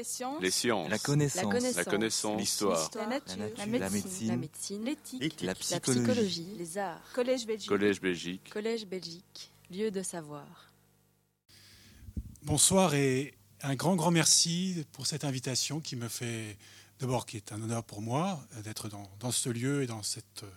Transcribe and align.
Les 0.00 0.04
sciences. 0.04 0.40
Les 0.40 0.50
sciences. 0.50 0.88
La 0.88 0.98
connaissance. 0.98 1.74
La 1.76 1.84
connaissance. 1.84 2.40
L'histoire. 2.40 2.90
La 2.94 3.06
nature. 3.06 3.36
La 3.36 3.66
La 3.66 3.66
nature. 3.66 3.90
médecine. 3.92 4.28
La 4.28 4.34
La 4.34 4.40
médecine. 4.40 4.82
médecine. 4.82 4.84
L'éthique. 4.86 5.22
Éthique. 5.22 5.40
La 5.42 5.46
La 5.48 5.54
psychologie. 5.54 6.00
psychologie, 6.00 6.54
les 6.56 6.78
arts. 6.78 7.02
Collège 7.12 7.46
Belgique. 7.46 7.68
Collège 7.68 8.00
Belgique. 8.00 8.50
Collège 8.50 8.86
Belgique, 8.86 9.50
lieu 9.70 9.90
de 9.90 10.02
savoir. 10.02 10.46
Bonsoir 12.44 12.94
et 12.94 13.34
un 13.62 13.74
grand, 13.74 13.94
grand 13.94 14.10
merci 14.10 14.86
pour 14.92 15.06
cette 15.06 15.24
invitation 15.24 15.80
qui 15.80 15.96
me 15.96 16.08
fait, 16.08 16.56
d'abord, 16.98 17.26
qui 17.26 17.36
est 17.36 17.52
un 17.52 17.60
honneur 17.60 17.84
pour 17.84 18.00
moi 18.00 18.40
euh, 18.56 18.62
d'être 18.62 18.88
dans, 18.88 19.06
dans 19.20 19.30
ce 19.32 19.50
lieu 19.50 19.82
et 19.82 19.86
dans, 19.86 20.02
cette, 20.02 20.44
euh, 20.44 20.50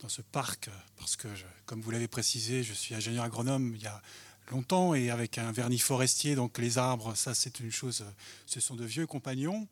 dans 0.00 0.08
ce 0.08 0.22
parc, 0.22 0.70
parce 0.96 1.16
que, 1.16 1.28
je- 1.34 1.44
comme 1.66 1.82
vous 1.82 1.90
l'avez 1.90 2.08
précisé, 2.08 2.62
je 2.62 2.72
suis 2.72 2.94
ingénieur 2.94 3.24
agronome 3.24 3.74
il 3.76 3.82
y 3.82 3.86
a 3.86 4.00
longtemps 4.50 4.94
et 4.94 5.10
avec 5.10 5.38
un 5.38 5.52
vernis 5.52 5.78
forestier, 5.78 6.34
donc 6.34 6.58
les 6.58 6.78
arbres, 6.78 7.14
ça 7.14 7.34
c'est 7.34 7.60
une 7.60 7.70
chose, 7.72 8.04
ce 8.46 8.60
sont 8.60 8.74
de 8.76 8.84
vieux 8.84 9.06
compagnons. 9.06 9.66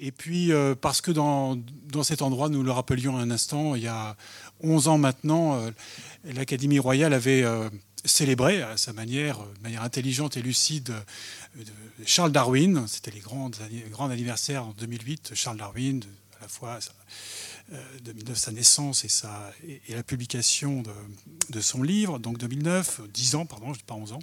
Et 0.00 0.12
puis, 0.12 0.52
euh, 0.52 0.76
parce 0.80 1.00
que 1.00 1.10
dans, 1.10 1.56
dans 1.90 2.04
cet 2.04 2.22
endroit, 2.22 2.48
nous 2.48 2.62
le 2.62 2.70
rappelions 2.70 3.16
un 3.16 3.32
instant, 3.32 3.74
il 3.74 3.82
y 3.82 3.88
a 3.88 4.16
11 4.60 4.86
ans 4.86 4.96
maintenant, 4.98 5.56
euh, 5.60 5.70
l'Académie 6.24 6.78
royale 6.78 7.12
avait 7.12 7.42
euh, 7.42 7.68
célébré 8.04 8.62
à 8.62 8.76
sa 8.76 8.92
manière, 8.92 9.38
de 9.40 9.60
manière 9.62 9.82
intelligente 9.82 10.36
et 10.36 10.42
lucide, 10.42 10.92
de 11.56 11.64
Charles 12.06 12.30
Darwin. 12.30 12.86
C'était 12.86 13.10
les 13.10 13.18
grands, 13.18 13.50
anni- 13.60 13.82
grands 13.90 14.08
anniversaires 14.08 14.66
en 14.66 14.72
2008. 14.78 15.32
Charles 15.34 15.56
Darwin, 15.56 16.04
à 16.38 16.42
la 16.42 16.48
fois 16.48 16.78
2009, 18.02 18.36
sa 18.38 18.52
naissance 18.52 19.04
et, 19.04 19.08
sa, 19.08 19.52
et, 19.66 19.94
la 19.94 20.02
publication 20.02 20.82
de, 20.82 20.90
de 21.50 21.60
son 21.60 21.82
livre, 21.82 22.18
donc 22.18 22.38
2009, 22.38 23.00
euh, 23.00 23.06
10 23.12 23.34
ans, 23.34 23.46
pardon, 23.46 23.72
je 23.74 23.78
dis 23.78 23.84
pas 23.84 23.94
11 23.94 24.12
ans. 24.12 24.18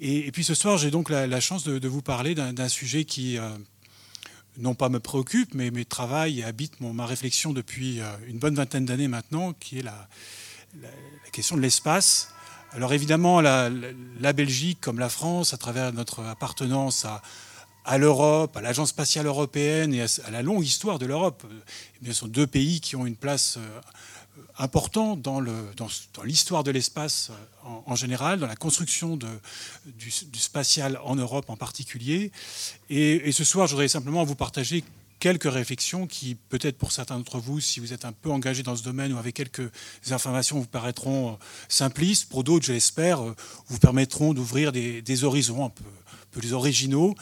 Et, 0.00 0.26
et 0.26 0.32
puis 0.32 0.44
ce 0.44 0.54
soir, 0.54 0.76
j'ai 0.78 0.90
donc 0.90 1.08
la, 1.08 1.40
chance 1.40 1.64
de, 1.64 1.88
vous 1.88 2.02
parler 2.02 2.34
d'un 2.34 2.68
sujet 2.68 3.04
qui, 3.04 3.38
euh, 3.38 3.48
non 4.58 4.74
pas 4.74 4.88
me 4.88 5.00
préoccupe, 5.00 5.54
mais, 5.54 5.70
mais 5.70 5.84
travaille 5.84 6.40
et 6.40 6.44
habite 6.44 6.80
mon, 6.80 6.92
ma 6.92 7.06
réflexion 7.06 7.52
depuis 7.52 8.00
euh, 8.00 8.12
une 8.26 8.38
bonne 8.38 8.54
vingtaine 8.54 8.84
d'années 8.84 9.08
maintenant, 9.08 9.52
qui 9.54 9.78
est 9.78 9.82
la, 9.82 10.08
la- 10.80 10.88
question 11.32 11.56
de 11.56 11.62
l'espace. 11.62 12.30
Alors 12.72 12.92
évidemment, 12.92 13.40
la- 13.40 13.70
la 14.20 14.32
Belgique, 14.32 14.78
comme 14.80 14.98
la 14.98 15.08
France, 15.08 15.54
à 15.54 15.56
travers 15.56 15.92
notre 15.92 16.24
appartenance 16.24 17.04
à, 17.04 17.22
à 17.88 17.96
l'Europe, 17.96 18.54
à 18.54 18.60
l'Agence 18.60 18.90
spatiale 18.90 19.24
européenne 19.24 19.94
et 19.94 20.02
à, 20.02 20.30
la 20.30 20.42
longue 20.42 20.62
histoire 20.62 20.98
de 20.98 21.06
l'Europe, 21.06 21.42
eh 22.02 22.06
ce 22.06 22.12
sont 22.12 22.28
deux 22.28 22.46
pays 22.46 22.82
qui 22.82 22.96
ont 22.96 23.06
une 23.06 23.16
place 23.16 23.56
euh, 23.56 23.80
importante 24.58 25.22
dans 25.22 25.40
l'histoire 26.22 26.64
de 26.64 26.70
l'espace 26.70 27.30
euh, 27.30 27.68
en, 27.86 27.94
général, 27.94 28.40
dans 28.40 28.46
la 28.46 28.56
construction 28.56 29.16
du, 29.16 30.10
spatial 30.34 31.00
en 31.02 31.16
Europe 31.16 31.48
en 31.48 31.56
particulier. 31.56 32.30
Et, 32.90 33.32
ce 33.32 33.42
soir, 33.42 33.66
je 33.66 33.72
voudrais 33.72 33.88
simplement 33.88 34.22
vous 34.22 34.34
partager 34.34 34.84
quelques 35.18 35.50
réflexions 35.50 36.06
qui, 36.06 36.34
peut-être 36.34 36.76
pour 36.76 36.92
certains 36.92 37.16
d'entre 37.16 37.38
vous, 37.38 37.58
si 37.58 37.80
vous 37.80 37.94
êtes 37.94 38.04
un 38.04 38.12
peu 38.12 38.30
engagé 38.30 38.62
dans 38.62 38.76
ce 38.76 38.82
domaine 38.82 39.14
ou 39.14 39.18
avec 39.18 39.34
quelques 39.34 39.70
informations, 40.10 40.58
vous 40.58 40.66
paraîtront 40.66 41.30
euh, 41.30 41.36
simplistes. 41.70 42.28
Pour 42.28 42.44
d'autres, 42.44 42.66
je 42.66 42.74
l'espère, 42.74 43.22
vous 43.68 43.78
permettront 43.78 44.34
d'ouvrir 44.34 44.72
des, 44.72 45.24
horizons 45.24 45.64
un 45.64 45.70
peu, 45.70 45.84
un 45.84 46.26
peu 46.32 46.40
plus 46.40 46.52
originaux, 46.52 47.14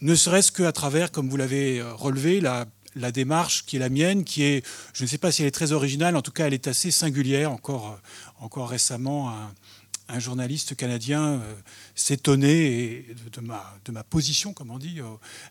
ne 0.00 0.14
serait-ce 0.14 0.52
qu'à 0.52 0.72
travers, 0.72 1.10
comme 1.10 1.28
vous 1.28 1.36
l'avez 1.36 1.80
euh, 1.80 1.92
relevé, 1.94 2.40
la, 2.40 2.66
démarche 3.12 3.64
qui 3.64 3.76
est 3.76 3.78
la 3.78 3.88
mienne, 3.88 4.24
qui 4.24 4.42
est, 4.42 4.66
je 4.92 5.04
ne 5.04 5.08
sais 5.08 5.18
pas 5.18 5.30
si 5.30 5.42
elle 5.42 5.48
est 5.48 5.52
très 5.52 5.72
originale, 5.72 6.16
en 6.16 6.22
tout 6.22 6.32
cas, 6.32 6.46
elle 6.46 6.54
est 6.54 6.66
assez 6.66 6.90
singulière. 6.90 7.52
Encore, 7.52 7.92
euh, 7.92 8.44
encore 8.44 8.68
récemment, 8.68 9.30
un, 9.30 10.18
journaliste 10.18 10.74
canadien 10.74 11.34
euh, 11.34 11.54
s'étonnait 11.94 13.04
de, 13.34 13.40
ma, 13.92 14.04
position, 14.04 14.54
comme 14.54 14.70
on 14.70 14.78
dit, 14.78 15.00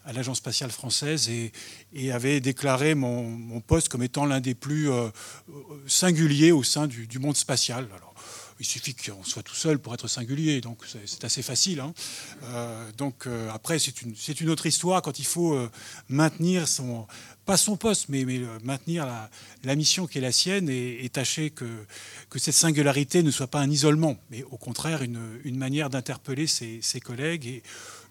à 0.04 0.14
l'Agence 0.14 0.38
spatiale 0.38 0.72
française 0.72 1.30
et, 1.30 2.12
avait 2.12 2.40
déclaré 2.40 2.96
mon, 2.96 3.62
poste 3.62 3.90
comme 3.90 4.04
étant 4.04 4.26
l'un 4.26 4.40
des 4.40 4.56
plus 4.56 4.90
euh, 4.90 5.10
euh, 5.50 5.54
singuliers 5.88 6.52
au 6.52 6.64
sein 6.64 6.88
du, 6.88 7.20
monde 7.20 7.38
spatial. 7.38 7.88
Il 8.60 8.66
suffit 8.66 8.96
qu'on 8.96 9.24
soit 9.24 9.44
tout 9.44 9.56
seul 9.56 9.80
pour 9.80 9.94
être 9.94 10.08
singulier, 10.08 10.62
donc 10.62 10.84
c'est 11.06 11.24
assez 11.24 11.42
facile. 11.42 11.80
hein. 11.80 11.94
Euh, 12.44 12.92
donc 12.98 13.28
euh, 13.28 13.50
après, 13.52 13.80
c'est 13.80 14.02
une, 14.02 14.50
autre 14.50 14.66
histoire 14.66 15.02
quand 15.02 15.20
il 15.20 15.26
faut 15.26 15.54
euh, 15.54 15.70
maintenir 16.10 16.68
son, 16.68 17.08
pas 17.46 17.58
son 17.58 17.78
poste, 17.78 18.10
mais, 18.10 18.26
maintenir 18.64 19.06
la, 19.64 19.76
mission 19.76 20.08
qui 20.08 20.18
est 20.18 20.22
la 20.22 20.32
sienne 20.32 20.70
et, 20.70 21.10
tâcher 21.10 21.52
que, 21.52 21.66
cette 22.36 22.54
singularité 22.54 23.24
ne 23.24 23.32
soit 23.32 23.48
pas 23.48 23.60
un 23.60 23.70
isolement, 23.70 24.18
mais 24.32 24.44
au 24.44 24.58
contraire 24.58 25.02
une, 25.02 25.40
une 25.44 25.58
manière 25.58 25.90
d'interpeller 25.90 26.48
ses, 26.48 26.80
ses 26.82 27.00
collègues 27.00 27.48
et 27.48 27.64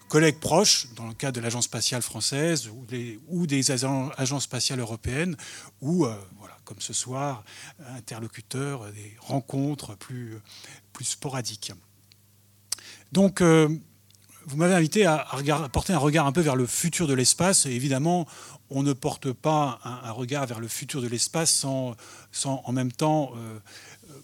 collègues 0.08 0.38
proches, 0.38 0.88
dans 0.94 1.06
le 1.06 1.14
cas 1.14 1.32
de 1.32 1.40
l'Agence 1.40 1.64
spatiale 1.64 2.02
française 2.02 2.70
ou 3.28 3.46
des, 3.46 3.70
agences 3.70 4.44
spatiales 4.44 4.80
européennes, 4.80 5.36
ou, 5.80 6.06
euh, 6.06 6.14
voilà, 6.38 6.56
comme 6.64 6.80
ce 6.80 6.92
soir, 6.92 7.44
interlocuteurs, 7.96 8.82
euh, 8.82 8.92
des 8.92 9.16
rencontres 9.20 9.96
plus, 9.96 10.38
plus 10.92 11.04
sporadiques. 11.04 11.72
Donc, 13.12 13.40
euh, 13.40 13.68
vous 14.46 14.56
m'avez 14.56 14.74
invité 14.74 15.06
à, 15.06 15.26
porter 15.72 15.92
un 15.92 15.98
regard 15.98 16.26
un 16.26 16.32
peu 16.32 16.40
vers 16.40 16.56
le 16.56 16.66
futur 16.66 17.08
de 17.08 17.14
l'espace. 17.14 17.66
Évidemment, 17.66 18.28
on 18.70 18.84
ne 18.84 18.92
porte 18.92 19.32
pas 19.32 19.80
un, 19.82 20.12
regard 20.12 20.46
vers 20.46 20.60
le 20.60 20.68
futur 20.68 21.02
de 21.02 21.08
l'espace 21.08 21.52
sans, 21.52 21.96
sans 22.30 22.62
en 22.64 22.72
même 22.72 22.92
temps 22.92 23.32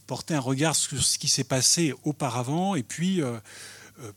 porter 0.07 0.35
un 0.35 0.41
regard 0.41 0.77
sur 0.77 1.03
ce 1.03 1.19
qui 1.19 1.27
s'est 1.27 1.43
passé 1.43 1.93
auparavant. 2.05 2.77
Et 2.77 2.85
puis, 2.85 3.21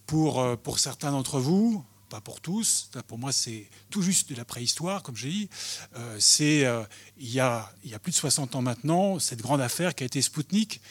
pour, 0.08 0.40
euh, 0.42 0.56
pour 0.56 0.80
certains 0.80 1.12
d'entre 1.12 1.40
vous, 1.40 1.84
pas 2.10 2.22
pour 2.22 2.40
tous, 2.40 2.90
pour 3.08 3.18
moi 3.18 3.32
c'est 3.32 3.68
tout 3.90 4.02
juste 4.02 4.30
de 4.30 4.36
la 4.36 4.46
préhistoire, 4.46 5.02
comme 5.04 5.16
j'ai 5.18 5.30
dit, 5.30 5.50
euh, 5.96 6.18
c'est 6.20 6.66
euh, 6.66 6.84
il, 7.18 7.32
y 7.32 7.40
a, 7.40 7.72
il 7.84 7.90
y 7.90 7.94
a 7.96 8.00
plus 8.00 8.12
de 8.12 8.16
60 8.18 8.56
ans 8.56 8.62
maintenant, 8.62 9.20
cette 9.20 9.42
grande 9.42 9.62
affaire 9.62 9.96
qui 9.96 10.04
a 10.04 10.06
été 10.06 10.22
Spoutnik. 10.22 10.82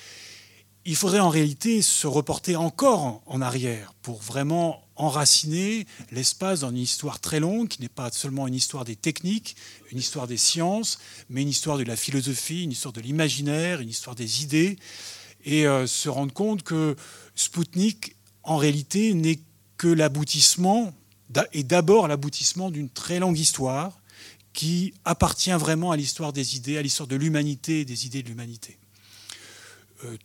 Il 0.87 0.97
faudrait 0.97 1.21
en 1.21 1.31
réalité 1.31 1.81
se 1.81 2.07
reporter 2.07 2.57
encore 2.57 3.23
en- 3.27 3.41
arrière 3.41 3.95
pour 4.03 4.21
vraiment 4.21 4.83
enraciner 4.97 5.87
l'espace 6.11 6.61
dans 6.61 6.71
une 6.71 6.77
histoire 6.79 7.21
très 7.21 7.41
longue 7.41 7.69
qui 7.69 7.81
n'est 7.81 7.89
pas 7.89 8.11
seulement 8.13 8.47
une 8.47 8.55
histoire 8.55 8.85
des 8.85 8.95
techniques, 8.97 9.57
une 9.93 9.99
histoire 9.99 10.27
des 10.27 10.37
sciences, 10.37 10.99
mais 11.31 11.43
une 11.43 11.49
histoire 11.49 11.79
de 11.79 11.85
la 11.85 11.97
philosophie, 11.97 12.65
une 12.65 12.73
histoire 12.73 12.93
de 12.93 13.01
l'imaginaire, 13.01 13.81
une 13.81 13.89
histoire 13.89 14.15
des 14.15 14.43
idées, 14.43 14.77
et 15.45 15.67
euh, 15.67 15.87
se 15.87 16.09
rendre 16.09 16.33
compte 16.35 16.63
que 16.63 16.97
Spoutnik, 17.35 18.14
en 18.45 18.57
réalité, 18.57 19.15
n'est 19.15 19.41
que 19.77 19.89
l'aboutissement, 19.89 20.95
et 21.53 21.65
d'abord 21.65 22.09
l'aboutissement 22.09 22.71
d'une 22.71 22.89
très 22.89 23.19
longue 23.19 23.39
histoire 23.39 23.99
qui 24.53 24.95
appartient 25.05 25.51
vraiment 25.51 25.91
à 25.91 25.97
l'histoire 25.97 26.33
des 26.33 26.57
idées, 26.57 26.79
à 26.79 26.83
l'histoire 26.83 27.09
de 27.09 27.17
l'humanité 27.17 27.81
et 27.81 27.85
des 27.85 28.07
idées 28.07 28.23
de 28.23 28.29
l'humanité. 28.29 28.79
Euh, 30.05 30.17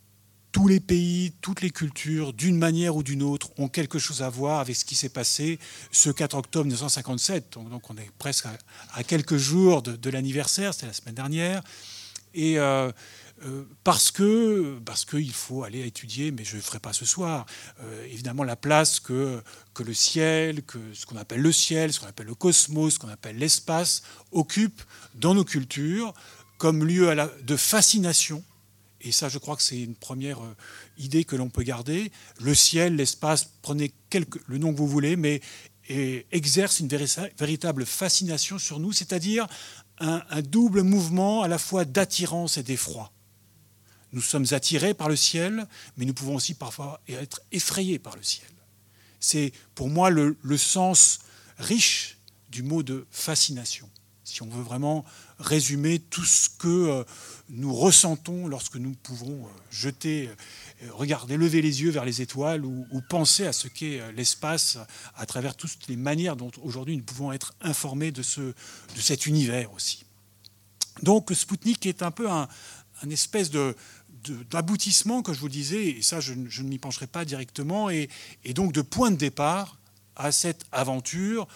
tous 0.52 0.68
les 0.68 0.80
pays, 0.80 1.34
toutes 1.42 1.62
les 1.62 1.70
cultures, 1.70 2.34
d'une 2.34 2.58
manière 2.58 2.96
ou 2.96 3.04
d'une 3.04 3.24
autre, 3.24 3.50
ont 3.58 3.68
quelque 3.68 4.00
chose 4.00 4.22
à 4.22 4.30
voir 4.30 4.60
avec 4.60 4.76
ce 4.76 4.86
qui 4.86 4.96
s'est 4.96 5.10
passé 5.10 5.60
ce 5.92 6.10
4 6.10 6.36
octobre 6.36 6.66
1957. 6.66 7.54
Donc, 7.70 7.90
on 7.90 7.98
est 7.98 8.12
presque 8.18 8.46
à, 8.94 9.04
quelques 9.04 9.38
jours 9.38 9.82
de, 9.82 9.96
de 9.96 10.10
l'anniversaire, 10.10 10.74
c'était 10.74 10.88
la 10.88 10.94
semaine 10.94 11.16
dernière. 11.16 11.62
Et 12.34 12.60
euh, 12.60 12.92
euh, 13.44 13.64
parce 13.84 14.12
que 14.12 14.80
parce 14.86 15.06
qu'il 15.06 15.34
faut 15.34 15.64
aller 15.64 15.86
étudier, 15.86 16.32
mais 16.32 16.44
je 16.44 16.52
ne 16.52 16.58
le 16.58 16.62
ferai 16.62 16.80
pas 16.80 16.94
ce 16.94 17.06
soir, 17.06 17.46
euh, 17.82 18.06
évidemment 18.06 18.44
la 18.44 18.56
place 18.56 19.00
que, 19.00 19.42
que 19.74 19.84
le 19.84 19.94
ciel, 19.94 20.64
que 20.64 20.80
ce 20.94 21.06
qu'on 21.06 21.18
appelle 21.18 21.42
le 21.42 21.52
ciel, 21.52 21.94
ce 21.94 22.00
qu'on 22.00 22.08
appelle 22.08 22.28
le 22.28 22.36
cosmos, 22.36 22.94
ce 22.94 23.00
qu'on 23.00 23.10
appelle 23.10 23.38
l'espace, 23.38 24.04
occupe 24.32 24.82
dans 25.16 25.34
nos 25.34 25.46
cultures 25.46 26.14
comme 26.58 26.84
lieu 26.84 27.16
de 27.44 27.56
fascination 27.56 28.44
et 29.02 29.12
ça, 29.12 29.30
je 29.30 29.38
crois 29.38 29.56
que 29.56 29.62
c'est 29.62 29.82
une 29.82 29.96
première 29.96 30.44
euh, 30.44 30.56
idée 30.98 31.24
que 31.24 31.36
l'on 31.36 31.50
peut 31.50 31.64
garder. 31.64 32.12
Le 32.42 32.54
ciel, 32.54 32.96
l'espace, 32.96 33.50
prenez 33.62 33.94
le 34.48 34.58
nom 34.58 34.74
que 34.74 34.78
vous 34.78 34.88
voulez, 34.88 35.16
mais 35.16 35.42
et 35.88 36.28
exerce 36.32 36.80
une 36.80 36.88
véri- 36.88 37.32
véritable 37.38 37.86
fascination 37.86 38.60
sur 38.60 38.80
nous, 38.80 38.92
c'est-à-dire 38.92 39.48
un 40.00 40.42
double 40.42 40.84
mouvement 40.84 41.42
à 41.42 41.48
la 41.48 41.58
fois 41.58 41.84
d'attirance 41.84 42.58
et 42.58 42.64
d'effroi. 42.64 43.12
Nous 44.12 44.22
sommes 44.22 44.46
attirés 44.52 44.94
par 44.94 45.10
le 45.10 45.16
ciel, 45.16 45.68
mais 45.98 46.06
nous 46.06 46.14
pouvons 46.14 46.36
aussi 46.36 46.56
parfois 46.56 47.02
être 47.08 47.42
effrayés 47.52 48.00
par 48.00 48.16
le 48.16 48.24
ciel. 48.24 48.50
C'est 49.20 49.52
pour 49.76 49.90
moi 49.90 50.10
le, 50.10 50.36
sens 50.58 51.20
riche 51.58 52.18
du 52.50 52.64
mot 52.64 52.82
de 52.84 53.06
fascination, 53.12 53.88
si 54.24 54.42
on 54.42 54.48
veut 54.48 54.64
vraiment 54.64 55.06
résumer 55.38 56.00
tout 56.00 56.24
ce 56.24 56.50
que 56.50 56.68
euh, 56.68 57.04
nous 57.50 57.74
ressentons 57.74 58.48
lorsque 58.48 58.76
nous 58.76 58.94
pouvons 58.96 59.46
euh, 59.46 59.50
jeter, 59.72 60.30
euh, 60.30 60.92
regarder, 60.92 61.38
lever 61.38 61.62
les 61.62 61.82
yeux 61.82 61.92
vers 61.92 62.06
les 62.06 62.22
étoiles 62.22 62.66
ou, 62.66 62.86
penser 63.10 63.46
à 63.46 63.54
ce 63.54 63.68
qu'est 63.68 64.02
l'espace 64.14 64.78
à 65.16 65.26
travers 65.26 65.56
toutes 65.56 65.88
les 65.88 65.96
manières 65.96 66.36
dont 66.36 66.52
aujourd'hui 66.62 66.98
nous 66.98 67.04
pouvons 67.04 67.32
être 67.32 67.54
informés 67.62 68.12
de, 68.12 68.24
ce, 68.24 68.42
de 68.42 69.02
cet 69.02 69.26
univers 69.26 69.72
aussi. 69.74 70.06
Donc 71.04 71.32
Spoutnik 71.34 71.86
est 71.86 72.04
un 72.04 72.12
peu 72.12 72.30
un, 72.30 72.48
un 73.04 73.10
espèce 73.10 73.50
de- 73.50 73.76
d'aboutissement, 74.50 75.22
que 75.22 75.34
je 75.34 75.40
vous 75.40 75.50
disais, 75.50 75.88
et 75.90 76.02
ça 76.02 76.20
je, 76.20 76.34
ne- 76.34 76.64
m'y 76.64 76.80
pencherai 76.80 77.08
pas 77.08 77.26
directement, 77.26 77.90
et, 77.90 78.10
et 78.44 78.54
donc 78.54 78.72
de 78.74 78.82
point 78.82 79.12
de 79.12 79.16
départ 79.18 79.78
à 80.16 80.32
cette 80.32 80.66
aventure 80.72 81.48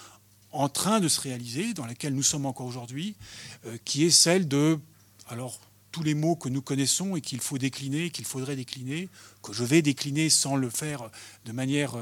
en 0.51 0.69
train 0.69 0.99
de 0.99 1.07
se 1.07 1.19
réaliser, 1.19 1.73
dans 1.73 1.85
laquelle 1.85 2.13
nous 2.13 2.23
sommes 2.23 2.45
encore 2.45 2.67
aujourd'hui, 2.67 3.15
qui 3.85 4.03
est 4.03 4.11
celle 4.11 4.47
de, 4.47 4.79
alors 5.27 5.59
tous 5.91 6.03
les 6.03 6.13
mots 6.13 6.35
que 6.35 6.49
nous 6.49 6.61
connaissons 6.61 7.15
et 7.15 7.21
qu'il 7.21 7.39
faut 7.39 7.57
décliner, 7.57 8.09
qu'il 8.09 8.25
faudrait 8.25 8.55
décliner, 8.55 9.09
que 9.41 9.51
je 9.53 9.63
vais 9.63 9.81
décliner 9.81 10.29
sans 10.29 10.55
le 10.55 10.69
faire 10.69 11.09
de 11.45 11.51
manière 11.51 11.95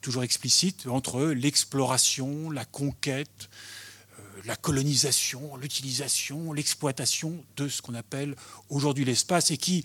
toujours 0.00 0.24
explicite, 0.24 0.86
entre 0.86 1.22
l'exploration, 1.26 2.50
la 2.50 2.64
conquête, 2.64 3.48
la 4.46 4.56
colonisation, 4.56 5.56
l'utilisation, 5.56 6.52
l'exploitation 6.52 7.44
de 7.56 7.68
ce 7.68 7.82
qu'on 7.82 7.94
appelle 7.94 8.36
aujourd'hui 8.68 9.04
l'espace 9.04 9.50
et 9.50 9.56
qui, 9.56 9.84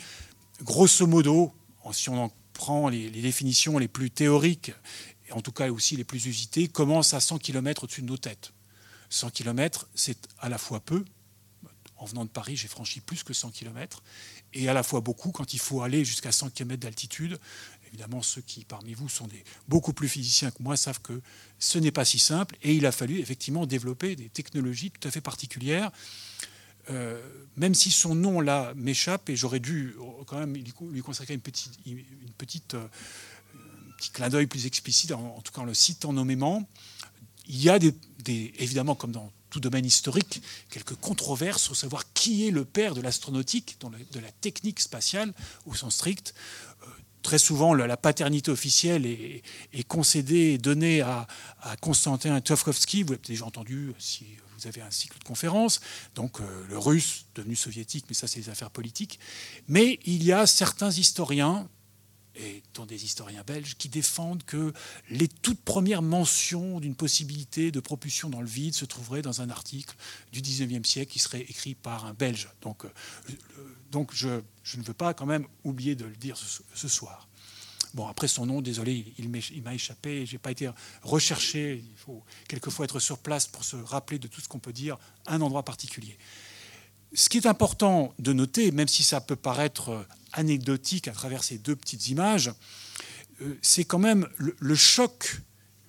grosso 0.63 1.07
modo, 1.07 1.51
si 1.91 2.09
on 2.09 2.25
en 2.25 2.31
prend 2.53 2.89
les, 2.89 3.09
définitions 3.09 3.79
les 3.79 3.87
plus 3.87 4.11
théoriques, 4.11 4.71
et 5.27 5.31
en 5.31 5.41
tout 5.41 5.51
cas 5.51 5.69
aussi 5.71 5.95
les 5.95 6.03
plus 6.03 6.27
usitées, 6.27 6.67
commence 6.67 7.13
à 7.13 7.19
100 7.19 7.39
km 7.39 7.85
au-dessus 7.85 8.03
de 8.03 8.07
nos 8.07 8.17
têtes. 8.17 8.53
100 9.09 9.31
km, 9.31 9.87
c'est 9.95 10.29
à 10.39 10.47
la 10.47 10.57
fois 10.57 10.79
peu. 10.79 11.03
En 11.97 12.05
venant 12.05 12.25
de 12.25 12.29
Paris, 12.29 12.55
j'ai 12.55 12.67
franchi 12.67 12.99
plus 12.99 13.23
que 13.23 13.33
100 13.33 13.51
km, 13.51 14.03
et 14.53 14.69
à 14.69 14.73
la 14.73 14.83
fois 14.83 15.01
beaucoup 15.01 15.31
quand 15.31 15.53
il 15.53 15.59
faut 15.59 15.81
aller 15.81 16.05
jusqu'à 16.05 16.31
100 16.31 16.51
km 16.51 16.79
d'altitude. 16.79 17.39
Évidemment, 17.93 18.21
ceux 18.21 18.41
qui 18.41 18.63
parmi 18.63 18.93
vous 18.93 19.09
sont 19.09 19.27
des, 19.27 19.43
beaucoup 19.67 19.93
plus 19.93 20.07
physiciens 20.07 20.51
que 20.51 20.63
moi 20.63 20.77
savent 20.77 21.01
que 21.01 21.21
ce 21.59 21.77
n'est 21.77 21.91
pas 21.91 22.05
si 22.05 22.19
simple, 22.19 22.55
et 22.63 22.73
il 22.73 22.85
a 22.85 22.91
fallu 22.91 23.19
effectivement 23.19 23.65
développer 23.65 24.15
des 24.15 24.29
technologies 24.29 24.91
tout 24.91 25.07
à 25.07 25.11
fait 25.11 25.21
particulières 25.21 25.91
euh, 26.89 27.21
même 27.57 27.75
si 27.75 27.91
son 27.91 28.15
nom 28.15 28.41
là 28.41 28.73
m'échappe 28.75 29.29
et 29.29 29.35
j'aurais 29.35 29.59
dû 29.59 29.95
quand 30.25 30.39
même 30.39 30.55
lui 30.55 31.01
consacrer 31.01 31.33
une 31.33 31.41
petite, 31.41 31.73
une 31.85 32.03
petite 32.37 32.73
euh, 32.73 32.87
un 33.55 33.97
petit 33.97 34.09
clin 34.09 34.29
d'œil 34.29 34.47
plus 34.47 34.65
explicite, 34.65 35.11
en, 35.11 35.41
tout 35.41 35.51
cas 35.51 35.61
en 35.61 35.65
le 35.65 35.75
citant 35.75 36.11
nommément, 36.11 36.67
il 37.47 37.61
y 37.61 37.69
a 37.69 37.77
des, 37.77 37.93
évidemment 38.57 38.95
comme 38.95 39.11
dans 39.11 39.31
tout 39.51 39.59
domaine 39.59 39.85
historique, 39.85 40.41
quelques 40.71 40.95
controverses 40.95 41.69
au 41.69 41.75
savoir 41.75 42.11
qui 42.13 42.47
est 42.47 42.51
le 42.51 42.65
père 42.65 42.95
de 42.95 43.01
l'astronautique, 43.01 43.77
de 44.11 44.19
la 44.19 44.31
technique 44.31 44.79
spatiale 44.79 45.33
au 45.67 45.75
sens 45.75 45.95
strict. 45.95 46.33
Euh, 47.21 47.31
très 47.31 47.37
souvent, 47.37 47.73
la, 47.73 47.97
paternité 47.97 48.51
officielle 48.51 49.05
est, 49.05 49.43
concédée 49.87 50.53
et 50.53 50.57
donnée 50.57 51.01
à, 51.01 51.27
Konstantin 51.81 52.39
Tsiolkovsky. 52.39 53.03
Vous 53.03 53.13
l'avez 53.13 53.21
déjà 53.25 53.45
entendu 53.45 53.93
si 53.99 54.25
vous 54.57 54.67
avez 54.67 54.81
un 54.81 54.91
cycle 54.91 55.17
de 55.17 55.23
conférences, 55.23 55.81
donc 56.13 56.39
euh, 56.39 56.43
le 56.69 56.77
russe 56.77 57.25
devenu 57.33 57.55
soviétique, 57.55 58.05
mais 58.09 58.13
ça 58.13 58.27
c'est 58.27 58.39
des 58.39 58.49
affaires 58.49 58.69
politiques. 58.69 59.19
Mais 59.67 59.99
il 60.05 60.23
y 60.23 60.31
a 60.31 60.45
certains 60.45 60.91
historiens, 60.91 61.67
et 62.35 62.63
dont 62.73 62.85
des 62.85 63.03
historiens 63.03 63.43
belges, 63.45 63.75
qui 63.77 63.89
défendent 63.89 64.43
que 64.43 64.73
les 65.09 65.27
toutes 65.27 65.61
premières 65.61 66.01
mentions 66.01 66.79
d'une 66.79 66.95
possibilité 66.95 67.71
de 67.71 67.79
propulsion 67.79 68.29
dans 68.29 68.41
le 68.41 68.47
vide 68.47 68.73
se 68.73 68.85
trouveraient 68.85 69.21
dans 69.21 69.41
un 69.41 69.49
article 69.49 69.95
du 70.31 70.41
19e 70.41 70.85
siècle 70.85 71.11
qui 71.11 71.19
serait 71.19 71.41
écrit 71.41 71.75
par 71.75 72.05
un 72.05 72.13
Belge. 72.13 72.49
Donc, 72.61 72.85
euh, 72.85 72.89
donc 73.91 74.11
je, 74.13 74.27
ne 74.29 74.83
veux 74.83 74.93
pas 74.93 75.13
quand 75.13 75.25
même 75.25 75.45
oublier 75.63 75.95
de 75.95 76.05
le 76.05 76.15
dire 76.15 76.37
ce 76.37 76.87
soir. 76.87 77.27
Bon, 77.93 78.07
après 78.07 78.27
son 78.29 78.45
nom, 78.45 78.61
désolé, 78.61 79.13
il 79.17 79.29
m'a 79.63 79.73
échappé, 79.73 80.25
je 80.25 80.33
n'ai 80.33 80.37
pas 80.37 80.51
été 80.51 80.69
recherché. 81.01 81.83
Il 81.85 81.97
faut 81.97 82.23
quelquefois 82.47 82.85
être 82.85 82.99
sur 82.99 83.17
place 83.17 83.47
pour 83.47 83.65
se 83.65 83.75
rappeler 83.75 84.17
de 84.17 84.27
tout 84.27 84.39
ce 84.39 84.47
qu'on 84.47 84.59
peut 84.59 84.71
dire 84.71 84.97
un 85.25 85.41
endroit 85.41 85.63
particulier. 85.63 86.17
Ce 87.13 87.27
qui 87.27 87.37
est 87.37 87.45
important 87.45 88.13
de 88.19 88.31
noter, 88.31 88.71
même 88.71 88.87
si 88.87 89.03
ça 89.03 89.19
peut 89.19 89.35
paraître 89.35 90.05
anecdotique 90.33 91.07
à 91.07 91.11
travers 91.11 91.43
ces 91.43 91.57
deux 91.57 91.75
petites 91.75 92.07
images, 92.07 92.51
euh, 93.41 93.57
c'est 93.61 93.83
quand 93.83 93.99
même 93.99 94.27
le, 94.37 94.75
choc 94.75 95.41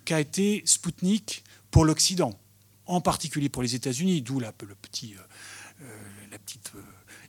qu'a 0.04 0.20
été 0.20 0.62
Spoutnik 0.64 1.44
pour 1.70 1.84
l'Occident, 1.84 2.38
en 2.86 3.00
particulier 3.00 3.48
pour 3.48 3.62
les 3.62 3.74
États-Unis, 3.74 4.22
d'où 4.22 4.40
la, 4.40 4.52
le 4.66 4.74
petit, 4.74 5.14
euh, 5.14 5.22
euh, 5.82 5.96
la 6.30 6.38
petite 6.38 6.72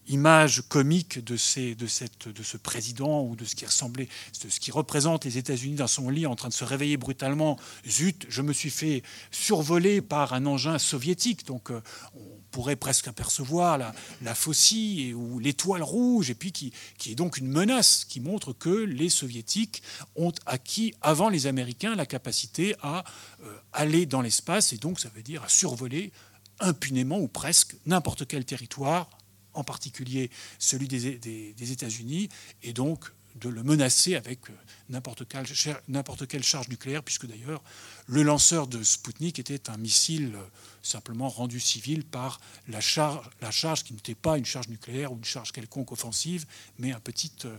image 0.08 0.64
comique 0.68 1.24
de, 1.24 1.38
ce 1.38 2.58
président 2.58 3.24
ou 3.24 3.36
de 3.36 3.46
ce 3.46 3.56
qui 3.56 3.66
ressemblait, 3.66 4.08
de 4.44 4.50
ce 4.50 4.60
qui 4.60 4.72
représente 4.72 5.26
les 5.26 5.38
États-Unis 5.38 5.76
dans 5.76 5.88
son 5.88 6.10
lit 6.10 6.26
en 6.26 6.36
train 6.36 6.50
de 6.50 6.54
se 6.54 6.64
réveiller 6.64 6.98
brutalement. 6.98 7.58
Zut, 7.88 8.26
je 8.30 8.42
me 8.42 8.54
suis 8.54 8.70
fait 8.70 9.04
survoler 9.32 10.02
par 10.02 10.34
un 10.34 10.46
engin 10.46 10.78
soviétique. 10.78 11.46
Donc 11.46 11.72
euh, 11.72 11.82
on 12.16 12.42
pourrait 12.52 12.76
presque 12.76 13.08
apercevoir 13.08 13.78
la, 13.78 13.94
la 14.22 14.36
faucille 14.36 15.14
ou 15.14 15.40
l'étoile 15.40 15.84
rouge, 15.84 16.30
et 16.30 16.36
puis 16.36 16.52
qui, 16.52 16.72
qui 16.98 17.12
est 17.12 17.16
donc 17.16 17.38
une 17.38 17.48
menace 17.48 18.06
qui 18.06 18.20
montre 18.20 18.54
que 18.54 18.70
les 18.70 19.10
soviétiques 19.10 19.82
ont 20.16 20.34
acquis 20.46 20.94
avant 21.02 21.30
les 21.30 21.48
Américains 21.48 21.96
la 21.96 22.06
capacité 22.06 22.76
à 22.82 23.04
euh, 23.44 23.58
aller 23.72 24.06
dans 24.06 24.22
l'espace, 24.22 24.74
et 24.74 24.78
donc 24.78 25.00
ça 25.00 25.10
veut 25.16 25.24
dire 25.24 25.44
à 25.44 25.50
survoler 25.50 26.12
impunément 26.60 27.20
ou 27.20 27.28
presque 27.28 27.76
n'importe 27.86 28.28
quel 28.28 28.46
territoire 28.46 29.10
en 29.54 29.64
particulier 29.64 30.30
celui 30.60 30.88
des, 30.88 31.72
États-Unis, 31.72 32.30
et 32.62 32.74
donc 32.74 33.12
de 33.36 33.50
le 33.50 33.64
menacer 33.64 34.16
avec 34.16 34.50
euh, 34.50 34.54
n'importe 34.90 35.28
quelle, 35.28 36.44
charge 36.44 36.68
nucléaire, 36.70 37.04
puisque 37.04 37.26
d'ailleurs 37.26 37.64
le 38.08 38.22
lanceur 38.24 38.68
de 38.68 38.84
Sputnik 38.84 39.40
était 39.40 39.70
un 39.70 39.78
missile 39.78 40.34
euh, 40.36 40.44
simplement 40.82 41.30
rendu 41.30 41.60
civil 41.60 42.06
par 42.06 42.40
la 42.68 42.82
charge, 42.82 43.30
la 43.42 43.52
charge 43.52 43.84
qui 43.84 43.94
n'était 43.94 44.16
pas 44.16 44.38
une 44.38 44.46
charge 44.46 44.68
nucléaire 44.68 45.12
ou 45.12 45.18
une 45.18 45.26
charge 45.26 45.52
quelconque 45.52 45.92
offensive, 45.92 46.46
mais 46.78 46.92
un 46.92 47.00
petit, 47.00 47.32
euh, 47.46 47.58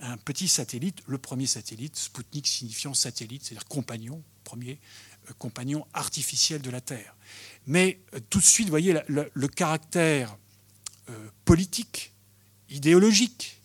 un 0.00 0.16
petit 0.16 0.48
satellite, 0.48 1.02
le 1.06 1.18
premier 1.18 1.46
satellite, 1.46 1.96
Sputnik 1.96 2.46
signifiant 2.46 2.94
satellite, 2.94 3.44
c'est-à-dire 3.44 3.66
compagnon, 3.66 4.22
premier 4.44 4.78
compagnon 5.38 5.86
artificiel 5.92 6.62
de 6.62 6.70
la 6.70 6.80
Terre. 6.80 7.14
Mais 7.66 8.00
tout 8.30 8.38
de 8.40 8.44
suite, 8.44 8.66
vous 8.66 8.72
voyez, 8.72 8.96
le 9.06 9.48
caractère 9.48 10.36
politique, 11.44 12.12
idéologique 12.68 13.60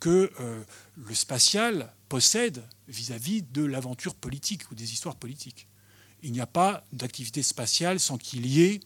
que 0.00 0.30
euh, 0.40 0.62
le 0.96 1.14
spatial 1.14 1.92
possède 2.08 2.62
vis-à-vis 2.88 3.42
de 3.42 3.64
l'aventure 3.64 4.14
politique 4.14 4.70
ou 4.70 4.74
des 4.74 4.92
histoires 4.92 5.16
politiques. 5.16 5.66
Il 6.22 6.32
n'y 6.32 6.40
a 6.40 6.46
pas 6.46 6.84
d'activité 6.92 7.42
spatiale 7.42 8.00
sans 8.00 8.18
qu'il 8.18 8.46
y 8.46 8.62
ait, 8.62 8.80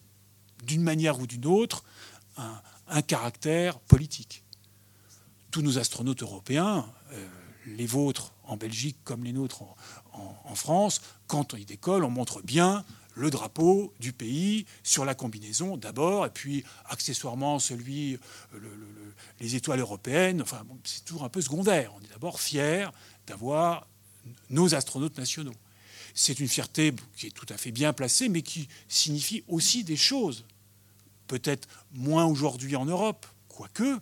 d'une 0.64 0.82
manière 0.82 1.20
ou 1.20 1.26
d'une 1.26 1.46
autre, 1.46 1.84
un, 2.36 3.02
caractère 3.02 3.78
politique. 3.80 4.44
Tous 5.50 5.62
nos 5.62 5.78
astronautes 5.78 6.22
européens, 6.22 6.90
euh, 7.12 7.28
les 7.66 7.86
vôtres 7.86 8.32
en 8.44 8.56
Belgique 8.56 8.96
comme 9.04 9.24
les 9.24 9.32
nôtres 9.32 9.62
en 10.12 10.54
France, 10.54 11.00
quand 11.28 11.52
ils 11.52 11.66
décollent, 11.66 12.04
on 12.04 12.10
montre 12.10 12.42
bien 12.42 12.84
le 13.20 13.30
drapeau 13.30 13.92
du 14.00 14.12
pays 14.12 14.64
sur 14.82 15.04
la 15.04 15.14
combinaison 15.14 15.76
d'abord, 15.76 16.24
et 16.24 16.30
puis 16.30 16.64
accessoirement 16.86 17.58
celui, 17.58 18.18
les 19.40 19.54
étoiles 19.56 19.80
européennes. 19.80 20.40
Enfin, 20.40 20.64
c'est 20.84 21.04
toujours 21.04 21.24
un 21.24 21.28
peu 21.28 21.42
secondaire. 21.42 21.92
On 21.94 22.00
est 22.00 22.08
d'abord 22.08 22.40
fier 22.40 22.92
d'avoir 23.26 23.86
nos 24.48 24.74
astronautes 24.74 25.18
nationaux. 25.18 25.54
C'est 26.14 26.40
une 26.40 26.48
fierté 26.48 26.94
qui 27.16 27.26
est 27.26 27.30
tout 27.30 27.46
à 27.50 27.58
fait 27.58 27.72
bien 27.72 27.92
placée, 27.92 28.28
mais 28.28 28.42
qui 28.42 28.68
signifie 28.88 29.44
aussi 29.48 29.84
des 29.84 29.96
choses. 29.96 30.44
Peut-être 31.26 31.68
moins 31.92 32.24
aujourd'hui 32.24 32.74
en 32.74 32.86
Europe, 32.86 33.26
quoique, 33.48 34.00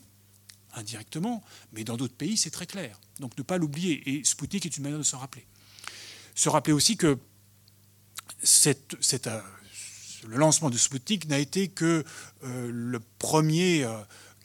indirectement, 0.74 1.42
mais 1.72 1.82
dans 1.82 1.96
d'autres 1.96 2.14
pays, 2.14 2.36
c'est 2.36 2.50
très 2.50 2.66
clair. 2.66 3.00
Donc 3.18 3.36
ne 3.36 3.42
pas 3.42 3.58
l'oublier. 3.58 4.08
Et 4.08 4.24
Sputnik 4.24 4.64
est 4.64 4.76
une 4.76 4.84
manière 4.84 4.98
de 4.98 5.02
s'en 5.02 5.18
rappeler. 5.18 5.44
Se 6.36 6.48
rappeler 6.48 6.72
aussi 6.72 6.96
que 6.96 7.18
euh, 9.26 9.40
le 10.26 10.36
lancement 10.36 10.70
de 10.70 10.76
Sputnik 10.76 11.28
n'a 11.28 11.38
été 11.38 11.68
que 11.68 12.04
euh, 12.44 12.70
le 12.72 13.00
premier 13.18 13.84
euh, 13.84 13.96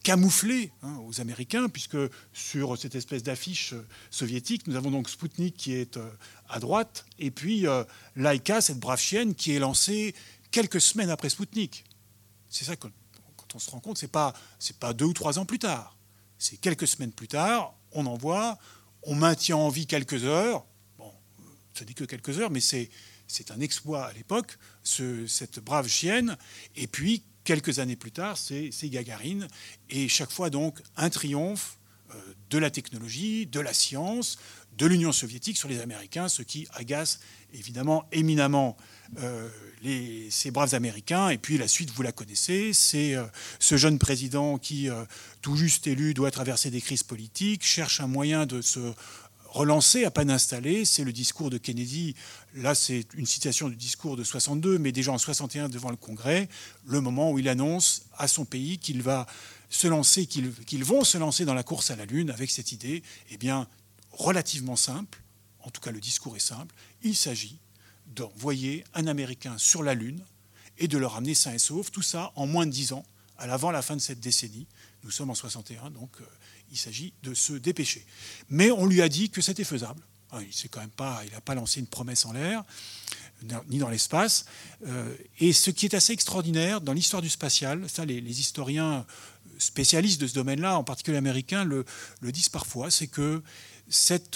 camouflé 0.03 0.71
hein, 0.81 0.97
aux 1.07 1.21
Américains, 1.21 1.69
puisque 1.69 1.97
sur 2.33 2.77
cette 2.77 2.95
espèce 2.95 3.23
d'affiche 3.23 3.73
soviétique, 4.11 4.67
nous 4.67 4.75
avons 4.75 4.91
donc 4.91 5.09
Sputnik 5.09 5.55
qui 5.55 5.73
est 5.73 5.97
à 6.49 6.59
droite, 6.59 7.05
et 7.19 7.31
puis 7.31 7.65
Laika, 8.15 8.59
cette 8.59 8.79
brave 8.79 8.99
chienne, 8.99 9.33
qui 9.33 9.53
est 9.53 9.59
lancée 9.59 10.13
quelques 10.51 10.81
semaines 10.81 11.09
après 11.09 11.29
Sputnik. 11.29 11.85
C'est 12.49 12.65
ça 12.65 12.75
que, 12.75 12.87
on 13.55 13.59
se 13.59 13.69
rend 13.69 13.79
compte, 13.79 13.97
c'est 13.97 14.11
pas 14.11 14.33
pas 14.79 14.93
deux 14.93 15.05
ou 15.05 15.13
trois 15.13 15.39
ans 15.39 15.45
plus 15.45 15.59
tard, 15.59 15.95
c'est 16.37 16.57
quelques 16.57 16.87
semaines 16.87 17.13
plus 17.13 17.27
tard. 17.29 17.73
On 17.93 18.05
envoie, 18.05 18.57
on 19.03 19.15
maintient 19.15 19.57
en 19.57 19.69
vie 19.69 19.87
quelques 19.87 20.25
heures. 20.25 20.65
Bon, 20.97 21.13
ça 21.73 21.85
dit 21.85 21.93
que 21.93 22.03
quelques 22.03 22.39
heures, 22.39 22.51
mais 22.51 22.59
c'est 22.59 22.89
c'est 23.33 23.51
un 23.51 23.59
exploit 23.59 24.05
à 24.05 24.13
l'époque, 24.13 24.57
cette 24.83 25.59
brave 25.59 25.87
chienne. 25.87 26.37
Et 26.75 26.87
puis, 26.87 27.23
quelques 27.43 27.79
années 27.79 27.95
plus 27.95 28.11
tard, 28.11 28.37
c'est 28.37 28.71
Gagarine. 28.89 29.47
Et 29.89 30.07
chaque 30.07 30.31
fois, 30.31 30.49
donc, 30.49 30.79
un 30.95 31.09
triomphe 31.09 31.77
euh, 32.13 32.33
de 32.49 32.57
la 32.59 32.69
technologie, 32.69 33.47
de 33.47 33.59
la 33.59 33.73
science, 33.73 34.37
de 34.77 34.85
l'Union 34.85 35.11
soviétique 35.11 35.57
sur 35.57 35.67
les 35.69 35.79
Américains, 35.81 36.27
ce 36.27 36.43
qui 36.43 36.67
agace 36.73 37.19
évidemment 37.53 38.07
éminemment 38.11 38.77
euh, 39.19 39.49
ces 40.29 40.51
braves 40.51 40.75
Américains. 40.75 41.29
Et 41.29 41.39
puis 41.39 41.57
la 41.57 41.67
suite, 41.67 41.89
vous 41.91 42.03
la 42.03 42.11
connaissez, 42.11 42.73
c'est 42.73 43.15
euh, 43.15 43.25
ce 43.57 43.75
jeune 43.77 43.97
président 43.97 44.59
qui, 44.59 44.89
tout 45.41 45.55
juste 45.55 45.87
élu, 45.87 46.13
doit 46.13 46.29
traverser 46.29 46.69
des 46.69 46.81
crises 46.81 47.03
politiques, 47.03 47.65
cherche 47.65 47.99
un 47.99 48.07
moyen 48.07 48.45
de 48.45 48.61
se 48.61 48.93
relancé, 49.53 50.03
à 50.03 50.11
peine 50.11 50.31
installé. 50.31 50.83
C'est 50.83 51.03
le 51.03 51.13
discours 51.13 51.49
de 51.49 51.57
Kennedy. 51.57 52.15
Là, 52.55 52.75
c'est 52.75 53.05
une 53.13 53.25
citation 53.25 53.69
du 53.69 53.75
discours 53.75 54.17
de 54.17 54.23
62, 54.23 54.79
mais 54.79 54.91
déjà 54.91 55.11
en 55.11 55.17
61 55.17 55.69
devant 55.69 55.91
le 55.91 55.95
Congrès, 55.95 56.49
le 56.85 56.99
moment 57.01 57.31
où 57.31 57.39
il 57.39 57.47
annonce 57.47 58.03
à 58.17 58.27
son 58.27 58.45
pays 58.45 58.79
qu'il 58.79 59.01
va 59.01 59.27
se 59.69 59.87
lancer, 59.87 60.25
qu'ils 60.25 60.83
vont 60.83 61.03
se 61.03 61.17
lancer 61.17 61.45
dans 61.45 61.53
la 61.53 61.63
course 61.63 61.91
à 61.91 61.95
la 61.95 62.05
Lune 62.05 62.31
avec 62.31 62.51
cette 62.51 62.71
idée, 62.71 63.03
eh 63.29 63.37
bien, 63.37 63.67
relativement 64.11 64.75
simple. 64.75 65.21
En 65.59 65.69
tout 65.69 65.81
cas, 65.81 65.91
le 65.91 66.01
discours 66.01 66.35
est 66.35 66.39
simple. 66.39 66.73
Il 67.03 67.15
s'agit 67.15 67.57
d'envoyer 68.07 68.83
un 68.93 69.07
Américain 69.07 69.57
sur 69.57 69.83
la 69.83 69.93
Lune 69.93 70.21
et 70.77 70.87
de 70.87 70.97
le 70.97 71.05
ramener 71.05 71.35
sain 71.35 71.53
et 71.53 71.59
sauf. 71.59 71.91
Tout 71.91 72.01
ça 72.01 72.31
en 72.35 72.47
moins 72.47 72.65
de 72.65 72.71
10 72.71 72.93
ans, 72.93 73.05
à 73.37 73.47
l'avant 73.47 73.71
la 73.71 73.81
fin 73.81 73.95
de 73.95 74.01
cette 74.01 74.19
décennie. 74.19 74.67
Nous 75.03 75.11
sommes 75.11 75.29
en 75.29 75.35
61, 75.35 75.91
donc 75.91 76.11
euh, 76.21 76.25
il 76.73 76.77
s'agit 76.77 77.13
de 77.21 77.35
se 77.35 77.53
dépêcher. 77.53 78.03
Mais 78.49 78.71
on 78.71 78.87
lui 78.87 79.01
a 79.03 79.07
dit 79.07 79.29
que 79.29 79.41
c'était 79.41 79.63
faisable. 79.63 80.01
Il 80.41 81.31
n'a 81.31 81.41
pas 81.41 81.53
lancé 81.53 81.79
une 81.79 81.85
promesse 81.85 82.25
en 82.25 82.33
l'air, 82.33 82.63
ni 83.69 83.77
dans 83.77 83.89
l'espace. 83.89 84.45
Euh, 84.87 85.15
et 85.39 85.53
ce 85.53 85.69
qui 85.69 85.85
est 85.85 85.93
assez 85.93 86.13
extraordinaire 86.13 86.81
dans 86.81 86.93
l'histoire 86.93 87.21
du 87.21 87.29
spatial, 87.29 87.87
ça 87.87 88.05
les, 88.05 88.39
historiens 88.39 89.05
spécialistes 89.59 90.19
de 90.19 90.25
ce 90.25 90.33
domaine-là, 90.33 90.79
en 90.79 90.83
particulier 90.83 91.17
américains, 91.17 91.63
le, 91.63 91.85
disent 92.23 92.49
parfois, 92.49 92.89
c'est 92.89 93.07
que 93.07 93.43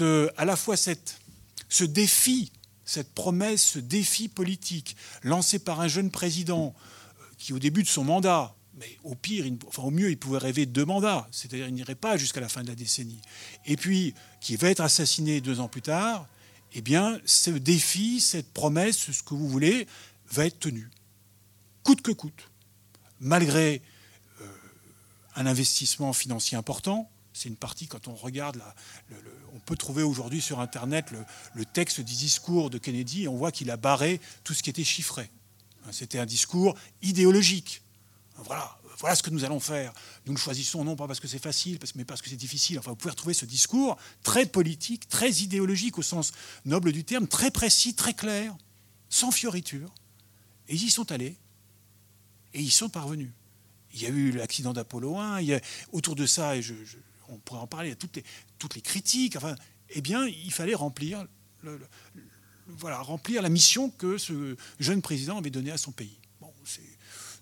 euh, 0.01 0.29
à 0.37 0.45
la 0.45 0.55
fois 0.55 0.75
ce 0.77 1.83
défi, 1.83 2.51
cette 2.85 3.15
promesse, 3.15 3.63
ce 3.63 3.79
défi 3.79 4.27
politique 4.27 4.95
lancé 5.23 5.57
par 5.57 5.81
un 5.81 5.87
jeune 5.87 6.11
président 6.11 6.75
euh, 7.19 7.23
qui, 7.39 7.53
au 7.53 7.59
début 7.59 7.81
de 7.81 7.87
son 7.87 8.03
mandat, 8.03 8.55
mais 8.77 8.97
au 9.03 9.15
pire, 9.15 9.45
au 9.77 9.91
mieux, 9.91 10.09
il 10.11 10.17
pouvait 10.17 10.37
rêver 10.37 10.65
deux 10.65 10.85
mandats, 10.85 11.27
c'est-à-dire 11.31 11.67
il 11.67 11.73
n'irait 11.73 11.95
pas 11.95 12.15
jusqu'à 12.15 12.41
la 12.41 12.49
fin 12.49 12.61
de 12.63 12.67
la 12.67 12.75
décennie. 12.75 13.19
Et 13.65 13.75
puis, 13.75 14.13
qui 14.39 14.55
va 14.55 14.69
être 14.69 14.81
assassiné 14.81 15.41
deux 15.41 15.59
ans 15.59 15.67
plus 15.67 15.81
tard, 15.81 16.27
eh 16.73 16.81
bien, 16.81 17.19
ce 17.25 17.49
défi, 17.49 18.21
cette 18.21 18.53
promesse, 18.53 19.11
ce 19.11 19.23
que 19.23 19.33
vous 19.33 19.47
voulez, 19.47 19.87
va 20.29 20.45
être 20.45 20.59
tenu, 20.59 20.89
coûte 21.83 22.01
que 22.01 22.11
coûte, 22.11 22.51
malgré 23.19 23.81
euh, 24.41 24.45
un 25.35 25.45
investissement 25.47 26.13
financier 26.13 26.57
important. 26.57 27.09
C'est 27.33 27.49
une 27.49 27.55
partie, 27.55 27.87
quand 27.87 28.07
on 28.07 28.15
regarde, 28.15 28.61
on 29.53 29.59
peut 29.59 29.75
trouver 29.75 30.03
aujourd'hui 30.03 30.41
sur 30.41 30.59
Internet 30.59 31.11
le, 31.55 31.65
texte 31.65 32.01
du 32.01 32.13
discours 32.13 32.69
de 32.69 32.77
Kennedy, 32.77 33.23
et 33.23 33.27
on 33.27 33.37
voit 33.37 33.51
qu'il 33.51 33.71
a 33.71 33.77
barré 33.77 34.19
tout 34.43 34.53
ce 34.53 34.61
qui 34.61 34.69
était 34.69 34.83
chiffré. 34.83 35.29
C'était 35.91 36.19
un 36.19 36.25
discours 36.25 36.75
idéologique 37.01 37.81
voilà, 38.43 38.77
voilà 38.97 39.15
ce 39.15 39.23
que 39.23 39.29
nous 39.29 39.43
allons 39.43 39.59
faire. 39.59 39.93
Nous 40.25 40.33
le 40.33 40.39
choisissons 40.39 40.83
non 40.83 40.95
pas 40.95 41.07
parce 41.07 41.19
que 41.19 41.27
c'est 41.27 41.41
facile, 41.41 41.79
mais 41.95 42.05
parce 42.05 42.21
que 42.21 42.29
c'est 42.29 42.35
difficile. 42.35 42.79
Enfin, 42.79 42.91
vous 42.91 42.95
pouvez 42.95 43.11
retrouver 43.11 43.33
ce 43.33 43.45
discours 43.45 43.97
très 44.23 44.45
politique, 44.45 45.07
très 45.07 45.31
idéologique 45.31 45.97
au 45.97 46.01
sens 46.01 46.31
noble 46.65 46.91
du 46.91 47.03
terme, 47.03 47.27
très 47.27 47.51
précis, 47.51 47.95
très 47.95 48.13
clair, 48.13 48.55
sans 49.09 49.31
fioriture. 49.31 49.93
Et 50.67 50.75
ils 50.75 50.83
y 50.83 50.89
sont 50.89 51.11
allés. 51.11 51.37
Et 52.53 52.61
ils 52.61 52.71
sont 52.71 52.89
parvenus. 52.89 53.31
Il 53.93 54.01
y 54.01 54.05
a 54.05 54.09
eu 54.09 54.31
l'accident 54.31 54.73
d'Apollo 54.73 55.17
1, 55.17 55.41
il 55.41 55.47
y 55.47 55.53
a, 55.53 55.61
autour 55.91 56.15
de 56.15 56.25
ça, 56.25 56.55
et 56.55 56.61
on 57.29 57.37
pourrait 57.37 57.61
en 57.61 57.67
parler, 57.67 57.89
il 57.89 57.91
y 57.91 57.93
a 57.93 58.23
toutes 58.59 58.75
les, 58.75 58.81
critiques. 58.81 59.35
Enfin, 59.35 59.55
eh 59.89 60.01
bien, 60.01 60.27
il 60.27 60.51
fallait 60.51 60.75
remplir, 60.75 61.25
voilà, 62.67 62.99
remplir 62.99 63.41
la 63.41 63.49
mission 63.49 63.89
que 63.89 64.17
ce 64.17 64.55
jeune 64.79 65.01
président 65.01 65.37
avait 65.37 65.49
donnée 65.49 65.71
à 65.71 65.77
son 65.77 65.91
pays. 65.91 66.19
Bon, 66.41 66.53
c'est 66.65 66.96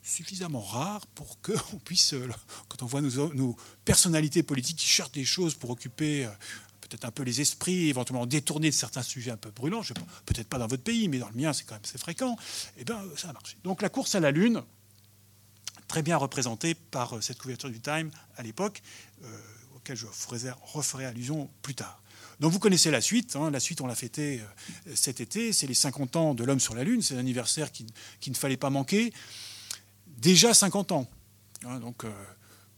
suffisamment 0.06 0.62
rare 0.62 1.06
pour 1.08 1.42
qu'on 1.42 1.78
puisse, 1.84 2.14
euh, 2.14 2.30
quand 2.70 2.84
on 2.84 2.86
voit 2.86 3.02
nos, 3.02 3.58
personnalités 3.84 4.44
politiques 4.44 4.78
qui 4.78 4.88
cherchent 4.88 5.12
des 5.12 5.26
choses 5.26 5.56
pour 5.56 5.72
occuper 5.72 6.26
euh, 6.26 6.30
peut-être 6.82 7.06
un 7.06 7.12
peu 7.12 7.24
les 7.24 7.42
esprits, 7.42 7.90
éventuellement 7.90 8.28
détourner 8.28 8.70
de 8.70 8.76
certains 8.76 9.02
sujets 9.02 9.32
un 9.32 9.38
peu 9.38 9.50
brûlants, 9.50 9.82
peut-être 10.26 10.48
pas 10.48 10.60
dans 10.60 10.68
votre 10.68 10.84
pays, 10.84 11.08
mais 11.08 11.18
dans 11.18 11.30
le 11.30 11.36
mien 11.36 11.52
c'est 11.52 11.66
quand 11.66 11.74
même 11.74 11.84
assez 11.84 11.98
fréquent, 11.98 12.38
et 12.78 12.82
eh 12.82 12.84
bien 12.86 13.02
ça 13.18 13.30
a 13.30 13.34
marché. 13.34 13.58
Donc 13.64 13.82
la 13.82 13.90
course 13.90 14.14
à 14.14 14.20
la 14.20 14.32
Lune, 14.32 14.62
très 15.88 16.04
bien 16.04 16.18
représentée 16.18 16.76
par 16.76 17.18
euh, 17.18 17.22
cette 17.22 17.40
couverture 17.40 17.70
du 17.70 17.80
Time 17.80 18.12
à 18.38 18.44
l'époque, 18.44 18.84
auquel 19.76 19.98
je 19.98 20.06
referai 20.06 21.06
allusion 21.06 21.50
plus 21.64 21.76
tard. 21.76 22.02
Donc 22.40 22.52
vous 22.52 22.60
connaissez 22.60 22.92
la 22.92 23.02
suite. 23.02 23.36
Hein. 23.36 23.50
La 23.50 23.62
suite, 23.62 23.82
on 23.82 23.88
l'a 23.88 23.96
fêtée 23.96 24.42
cet 24.94 25.22
été. 25.22 25.54
C'est 25.54 25.68
les 25.68 25.74
50 25.74 26.16
ans 26.18 26.34
de 26.34 26.44
l'homme 26.44 26.60
sur 26.60 26.76
la 26.76 26.84
Lune. 26.84 27.02
C'est 27.02 27.16
l'anniversaire 27.16 27.72
qu'il 27.72 27.86
qui 28.20 28.30
ne 28.30 28.36
fallait 28.36 28.58
pas 28.58 28.70
manquer 28.70 29.14
déjà 30.18 30.54
50 30.54 30.92
ans. 30.92 31.08
Hein, 31.66 31.80
donc, 31.80 32.04
euh, 32.04 32.12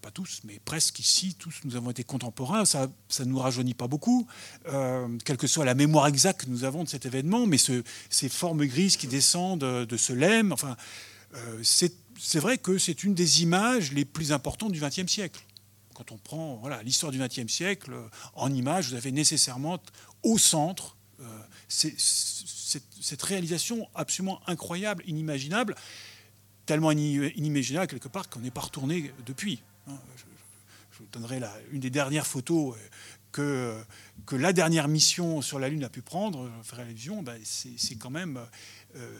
pas 0.01 0.11
tous, 0.11 0.41
mais 0.43 0.59
presque 0.63 0.99
ici, 0.99 1.35
tous 1.35 1.61
nous 1.63 1.75
avons 1.75 1.89
été 1.91 2.03
contemporains. 2.03 2.65
Ça 2.65 2.89
ne 3.19 3.25
nous 3.25 3.39
rajeunit 3.39 3.73
pas 3.73 3.87
beaucoup, 3.87 4.27
euh, 4.67 5.07
quelle 5.25 5.37
que 5.37 5.47
soit 5.47 5.65
la 5.65 5.75
mémoire 5.75 6.07
exacte 6.07 6.45
que 6.45 6.49
nous 6.49 6.63
avons 6.63 6.83
de 6.83 6.89
cet 6.89 7.05
événement, 7.05 7.47
mais 7.47 7.57
ces 7.57 8.29
formes 8.29 8.65
grises 8.65 8.97
qui 8.97 9.07
descendent 9.07 9.59
de 9.59 9.97
ce 9.97 10.13
lemme, 10.13 10.51
enfin, 10.51 10.77
euh, 11.35 11.61
c'est 11.63 12.39
vrai 12.39 12.57
que 12.57 12.77
c'est 12.77 13.03
une 13.03 13.13
des 13.13 13.43
images 13.43 13.91
les 13.91 14.05
plus 14.05 14.31
importantes 14.31 14.71
du 14.71 14.79
XXe 14.79 15.11
siècle. 15.11 15.41
Quand 15.93 16.11
on 16.11 16.17
prend 16.17 16.61
l'histoire 16.83 17.11
du 17.11 17.17
XXe 17.17 17.51
siècle, 17.51 17.91
en 18.35 18.53
images, 18.53 18.89
vous 18.89 18.95
avez 18.95 19.11
nécessairement 19.11 19.79
au 20.21 20.37
centre 20.37 20.95
cette 21.67 23.23
réalisation 23.23 23.89
absolument 23.95 24.39
incroyable, 24.47 25.03
inimaginable 25.07 25.75
tellement 26.67 26.91
inimaginable 26.91 27.87
quelque 27.87 28.09
part 28.09 28.29
qu'on 28.29 28.41
n'est 28.41 28.51
pas 28.51 28.61
retourné 28.61 29.11
depuis. 29.25 29.63
Hein. 29.87 29.97
Je, 30.17 30.23
vous 30.99 31.07
donnerai 31.11 31.41
une 31.71 31.79
des 31.79 31.89
dernières 31.89 32.27
photos 32.27 32.75
euh, 32.75 32.79
que, 33.31 33.83
que 34.25 34.35
la 34.35 34.51
dernière 34.51 34.87
mission 34.87 35.41
sur 35.41 35.59
la 35.59 35.69
Lune 35.69 35.83
a 35.83 35.89
pu 35.89 36.01
prendre, 36.01 36.49
je 36.61 36.67
ferai 36.67 36.83
l'allusion, 36.83 37.21
ben 37.21 37.39
c'est 37.43 37.95
quand 37.95 38.09
même 38.09 38.39
euh, 38.95 39.11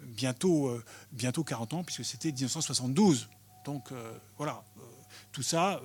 bientôt, 0.00 0.68
euh, 0.68 0.84
bientôt 1.12 1.44
40 1.44 1.74
ans, 1.74 1.84
puisque 1.84 2.04
c'était 2.04 2.32
1972. 2.32 3.28
Donc 3.64 3.88
voilà, 4.36 4.62
tout 5.32 5.42
ça, 5.42 5.80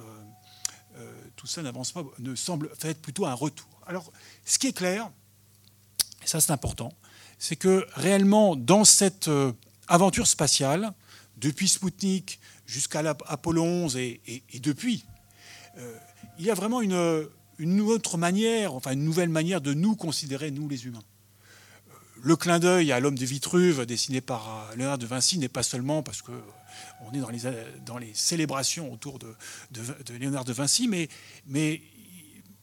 tout 1.38 1.48
ça 1.48 1.62
n'avance 1.62 1.94
pas, 1.94 2.04
ne 2.20 2.36
semble 2.36 2.70
être 2.84 3.02
plutôt 3.02 3.26
un 3.26 3.34
retour. 3.34 3.70
Alors, 3.88 4.12
ce 4.44 4.60
qui 4.60 4.68
est 4.68 4.74
clair, 4.74 5.10
et 6.22 6.28
ça 6.28 6.42
c'est 6.42 6.52
important, 6.52 6.94
c'est 7.38 7.56
que 7.56 7.88
réellement, 7.94 8.58
dans 8.58 8.84
cette 8.84 9.30
aventure 9.88 10.28
spatiale, 10.28 10.94
depuis 11.40 11.68
Spoutnik 11.68 12.40
jusqu'à 12.66 13.02
l'Apollo 13.02 13.64
11 13.64 13.98
et, 13.98 14.44
depuis, 14.62 15.06
euh, 15.78 15.98
il 16.38 16.46
y 16.46 16.52
a 16.52 16.54
vraiment 16.54 16.82
une, 16.82 17.82
autre 17.82 18.18
manière, 18.18 18.74
enfin 18.74 18.92
une 18.92 19.04
nouvelle 19.04 19.30
manière 19.30 19.62
de 19.62 19.74
nous 19.74 19.96
considérer, 19.96 20.52
nous 20.52 20.68
les 20.68 20.86
humains. 20.86 21.04
Euh, 21.90 21.94
le 22.22 22.36
clin 22.36 22.60
d'œil 22.60 22.92
à 22.92 23.00
l'homme 23.00 23.18
de 23.18 23.26
Vitruve, 23.26 23.86
dessiné 23.86 24.22
par 24.22 24.70
euh, 24.72 24.76
Léonard 24.76 24.98
de 24.98 25.06
Vinci, 25.06 25.38
n'est 25.38 25.50
pas 25.50 25.64
seulement 25.64 26.04
parce 26.04 26.22
que 26.22 26.32
on 27.02 27.14
est 27.14 27.20
dans 27.20 27.30
les, 27.30 27.42
dans 27.86 27.98
les 27.98 28.14
célébrations 28.14 28.94
autour 28.94 29.20
de, 29.20 29.34
de, 29.72 30.14
Léonard 30.14 30.46
de 30.46 30.54
Vinci, 30.54 30.88
mais, 30.88 31.10
mais 31.48 31.82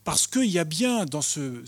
parce 0.05 0.27
qu'il 0.27 0.47
y 0.47 0.59
a 0.59 0.65
bien 0.65 1.05
dans 1.05 1.23
ce 1.23 1.65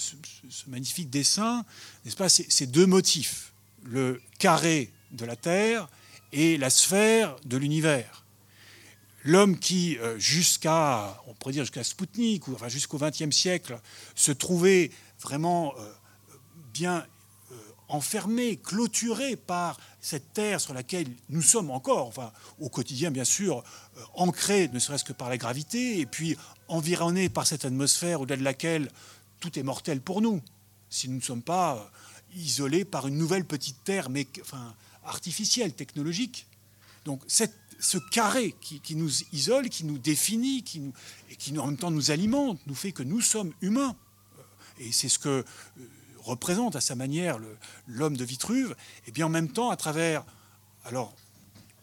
magnifique 0.69 1.11
dessin, 1.11 1.65
n'est-ce 2.05 2.17
pas, 2.17 2.29
ces 2.29 2.67
deux 2.67 2.87
motifs, 2.87 3.53
le 3.83 4.21
carré 4.39 4.93
de 5.11 5.25
la 5.25 5.37
Terre 5.37 5.89
et 6.33 6.57
la 6.57 6.71
sphère 6.71 7.37
de 7.45 7.57
l'univers. 7.57 8.25
L'homme 9.25 9.59
qui, 9.59 9.99
euh, 9.99 10.19
jusqu'à, 10.19 11.21
on 11.27 11.35
pourrait 11.35 11.53
dire 11.53 11.65
jusqu'à 11.65 11.85
Spoutnik, 11.85 12.49
ou 12.49 12.55
enfin 12.55 12.69
jusqu'au 12.69 12.99
XXe 12.99 13.35
siècle, 13.35 13.81
se 14.15 14.33
trouvait 14.33 14.91
vraiment 15.21 15.75
euh, 15.79 15.93
bien 16.73 17.05
euh, 17.51 17.55
enfermé, 17.89 18.57
clôturé 18.57 19.37
par 19.37 19.79
cette 20.01 20.33
terre 20.33 20.61
sur 20.61 20.73
laquelle 20.73 21.09
nous 21.29 21.43
sommes 21.43 21.71
encore, 21.71 22.07
enfin 22.07 22.33
au 22.61 22.69
quotidien 22.69 23.11
bien 23.11 23.25
sûr, 23.25 23.65
ancré 24.15 24.69
ne 24.73 24.79
serait-ce 24.79 25.05
que 25.05 25.13
par 25.13 25.29
la 25.29 25.37
gravité, 25.37 25.99
et 25.99 26.07
puis 26.07 26.37
environné 26.69 27.29
par 27.29 27.47
cette 27.47 27.65
atmosphère 27.65 28.21
au-delà 28.21 28.37
de 28.37 28.45
laquelle 28.45 28.89
tout 29.41 29.59
est 29.59 29.65
mortel 29.65 30.01
pour 30.01 30.23
nous, 30.23 30.41
si 30.89 31.09
nous 31.09 31.17
ne 31.17 31.23
sommes 31.23 31.43
pas 31.43 31.91
isolés 32.37 32.85
par 32.85 33.09
une 33.09 33.19
nouvelle 33.19 33.45
petite 33.45 33.83
terre, 33.85 34.11
mais 34.11 34.27
enfin, 34.41 34.75
artificielle, 35.09 35.73
technologique. 35.75 36.47
Donc 37.05 37.23
ce 37.27 37.99
carré 38.11 38.55
qui, 38.61 38.97
nous 38.97 39.11
isole, 39.33 39.69
qui 39.69 39.85
nous 39.85 39.99
définit, 39.99 40.63
qui 40.63 40.81
nous, 40.81 40.93
et 41.31 41.37
qui 41.37 41.57
en 41.59 41.67
même 41.67 41.77
temps 41.77 41.91
nous 41.91 42.11
alimente, 42.11 42.61
nous 42.67 42.75
fait 42.75 42.93
que 42.93 43.03
nous 43.03 43.21
sommes 43.21 43.53
humains. 43.61 43.97
Euh, 44.39 44.43
et 44.81 44.93
c'est 44.93 45.09
ce 45.09 45.19
que 45.19 45.29
euh, 45.29 45.45
représente 46.19 46.77
à 46.77 46.81
sa 46.81 46.95
manière 46.95 47.39
l'homme 47.87 48.17
de 48.17 48.25
Vitruve. 48.25 48.77
Et 49.07 49.13
bien 49.13 49.27
en 49.27 49.31
même 49.31 49.51
temps, 49.51 49.71
à 49.71 49.77
travers 49.77 50.25
alors, 50.85 51.15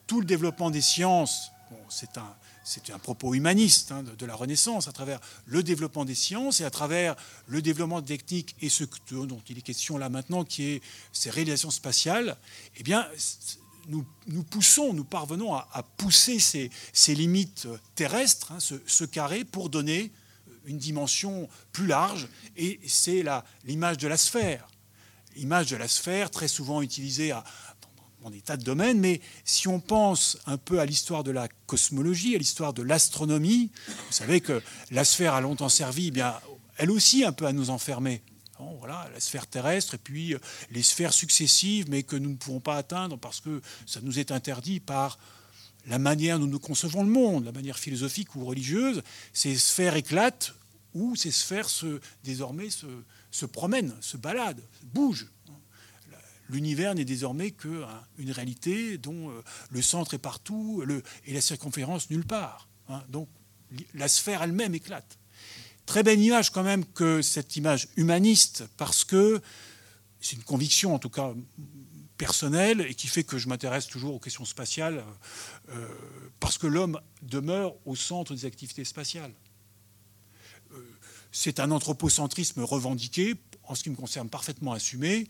tout 0.06 0.20
le 0.20 0.26
développement 0.26 0.70
des 0.70 0.80
sciences, 0.80 1.50
c'est 1.88 2.18
un, 2.18 2.36
c'est 2.66 2.90
un 2.90 2.98
propos 2.98 3.32
humaniste 3.34 3.92
hein, 3.92 4.02
de, 4.02 4.26
la 4.26 4.34
Renaissance, 4.34 4.88
à 4.88 4.92
travers 4.92 5.20
le 5.46 5.62
développement 5.62 6.04
des 6.04 6.16
sciences 6.16 6.60
et 6.60 6.64
à 6.64 6.70
travers 6.70 7.14
le 7.46 7.62
développement 7.62 8.02
technique 8.02 8.56
et 8.60 8.68
ce 8.68 8.82
dont 9.12 9.40
il 9.48 9.58
est 9.58 9.62
question 9.62 9.96
là 9.98 10.08
maintenant, 10.08 10.44
qui 10.44 10.64
est 10.64 10.82
ces 11.12 11.30
réalisations 11.30 11.70
spatiales, 11.70 12.36
eh 12.76 12.82
bien, 12.82 13.06
nous, 13.86 14.04
poussons, 14.50 14.92
nous 14.94 15.04
parvenons 15.04 15.54
à, 15.54 15.84
pousser 15.96 16.40
ces, 16.40 17.14
limites 17.14 17.68
terrestres, 17.94 18.50
hein, 18.50 18.58
ce, 18.58 19.04
carré, 19.04 19.44
pour 19.44 19.70
donner 19.70 20.10
une 20.64 20.78
dimension 20.78 21.48
plus 21.70 21.86
large, 21.86 22.26
et 22.56 22.80
c'est 22.84 23.24
l'image 23.64 23.98
de 23.98 24.08
la 24.08 24.16
sphère. 24.16 24.66
L'image 25.36 25.70
de 25.70 25.76
la 25.76 25.86
sphère, 25.86 26.32
très 26.32 26.48
souvent 26.48 26.82
utilisée 26.82 27.32
dans 28.26 28.30
des 28.30 28.40
tas 28.40 28.56
de 28.56 28.64
domaines, 28.64 28.98
mais 28.98 29.20
si 29.44 29.68
on 29.68 29.78
pense 29.78 30.36
un 30.46 30.56
peu 30.56 30.80
à 30.80 30.84
l'histoire 30.84 31.22
de 31.22 31.30
la 31.30 31.46
cosmologie, 31.66 32.34
à 32.34 32.38
l'histoire 32.38 32.72
de 32.72 32.82
l'astronomie, 32.82 33.70
vous 33.86 34.12
savez 34.12 34.40
que 34.40 34.60
la 34.90 35.04
sphère 35.04 35.34
a 35.34 35.40
longtemps 35.40 35.68
servi, 35.68 36.08
eh 36.08 36.10
bien, 36.10 36.34
elle 36.76 36.90
aussi, 36.90 37.22
un 37.22 37.30
peu 37.30 37.46
à 37.46 37.52
nous 37.52 37.70
enfermer. 37.70 38.22
voilà, 38.80 39.08
la 39.14 39.20
sphère 39.20 39.46
terrestre 39.46 39.94
et 39.94 39.98
puis 39.98 40.34
euh, 40.34 40.40
les 40.72 40.82
sphères 40.82 41.12
successives, 41.12 41.88
mais 41.88 42.02
que 42.02 42.16
nous 42.16 42.30
ne 42.30 42.34
pouvons 42.34 42.58
pas 42.58 42.76
atteindre 42.76 43.16
parce 43.16 43.40
que 43.40 43.62
ça 43.86 44.00
nous 44.02 44.18
est 44.18 44.32
interdit 44.32 44.80
par 44.80 45.20
la 45.86 46.00
manière 46.00 46.40
dont 46.40 46.48
nous 46.48 46.58
concevons 46.58 47.04
le 47.04 47.10
monde, 47.10 47.44
la 47.44 47.52
manière 47.52 47.78
philosophique 47.78 48.34
ou 48.34 48.44
religieuse, 48.44 49.04
ces 49.32 49.54
sphères 49.54 49.94
éclatent 49.94 50.52
ou 50.94 51.14
ces 51.14 51.30
sphères 51.30 51.68
se, 51.68 52.00
désormais 52.24 52.70
se, 52.70 53.46
promènent, 53.46 53.94
se 54.00 54.16
baladent, 54.16 54.64
bougent. 54.82 55.28
L'univers 56.48 56.94
n'est 56.94 57.04
désormais 57.04 57.50
qu'une 57.50 58.30
réalité 58.30 58.98
dont 58.98 59.30
euh, 59.30 59.42
le 59.70 59.82
centre 59.82 60.14
est 60.14 60.18
partout 60.18 60.84
et 61.24 61.34
la 61.34 61.40
circonférence 61.40 62.10
nulle 62.10 62.26
part. 62.26 62.68
Hein. 62.88 63.02
Donc 63.08 63.28
la 63.94 64.08
sphère 64.08 64.42
elle-même 64.42 64.74
éclate. 64.74 65.18
Très 65.86 66.02
belle 66.02 66.20
image 66.20 66.50
quand 66.50 66.62
même 66.62 66.84
que 66.84 67.22
cette 67.22 67.56
image 67.56 67.88
humaniste, 67.96 68.64
parce 68.76 69.04
que 69.04 69.40
c'est 70.20 70.36
une 70.36 70.42
conviction 70.42 70.94
en 70.94 70.98
tout 70.98 71.10
cas 71.10 71.32
personnelle 72.16 72.80
et 72.80 72.94
qui 72.94 73.08
fait 73.08 73.24
que 73.24 73.38
je 73.38 73.48
m'intéresse 73.48 73.86
toujours 73.86 74.14
aux 74.14 74.18
questions 74.18 74.44
spatiales, 74.44 75.04
euh, 75.70 75.88
parce 76.40 76.58
que 76.58 76.66
l'homme 76.66 77.00
demeure 77.22 77.74
au 77.84 77.94
centre 77.94 78.34
des 78.34 78.44
activités 78.44 78.84
spatiales. 78.84 79.32
Euh, 80.72 80.78
c'est 81.30 81.60
un 81.60 81.70
anthropocentrisme 81.70 82.62
revendiqué, 82.62 83.34
en 83.64 83.74
ce 83.74 83.82
qui 83.82 83.90
me 83.90 83.96
concerne 83.96 84.28
parfaitement 84.28 84.72
assumé. 84.72 85.28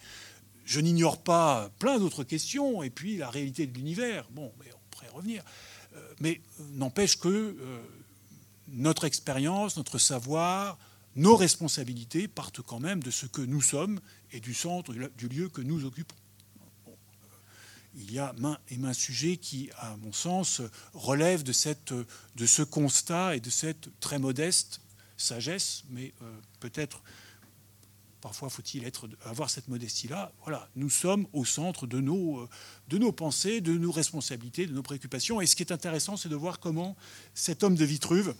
Je 0.66 0.80
n'ignore 0.80 1.22
pas 1.22 1.70
plein 1.78 1.98
d'autres 1.98 2.22
questions, 2.22 2.82
et 2.82 2.90
puis 2.90 3.16
la 3.16 3.30
réalité 3.30 3.66
de 3.66 3.74
l'univers. 3.74 4.26
Bon, 4.32 4.52
mais 4.60 4.66
on 4.74 4.90
pourrait 4.90 5.08
revenir. 5.08 5.42
Euh, 5.94 6.14
mais 6.20 6.42
n'empêche 6.72 7.18
que 7.18 7.56
notre 8.68 9.04
expérience, 9.04 9.78
notre 9.78 9.98
savoir, 9.98 10.76
nos 11.14 11.36
responsabilités 11.36 12.28
partent 12.28 12.60
quand 12.60 12.80
même 12.80 13.02
de 13.02 13.10
ce 13.10 13.24
que 13.24 13.40
nous 13.40 13.62
sommes 13.62 14.00
et 14.32 14.40
du 14.40 14.52
centre 14.52 14.92
du 14.92 15.28
lieu 15.28 15.48
que 15.48 15.62
nous 15.62 15.86
occupons 15.86 16.16
il 17.96 18.12
y 18.12 18.18
a 18.18 18.32
main 18.38 18.58
et 18.68 18.76
main 18.76 18.92
sujet 18.92 19.36
qui, 19.38 19.70
à 19.78 19.96
mon 19.96 20.12
sens, 20.12 20.60
relèvent 20.92 21.42
de, 21.42 21.52
cette, 21.52 21.92
de 21.92 22.46
ce 22.46 22.62
constat 22.62 23.36
et 23.36 23.40
de 23.40 23.50
cette 23.50 23.88
très 24.00 24.18
modeste 24.18 24.80
sagesse, 25.16 25.84
mais 25.90 26.12
euh, 26.22 26.30
peut-être 26.60 27.02
parfois 28.26 28.50
faut-il 28.50 28.84
être, 28.84 29.08
avoir 29.24 29.48
cette 29.50 29.68
modestie-là. 29.68 30.32
Voilà, 30.42 30.68
nous 30.74 30.90
sommes 30.90 31.28
au 31.32 31.44
centre 31.44 31.86
de 31.86 32.00
nos, 32.00 32.40
euh, 32.40 32.48
de 32.88 32.98
nos 32.98 33.12
pensées, 33.12 33.60
de 33.60 33.72
nos 33.78 33.92
responsabilités, 33.92 34.66
de 34.66 34.72
nos 34.72 34.82
préoccupations. 34.82 35.40
Et 35.40 35.46
ce 35.46 35.54
qui 35.54 35.62
est 35.62 35.70
intéressant, 35.70 36.16
c'est 36.16 36.28
de 36.28 36.34
voir 36.34 36.58
comment 36.58 36.96
cet 37.34 37.62
homme 37.62 37.76
de 37.76 37.84
Vitruve, 37.84 38.34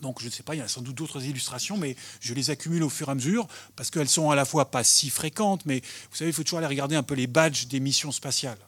donc 0.00 0.20
je 0.20 0.26
ne 0.26 0.30
sais 0.30 0.44
pas, 0.44 0.54
il 0.54 0.58
y 0.58 0.60
a 0.60 0.68
sans 0.68 0.80
doute 0.80 0.94
d'autres 0.94 1.24
illustrations, 1.24 1.76
mais 1.76 1.96
je 2.20 2.34
les 2.34 2.50
accumule 2.50 2.84
au 2.84 2.88
fur 2.88 3.08
et 3.08 3.10
à 3.10 3.14
mesure 3.16 3.48
parce 3.74 3.90
qu'elles 3.90 4.08
sont 4.08 4.30
à 4.30 4.36
la 4.36 4.44
fois 4.44 4.70
pas 4.70 4.84
si 4.84 5.10
fréquentes, 5.10 5.66
mais 5.66 5.80
vous 6.10 6.16
savez, 6.16 6.30
il 6.30 6.32
faut 6.32 6.44
toujours 6.44 6.60
aller 6.60 6.68
regarder 6.68 6.94
un 6.94 7.02
peu 7.02 7.14
les 7.14 7.26
badges 7.26 7.66
des 7.66 7.80
missions 7.80 8.12
spatiales. 8.12 8.58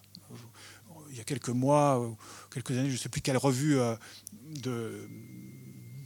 Il 1.13 1.19
y 1.19 1.21
a 1.21 1.25
quelques 1.25 1.51
mois, 1.51 2.05
quelques 2.53 2.73
années, 2.73 2.89
je 2.89 2.95
ne 2.95 2.99
sais 2.99 3.09
plus 3.09 3.21
quelle 3.21 3.37
revue 3.37 3.79
euh, 3.79 3.95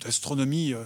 d'astronomie 0.03 0.75
euh, 0.75 0.85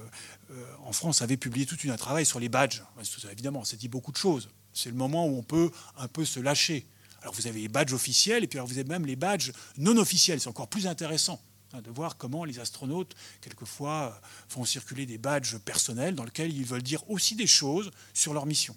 en 0.84 0.92
France 0.92 1.22
avait 1.22 1.36
publié 1.36 1.66
tout 1.66 1.76
un 1.88 1.96
travail 1.96 2.26
sur 2.26 2.40
les 2.40 2.48
badges. 2.48 2.82
Évidemment, 3.30 3.64
ça 3.64 3.76
dit 3.76 3.88
beaucoup 3.88 4.12
de 4.12 4.16
choses. 4.16 4.48
C'est 4.72 4.90
le 4.90 4.96
moment 4.96 5.26
où 5.26 5.36
on 5.36 5.42
peut 5.42 5.70
un 5.96 6.08
peu 6.08 6.24
se 6.24 6.40
lâcher. 6.40 6.86
Alors 7.22 7.34
vous 7.34 7.46
avez 7.46 7.60
les 7.60 7.68
badges 7.68 7.92
officiels 7.92 8.44
et 8.44 8.46
puis 8.46 8.58
alors 8.58 8.68
vous 8.68 8.78
avez 8.78 8.88
même 8.88 9.06
les 9.06 9.16
badges 9.16 9.52
non 9.76 9.96
officiels. 9.96 10.40
C'est 10.40 10.48
encore 10.48 10.68
plus 10.68 10.86
intéressant. 10.86 11.40
Hein, 11.74 11.82
de 11.82 11.90
voir 11.90 12.16
comment 12.16 12.44
les 12.44 12.60
astronautes, 12.60 13.14
quelquefois, 13.42 14.14
euh, 14.16 14.26
font 14.49 14.64
circuler 14.64 15.04
des 15.04 15.18
badges 15.18 15.58
personnels 15.58 16.14
dans 16.14 16.25
lesquels 16.25 16.54
ils 16.56 16.64
veulent 16.64 16.82
dire 16.82 17.08
aussi 17.10 17.34
des 17.34 17.47
choses 17.47 17.90
sur 18.14 18.32
leur 18.32 18.47
mission. 18.47 18.75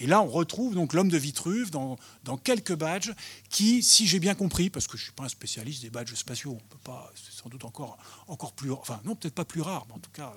Et 0.00 0.06
là, 0.06 0.22
on 0.22 0.26
retrouve 0.26 0.74
donc 0.74 0.94
l'homme 0.94 1.10
de 1.10 1.18
Vitruve 1.18 1.70
dans, 1.70 1.98
quelques 2.42 2.74
badges 2.74 3.12
qui, 3.50 3.82
si 3.82 4.06
j'ai 4.06 4.18
bien 4.18 4.34
compris, 4.34 4.70
parce 4.70 4.86
que 4.86 4.96
je 4.96 5.02
ne 5.02 5.04
suis 5.04 5.12
pas 5.12 5.24
un 5.24 5.28
spécialiste 5.28 5.82
des 5.82 5.90
badges 5.90 6.14
spatiaux, 6.14 6.52
on 6.52 6.68
peut 6.68 6.78
pas, 6.82 7.12
c'est 7.14 7.38
sans 7.38 7.50
doute 7.50 7.66
encore, 7.66 7.98
encore 8.26 8.52
plus, 8.54 8.72
enfin 8.72 9.00
non, 9.04 9.14
peut-être 9.14 9.34
pas 9.34 9.44
plus 9.44 9.60
rare, 9.60 9.84
mais 9.88 9.94
en 9.94 9.98
tout 9.98 10.10
cas 10.10 10.32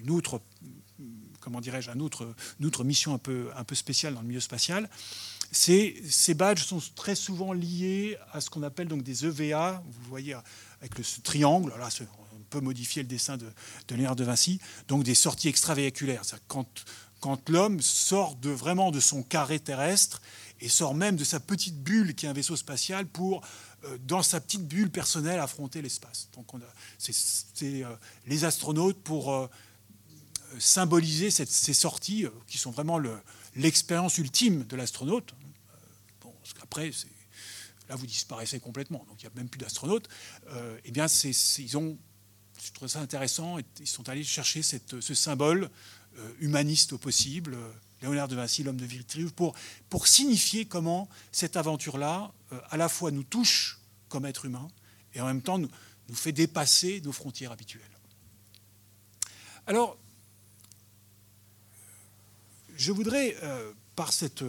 une 0.00 0.10
autre, 0.10 0.40
comment 1.40 1.60
dirais-je, 1.60 1.90
une 1.90 2.00
autre, 2.00 2.84
mission 2.84 3.12
un 3.12 3.18
peu, 3.18 3.50
spéciale 3.72 4.14
dans 4.14 4.22
le 4.22 4.28
milieu 4.28 4.40
spatial. 4.40 4.88
Ces, 5.50 6.34
badges 6.36 6.62
sont 6.62 6.80
très 6.94 7.16
souvent 7.16 7.52
liés 7.52 8.16
à 8.32 8.40
ce 8.40 8.50
qu'on 8.50 8.62
appelle 8.62 8.86
donc 8.86 9.02
des 9.02 9.24
EVA. 9.24 9.82
Vous 9.84 10.08
voyez 10.08 10.36
avec 10.80 10.96
le, 10.96 11.02
ce 11.02 11.20
triangle. 11.20 11.72
Là, 11.76 11.88
on 12.34 12.42
peut 12.50 12.60
modifier 12.60 13.02
le 13.02 13.08
dessin 13.08 13.36
de, 13.36 13.46
de 13.88 13.94
Léonard 13.94 14.14
de 14.14 14.24
Vinci. 14.24 14.60
Donc 14.88 15.04
des 15.04 15.14
sorties 15.14 15.48
extravéhiculaires. 15.48 16.22
Quand 17.20 17.48
l'homme 17.48 17.80
sort 17.80 18.36
de, 18.36 18.50
vraiment 18.50 18.90
de 18.90 19.00
son 19.00 19.22
carré 19.22 19.58
terrestre 19.58 20.22
et 20.60 20.68
sort 20.68 20.94
même 20.94 21.16
de 21.16 21.24
sa 21.24 21.40
petite 21.40 21.82
bulle 21.82 22.14
qui 22.14 22.26
est 22.26 22.28
un 22.28 22.32
vaisseau 22.32 22.56
spatial 22.56 23.06
pour, 23.06 23.42
euh, 23.84 23.98
dans 24.06 24.22
sa 24.22 24.40
petite 24.40 24.66
bulle 24.66 24.90
personnelle, 24.90 25.40
affronter 25.40 25.82
l'espace. 25.82 26.28
Donc 26.34 26.46
c'est 26.98 27.84
euh, 27.84 27.94
les 28.26 28.44
astronautes 28.44 29.00
pour 29.02 29.32
euh, 29.32 29.48
symboliser 30.58 31.30
ces 31.30 31.74
sorties 31.74 32.26
qui 32.46 32.58
sont 32.58 32.70
vraiment 32.70 32.98
l'expérience 33.54 34.18
ultime 34.18 34.64
de 34.64 34.76
l'astronaute. 34.76 35.34
Bon, 36.22 36.32
parce 36.42 36.54
là 37.88 37.96
vous 37.96 38.06
disparaissez 38.06 38.60
complètement, 38.60 39.04
donc 39.08 39.22
il 39.22 39.26
n'y 39.26 39.32
a 39.32 39.36
même 39.36 39.48
plus 39.48 39.58
d'astronautes, 39.58 40.08
euh, 40.48 40.78
eh 40.84 40.90
bien 40.90 41.06
ils 41.06 41.76
ont, 41.76 41.98
je 42.62 42.72
trouve 42.72 42.88
ça 42.88 43.00
intéressant, 43.00 43.58
ils 43.80 43.86
sont 43.86 44.08
allés 44.08 44.24
chercher 44.24 44.62
ce 44.62 45.14
symbole 45.14 45.70
humaniste 46.40 46.92
au 46.92 46.98
possible, 46.98 47.54
euh, 47.54 47.72
Léonard 48.02 48.28
de 48.28 48.36
Vinci, 48.36 48.62
l'homme 48.62 48.76
de 48.76 48.84
Vitruve, 48.84 49.32
pour, 49.32 49.54
pour 49.88 50.06
signifier 50.06 50.66
comment 50.66 51.08
cette 51.32 51.56
aventure-là, 51.56 52.32
à 52.70 52.76
la 52.76 52.88
fois 52.88 53.10
nous 53.10 53.24
touche 53.24 53.80
comme 54.08 54.24
être 54.24 54.44
humain, 54.44 54.68
et 55.14 55.20
en 55.20 55.26
même 55.26 55.42
temps 55.42 55.58
nous, 55.58 55.68
nous 56.08 56.14
fait 56.14 56.32
dépasser 56.32 57.00
nos 57.04 57.12
frontières 57.12 57.50
habituelles. 57.50 57.82
Alors, 59.66 59.98
je 62.76 62.92
voudrais, 62.92 63.36
par 63.96 64.12
cette 64.12 64.44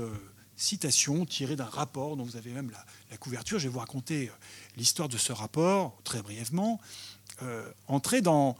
citation 0.59 1.25
tirée 1.25 1.55
d'un 1.55 1.65
rapport 1.65 2.17
dont 2.17 2.23
vous 2.23 2.35
avez 2.35 2.51
même 2.51 2.69
la, 3.09 3.17
couverture. 3.17 3.59
Je 3.59 3.67
vais 3.67 3.73
vous 3.73 3.79
raconter 3.79 4.27
euh, 4.27 4.31
l'histoire 4.77 5.09
de 5.09 5.17
ce 5.17 5.31
rapport 5.31 5.97
très 6.03 6.21
brièvement. 6.21 6.79
Euh, 7.41 7.71
entrer 7.87 8.21
dans, 8.21 8.57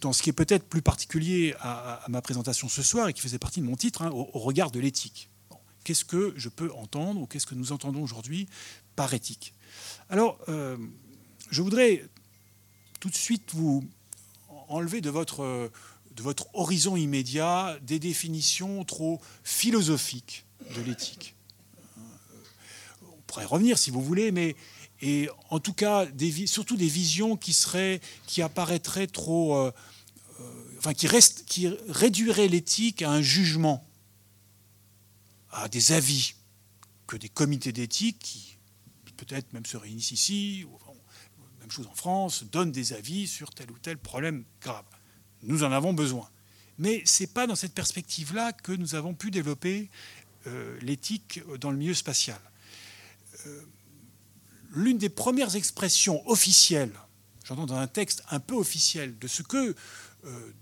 dans 0.00 0.12
ce 0.12 0.22
qui 0.22 0.30
est 0.30 0.34
peut-être 0.34 0.68
plus 0.68 0.82
particulier 0.82 1.54
à, 1.60 2.04
ma 2.08 2.20
présentation 2.20 2.68
ce 2.68 2.82
soir 2.82 3.08
et 3.08 3.12
qui 3.12 3.20
faisait 3.20 3.38
partie 3.38 3.60
de 3.60 3.66
mon 3.66 3.76
titre, 3.76 4.02
hein, 4.02 4.10
au, 4.10 4.38
regard 4.38 4.70
de 4.70 4.80
l'éthique. 4.80 5.30
qu'est-ce 5.84 6.04
que 6.04 6.34
je 6.36 6.48
peux 6.48 6.70
entendre 6.72 7.20
ou 7.20 7.26
qu'est-ce 7.26 7.46
que 7.46 7.54
nous 7.54 7.72
entendons 7.72 8.02
aujourd'hui 8.02 8.48
par 8.94 9.14
éthique? 9.14 9.54
Alors, 10.10 10.38
euh, 10.48 10.76
je 11.50 11.62
voudrais 11.62 12.04
tout 13.00 13.08
de 13.08 13.14
suite 13.14 13.54
vous 13.54 13.84
enlever 14.68 15.00
de 15.00 15.10
votre 15.10 15.70
de 16.16 16.22
votre 16.22 16.46
horizon 16.54 16.96
immédiat 16.96 17.78
des 17.82 17.98
définitions 17.98 18.84
trop 18.84 19.20
philosophiques 19.44 20.46
de 20.74 20.80
l'éthique. 20.80 21.36
Euh, 21.98 22.02
on 23.02 23.20
pourrait 23.26 23.44
revenir 23.44 23.76
si 23.76 23.90
vous 23.90 24.02
voulez, 24.02 24.32
mais 24.32 24.56
et 25.00 25.28
en 25.50 25.60
tout 25.60 25.74
cas 25.74 26.06
surtout 26.46 26.76
des 26.76 26.88
visions 26.88 27.36
qui 27.36 27.52
seraient, 27.52 28.00
qui 28.26 28.42
apparaîtraient 28.42 29.06
trop, 29.06 29.56
euh, 29.56 29.72
euh, 30.40 30.44
enfin 30.78 30.94
qui, 30.94 31.06
reste, 31.06 31.44
qui 31.46 31.68
réduiraient 31.88 32.48
l'éthique 32.48 33.02
à 33.02 33.10
un 33.10 33.22
jugement, 33.22 33.86
à 35.50 35.68
des 35.68 35.92
avis 35.92 36.34
que 37.06 37.16
des 37.16 37.28
comités 37.28 37.72
d'éthique 37.72 38.18
qui 38.18 38.56
peut-être 39.16 39.52
même 39.52 39.66
se 39.66 39.76
réunissent 39.76 40.10
ici, 40.10 40.64
ou, 40.68 40.78
même 41.60 41.70
chose 41.70 41.86
en 41.86 41.94
France, 41.94 42.44
donnent 42.44 42.72
des 42.72 42.92
avis 42.92 43.26
sur 43.26 43.50
tel 43.50 43.70
ou 43.70 43.78
tel 43.78 43.98
problème 43.98 44.44
grave. 44.60 44.84
Nous 45.42 45.64
en 45.64 45.72
avons 45.72 45.92
besoin. 45.92 46.28
Mais 46.78 47.02
ce 47.06 47.22
n'est 47.22 47.28
pas 47.28 47.46
dans 47.46 47.56
cette 47.56 47.72
perspective-là 47.72 48.52
que 48.52 48.72
nous 48.72 48.94
avons 48.94 49.14
pu 49.14 49.30
développer 49.30 49.90
euh, 50.46 50.78
l'éthique 50.82 51.40
dans 51.58 51.70
le 51.70 51.76
milieu 51.76 51.94
spatial. 51.94 52.38
Euh, 54.76 54.80
l'une 54.80 54.98
des 54.98 55.08
premières 55.08 55.56
expressions 55.56 56.28
officielles, 56.28 56.92
j'entends 57.44 57.66
dans 57.66 57.76
un 57.76 57.86
texte 57.86 58.22
un 58.30 58.40
peu 58.40 58.54
officiel, 58.54 59.18
de 59.18 59.26
ce 59.26 59.42
que 59.42 59.74
euh, 60.24 60.52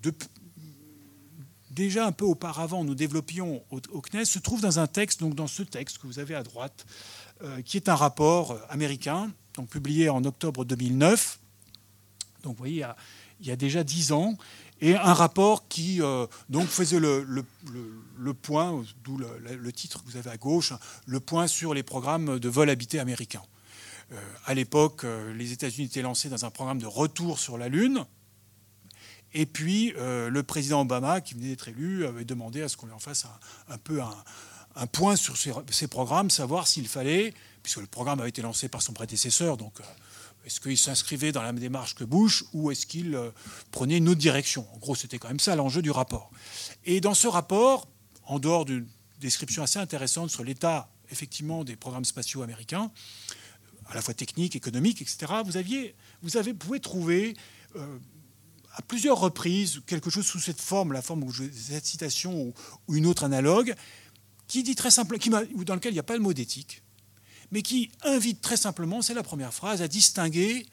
déjà 1.70 2.06
un 2.06 2.12
peu 2.12 2.24
auparavant 2.24 2.84
nous 2.84 2.94
développions 2.94 3.62
au, 3.70 4.00
CNES, 4.00 4.24
se 4.24 4.38
trouve 4.38 4.60
dans 4.60 4.78
un 4.78 4.86
texte, 4.86 5.20
donc 5.20 5.34
dans 5.34 5.46
ce 5.48 5.62
texte 5.62 5.98
que 5.98 6.06
vous 6.06 6.18
avez 6.18 6.34
à 6.34 6.42
droite, 6.42 6.86
qui 7.64 7.76
est 7.76 7.88
un 7.88 7.96
rapport 7.96 8.58
américain, 8.70 9.30
donc 9.54 9.68
publié 9.68 10.08
en 10.08 10.24
octobre 10.24 10.64
2009. 10.64 11.40
Donc 12.44 12.52
vous 12.52 12.58
voyez, 12.58 12.86
il 13.40 13.46
y 13.46 13.50
a 13.50 13.56
déjà 13.56 13.82
dix 13.82 14.12
ans, 14.12 14.38
et 14.80 14.96
un 14.96 15.14
rapport 15.14 15.68
qui 15.68 16.02
euh, 16.02 16.26
faisait 16.68 16.98
le, 16.98 18.32
point, 18.34 18.84
d'où 19.02 19.16
le, 19.16 19.72
titre 19.72 20.02
que 20.02 20.10
vous 20.10 20.16
avez 20.16 20.30
à 20.30 20.36
gauche, 20.36 20.72
le 21.06 21.20
point 21.20 21.46
sur 21.46 21.74
les 21.74 21.82
programmes 21.82 22.38
de 22.38 22.48
vol 22.48 22.68
habité 22.68 22.98
américains. 22.98 23.42
Euh, 24.12 24.16
à 24.46 24.54
l'époque, 24.54 25.04
euh, 25.04 25.32
les 25.34 25.52
États-Unis 25.52 25.86
étaient 25.86 26.02
lancés 26.02 26.28
dans 26.28 26.44
un 26.44 26.50
programme 26.50 26.78
de 26.78 26.86
retour 26.86 27.38
sur 27.38 27.58
la 27.58 27.68
Lune. 27.68 28.04
Et 29.36 29.46
puis, 29.46 29.92
le 29.96 30.42
président 30.42 30.82
Obama, 30.82 31.20
qui 31.20 31.34
venait 31.34 31.48
d'être 31.48 31.66
élu, 31.66 32.06
avait 32.06 32.24
demandé 32.24 32.62
à 32.62 32.68
ce 32.68 32.76
qu'on 32.76 32.86
lui 32.86 32.92
en 32.92 33.00
fasse 33.00 33.26
un, 33.68 33.78
peu 33.78 34.00
un, 34.00 34.86
point 34.86 35.16
sur 35.16 35.36
ces, 35.36 35.88
programmes, 35.88 36.30
savoir 36.30 36.68
s'il 36.68 36.86
fallait, 36.86 37.34
puisque 37.64 37.78
le 37.78 37.88
programme 37.88 38.20
avait 38.20 38.28
été 38.28 38.42
lancé 38.42 38.68
par 38.68 38.80
son 38.80 38.92
prédécesseur, 38.92 39.56
donc 39.56 39.80
est-ce 40.44 40.60
qu'il 40.60 40.76
s'inscrivait 40.76 41.32
dans 41.32 41.42
la 41.42 41.52
même 41.52 41.60
démarche 41.60 41.94
que 41.94 42.04
Bush 42.04 42.44
ou 42.52 42.70
est-ce 42.70 42.86
qu'il 42.86 43.14
euh, 43.14 43.30
prenait 43.70 43.96
une 43.96 44.08
autre 44.08 44.20
direction? 44.20 44.66
En 44.74 44.78
gros, 44.78 44.94
c'était 44.94 45.18
quand 45.18 45.28
même 45.28 45.40
ça 45.40 45.56
l'enjeu 45.56 45.80
du 45.80 45.90
rapport. 45.90 46.30
Et 46.84 47.00
dans 47.00 47.14
ce 47.14 47.26
rapport, 47.26 47.88
en 48.24 48.38
dehors 48.38 48.64
d'une 48.64 48.86
description 49.20 49.62
assez 49.62 49.78
intéressante 49.78 50.30
sur 50.30 50.44
l'état 50.44 50.90
effectivement 51.10 51.64
des 51.64 51.76
programmes 51.76 52.04
spatiaux 52.04 52.42
américains, 52.42 52.90
à 53.88 53.94
la 53.94 54.02
fois 54.02 54.14
techniques, 54.14 54.56
économiques, 54.56 55.02
etc., 55.02 55.32
vous, 55.44 56.36
avez, 56.36 56.54
pouvez 56.54 56.80
trouver 56.80 57.36
euh, 57.76 57.98
à 58.72 58.82
plusieurs 58.82 59.18
reprises 59.18 59.82
quelque 59.86 60.10
chose 60.10 60.26
sous 60.26 60.40
cette 60.40 60.60
forme, 60.60 60.92
la 60.92 61.02
forme 61.02 61.24
où 61.24 61.30
je, 61.30 61.44
cette 61.50 61.86
citation 61.86 62.52
ou, 62.88 62.94
une 62.94 63.06
autre 63.06 63.24
analogue, 63.24 63.74
qui 64.46 64.62
dit 64.62 64.74
très 64.74 64.90
simple, 64.90 65.18
qui 65.18 65.30
dans 65.30 65.74
lequel 65.74 65.92
il 65.92 65.94
n'y 65.94 66.00
a 66.00 66.04
pas 66.04 66.16
le 66.16 66.22
mot 66.22 66.32
d'éthique, 66.32 66.82
mais 67.50 67.62
qui 67.62 67.90
invite 68.02 68.40
très 68.40 68.56
simplement, 68.56 69.02
c'est 69.02 69.14
la 69.14 69.22
première 69.22 69.54
phrase, 69.54 69.82
à 69.82 69.88
distinguer 69.88 70.66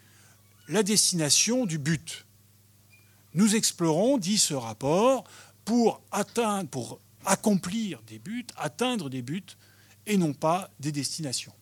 la 0.68 0.84
destination 0.84 1.66
du 1.66 1.78
but. 1.78 2.26
Nous 3.34 3.56
explorons, 3.56 4.18
dit 4.18 4.38
ce 4.38 4.54
rapport, 4.54 5.24
pour 5.64 6.02
atteindre, 6.12 6.70
pour 6.70 7.00
accomplir 7.26 8.02
des 8.08 8.20
buts, 8.20 8.48
atteindre 8.58 9.10
des 9.10 9.22
buts, 9.22 9.44
et 10.08 10.18
non 10.18 10.34
pas 10.34 10.72
des 10.80 10.92
destinations. 10.92 11.54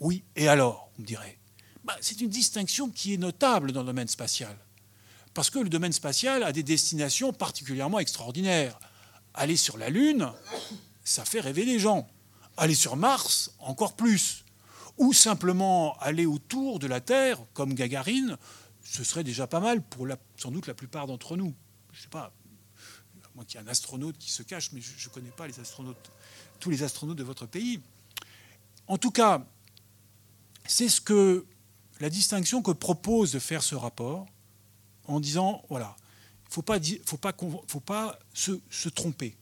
Oui, 0.00 0.24
et 0.34 0.48
alors, 0.48 0.90
on 0.96 1.02
me 1.02 1.06
dirait 1.06 1.38
bah, 1.84 1.96
C'est 2.00 2.20
une 2.20 2.30
distinction 2.30 2.88
qui 2.88 3.14
est 3.14 3.18
notable 3.18 3.72
dans 3.72 3.80
le 3.80 3.86
domaine 3.86 4.08
spatial. 4.08 4.56
Parce 5.34 5.50
que 5.50 5.58
le 5.58 5.68
domaine 5.68 5.92
spatial 5.92 6.42
a 6.42 6.52
des 6.52 6.62
destinations 6.62 7.32
particulièrement 7.32 8.00
extraordinaires. 8.00 8.80
Aller 9.34 9.56
sur 9.56 9.76
la 9.76 9.90
Lune, 9.90 10.32
ça 11.04 11.24
fait 11.24 11.40
rêver 11.40 11.64
les 11.64 11.78
gens. 11.78 12.08
Aller 12.56 12.74
sur 12.74 12.96
Mars, 12.96 13.52
encore 13.58 13.94
plus. 13.94 14.44
Ou 14.98 15.12
simplement 15.12 15.96
aller 15.98 16.26
autour 16.26 16.78
de 16.78 16.86
la 16.86 17.00
Terre, 17.00 17.38
comme 17.54 17.74
Gagarine, 17.74 18.36
ce 18.82 19.04
serait 19.04 19.22
déjà 19.22 19.46
pas 19.46 19.60
mal 19.60 19.82
pour 19.82 20.08
sans 20.36 20.50
doute 20.50 20.66
la 20.66 20.74
plupart 20.74 21.06
d'entre 21.06 21.36
nous. 21.36 21.54
Je 21.92 21.98
ne 21.98 22.02
sais 22.02 22.08
pas, 22.08 22.32
moi 23.34 23.44
qu'il 23.44 23.60
y 23.60 23.62
un 23.62 23.68
astronaute 23.68 24.18
qui 24.18 24.30
se 24.30 24.42
cache, 24.42 24.72
mais 24.72 24.80
je 24.80 25.08
ne 25.08 25.14
connais 25.14 25.30
pas 25.30 25.46
les 25.46 25.60
astronautes, 25.60 26.10
tous 26.58 26.70
les 26.70 26.82
astronautes 26.82 27.18
de 27.18 27.24
votre 27.24 27.46
pays. 27.46 27.80
En 28.88 28.98
tout 28.98 29.10
cas, 29.10 29.46
c'est 30.70 30.88
ce 30.88 31.00
que 31.00 31.46
la 31.98 32.10
distinction 32.10 32.62
que 32.62 32.70
propose 32.70 33.32
de 33.32 33.38
faire 33.38 33.62
ce 33.62 33.74
rapport, 33.74 34.26
en 35.04 35.20
disant 35.20 35.64
voilà, 35.68 35.96
il 36.48 36.54
faut 36.54 36.62
pas, 36.62 36.78
faut 37.66 37.80
pas, 37.80 38.18
se 38.32 38.88
tromper 38.88 39.36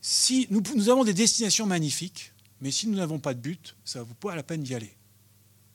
si 0.00 0.46
nous, 0.50 0.88
avons 0.88 1.04
des 1.04 1.14
destinations 1.14 1.66
magnifiques, 1.66 2.32
mais 2.60 2.70
si 2.70 2.86
nous 2.86 2.96
n'avons 2.96 3.18
pas 3.18 3.34
de 3.34 3.40
but, 3.40 3.76
ça 3.84 3.98
ne 3.98 4.04
vaut 4.04 4.14
pas 4.14 4.36
la 4.36 4.42
peine 4.42 4.62
d'y 4.62 4.74
aller. 4.74 4.96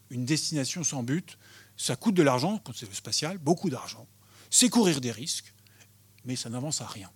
Une 0.09 0.25
destination 0.25 0.83
sans 0.83 1.03
but, 1.03 1.37
ça 1.75 1.95
coûte 1.95 2.15
de 2.15 2.23
l'argent, 2.23 2.59
quand 2.63 2.73
c'est 2.73 2.87
le 2.87 2.93
spatial, 2.93 3.37
beaucoup 3.37 3.69
d'argent. 3.69 4.07
C'est 4.49 4.69
courir 4.69 5.01
des 5.01 5.11
risques, 5.11 5.53
mais 6.25 6.35
ça 6.35 6.49
n'avance 6.49 6.81
à 6.81 6.87
rien. 6.87 7.11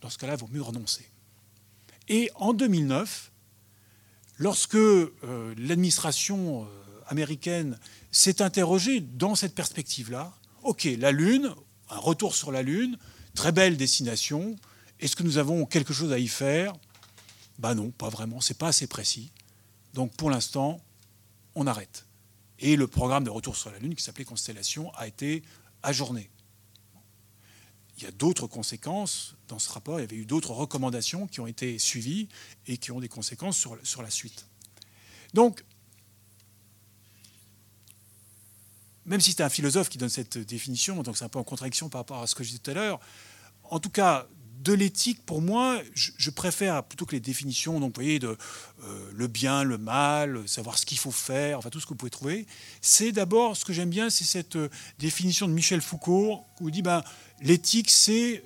Dans 0.00 0.10
ce 0.10 0.18
cas-là, 0.18 0.34
il 0.34 0.40
vaut 0.40 0.48
mieux 0.48 0.62
renoncer. 0.62 1.10
Et 2.08 2.30
en 2.36 2.52
2009, 2.52 3.32
lorsque 4.36 4.74
euh, 4.74 5.10
l'administration 5.56 6.64
euh, 6.64 6.66
américaine 7.06 7.78
s'est 8.10 8.42
interrogée 8.42 9.00
dans 9.00 9.34
cette 9.34 9.54
perspective-là, 9.54 10.32
OK, 10.62 10.88
la 10.98 11.12
Lune, 11.12 11.54
un 11.90 11.98
retour 11.98 12.34
sur 12.34 12.52
la 12.52 12.62
Lune, 12.62 12.98
très 13.34 13.52
belle 13.52 13.76
destination, 13.76 14.56
est-ce 15.00 15.14
que 15.16 15.22
nous 15.22 15.38
avons 15.38 15.66
quelque 15.66 15.92
chose 15.92 16.12
à 16.12 16.18
y 16.18 16.28
faire? 16.28 16.72
Ben 17.58 17.74
non, 17.74 17.90
pas 17.90 18.08
vraiment, 18.08 18.40
c'est 18.40 18.58
pas 18.58 18.68
assez 18.68 18.86
précis. 18.86 19.30
Donc 19.94 20.14
pour 20.16 20.30
l'instant, 20.30 20.80
on 21.54 21.66
arrête. 21.66 22.06
Et 22.58 22.76
le 22.76 22.86
programme 22.86 23.24
de 23.24 23.30
retour 23.30 23.56
sur 23.56 23.70
la 23.70 23.78
Lune, 23.78 23.94
qui 23.94 24.02
s'appelait 24.02 24.24
Constellation, 24.24 24.92
a 24.94 25.06
été 25.06 25.42
ajourné. 25.82 26.30
Il 27.96 28.02
y 28.02 28.06
a 28.06 28.10
d'autres 28.10 28.46
conséquences 28.46 29.36
dans 29.48 29.58
ce 29.58 29.70
rapport, 29.70 29.98
il 29.98 30.02
y 30.02 30.04
avait 30.04 30.16
eu 30.16 30.26
d'autres 30.26 30.50
recommandations 30.50 31.26
qui 31.26 31.40
ont 31.40 31.46
été 31.46 31.78
suivies 31.78 32.28
et 32.66 32.76
qui 32.76 32.92
ont 32.92 33.00
des 33.00 33.08
conséquences 33.08 33.56
sur, 33.56 33.78
sur 33.84 34.02
la 34.02 34.10
suite. 34.10 34.46
Donc, 35.32 35.64
même 39.06 39.20
si 39.20 39.32
c'est 39.32 39.42
un 39.42 39.48
philosophe 39.48 39.88
qui 39.88 39.98
donne 39.98 40.10
cette 40.10 40.36
définition, 40.36 41.02
donc 41.02 41.16
c'est 41.16 41.24
un 41.24 41.28
peu 41.28 41.38
en 41.38 41.44
contradiction 41.44 41.88
par 41.88 42.00
rapport 42.00 42.22
à 42.22 42.26
ce 42.26 42.34
que 42.34 42.44
je 42.44 42.50
disais 42.50 42.60
tout 42.60 42.72
à 42.72 42.74
l'heure, 42.74 43.00
en 43.64 43.80
tout 43.80 43.90
cas, 43.90 44.28
de 44.62 44.72
l'éthique, 44.72 45.24
pour 45.24 45.42
moi, 45.42 45.80
je, 45.94 46.30
préfère, 46.30 46.82
plutôt 46.84 47.06
que 47.06 47.12
les 47.12 47.20
définitions, 47.20 47.78
donc, 47.80 47.94
voyez, 47.94 48.18
de 48.18 48.36
euh, 48.84 49.10
le 49.14 49.26
bien, 49.26 49.62
le 49.62 49.78
mal, 49.78 50.48
savoir 50.48 50.78
ce 50.78 50.86
qu'il 50.86 50.98
faut 50.98 51.10
faire, 51.10 51.58
enfin 51.58 51.70
tout 51.70 51.80
ce 51.80 51.84
que 51.86 51.90
vous 51.90 51.96
pouvez 51.96 52.10
trouver, 52.10 52.46
c'est 52.80 53.12
d'abord, 53.12 53.56
ce 53.56 53.64
que 53.64 53.72
j'aime 53.72 53.90
bien, 53.90 54.10
c'est 54.10 54.24
cette 54.24 54.56
euh, 54.56 54.68
définition 54.98 55.46
de 55.46 55.52
Michel 55.52 55.80
Foucault, 55.80 56.40
où 56.60 56.68
il 56.68 56.72
dit, 56.72 56.82
ben, 56.82 57.02
l'éthique, 57.40 57.90
c'est, 57.90 58.42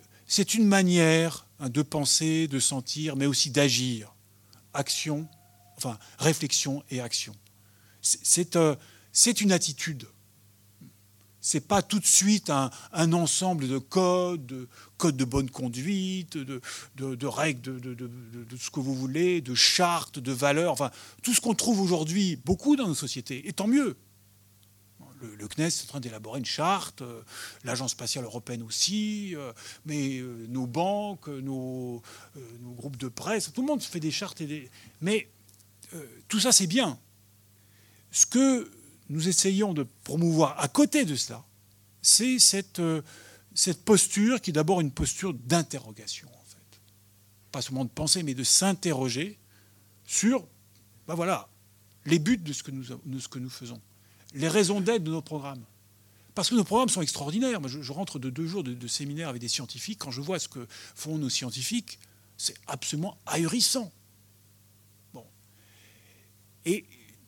une 0.55 0.67
manière 0.67 1.47
hein, 1.59 1.69
de 1.69 1.83
penser, 1.83 2.49
de 2.49 2.61
sentir, 2.61 3.17
mais 3.17 3.27
aussi 3.27 3.51
d'agir. 3.51 4.15
Action, 4.75 5.29
enfin, 5.77 5.99
réflexion 6.19 6.83
et 6.91 7.01
action. 7.01 7.35
C'est, 8.03 8.57
euh, 8.57 8.77
c'est 9.13 9.41
une 9.41 9.53
attitude 9.53 10.07
n'est 11.55 11.61
pas 11.61 11.83
tout 11.83 11.99
de 11.99 12.07
suite 12.07 12.51
un, 12.51 12.71
ensemble 13.13 13.69
de 13.69 13.79
codes, 13.79 14.47
de 14.47 14.69
codes 14.99 15.17
de 15.17 15.25
bonne 15.25 15.51
conduite, 15.51 16.37
de, 16.37 16.61
règles, 17.27 17.81
de, 17.81 18.57
ce 18.59 18.71
que 18.71 18.81
vous 18.81 18.95
voulez, 18.95 19.41
de 19.41 19.55
chartes, 19.55 20.19
de 20.19 20.33
valeurs, 20.33 20.73
enfin 20.73 20.91
tout 21.23 21.33
ce 21.35 21.41
qu'on 21.41 21.55
trouve 21.55 21.81
aujourd'hui 21.81 22.37
beaucoup 22.45 22.77
dans 22.77 22.87
nos 22.87 22.95
sociétés. 22.95 23.49
Et 23.49 23.53
tant 23.53 23.67
mieux. 23.67 23.97
Le, 25.23 25.49
CNES 25.49 25.67
est 25.67 25.83
en 25.83 25.87
train 25.87 26.01
d'élaborer 26.01 26.39
une 26.39 26.47
charte, 26.47 27.03
euh, 27.03 27.23
l'Agence 27.65 27.91
spatiale 27.91 28.25
européenne 28.25 28.63
aussi, 28.63 29.37
euh, 29.37 29.53
mais 29.85 30.19
euh, 30.19 30.47
nos 30.49 30.67
banques, 30.67 31.29
nos, 31.29 32.03
groupes 32.63 32.97
de 32.97 33.09
presse, 33.09 33.53
tout 33.53 33.61
le 33.61 33.67
monde 33.67 33.83
fait 33.83 34.01
des 34.01 34.11
chartes. 34.11 34.43
Mais 35.03 35.31
tout 36.29 36.41
ça, 36.41 36.53
c'est 36.53 36.67
bien. 36.67 36.99
Ce 38.11 38.25
que 38.25 38.71
nous 39.11 39.29
essayons 39.29 39.75
de 39.75 39.87
promouvoir 40.05 40.59
à 40.59 40.69
côté 40.69 41.05
de 41.05 41.17
cela, 41.17 41.45
c'est 42.01 42.39
cette, 42.39 42.79
euh, 42.79 43.03
cette 43.55 43.85
posture 43.85 44.41
qui 44.41 44.51
est 44.51 44.53
d'abord 44.55 44.81
une 44.81 44.93
posture 44.93 45.35
d'interrogation, 45.35 46.29
en 46.29 46.45
fait. 46.47 46.81
Pas 47.53 47.61
seulement 47.61 47.85
de 47.85 47.91
penser, 47.91 48.23
mais 48.23 48.35
de 48.35 48.45
s'interroger 48.45 49.39
sur 50.07 50.47
ben 51.07 51.15
voilà, 51.15 51.49
les 52.07 52.21
buts 52.21 52.39
de 52.39 52.53
ce, 52.53 52.63
que 52.63 52.71
nous, 52.71 52.85
ce 52.85 53.29
que 53.29 53.41
nous 53.41 53.51
faisons, 53.51 53.81
les 54.33 54.49
raisons 54.49 54.81
d'être 54.81 55.03
de 55.03 55.11
nos 55.11 55.23
programmes. 55.23 55.65
Parce 56.37 56.49
que 56.49 56.55
nos 56.55 56.65
programmes 56.65 56.89
sont 56.89 57.03
extraordinaires. 57.03 57.61
Je, 57.67 57.93
rentre 57.93 58.21
de 58.21 58.31
deux 58.31 58.47
jours 58.47 58.63
de, 58.63 58.73
de 58.73 58.87
séminaire 58.87 59.29
avec 59.29 59.41
des 59.41 59.49
scientifiques. 59.49 59.99
Quand 59.99 60.13
je 60.13 60.21
vois 60.21 60.39
ce 60.39 60.47
que 60.47 60.65
font 60.95 61.19
nos 61.19 61.29
scientifiques, 61.29 61.99
c'est 62.37 62.55
absolument 62.69 63.19
ahurissant. 63.27 63.93
Bon. 65.13 65.27
Et 66.65 66.87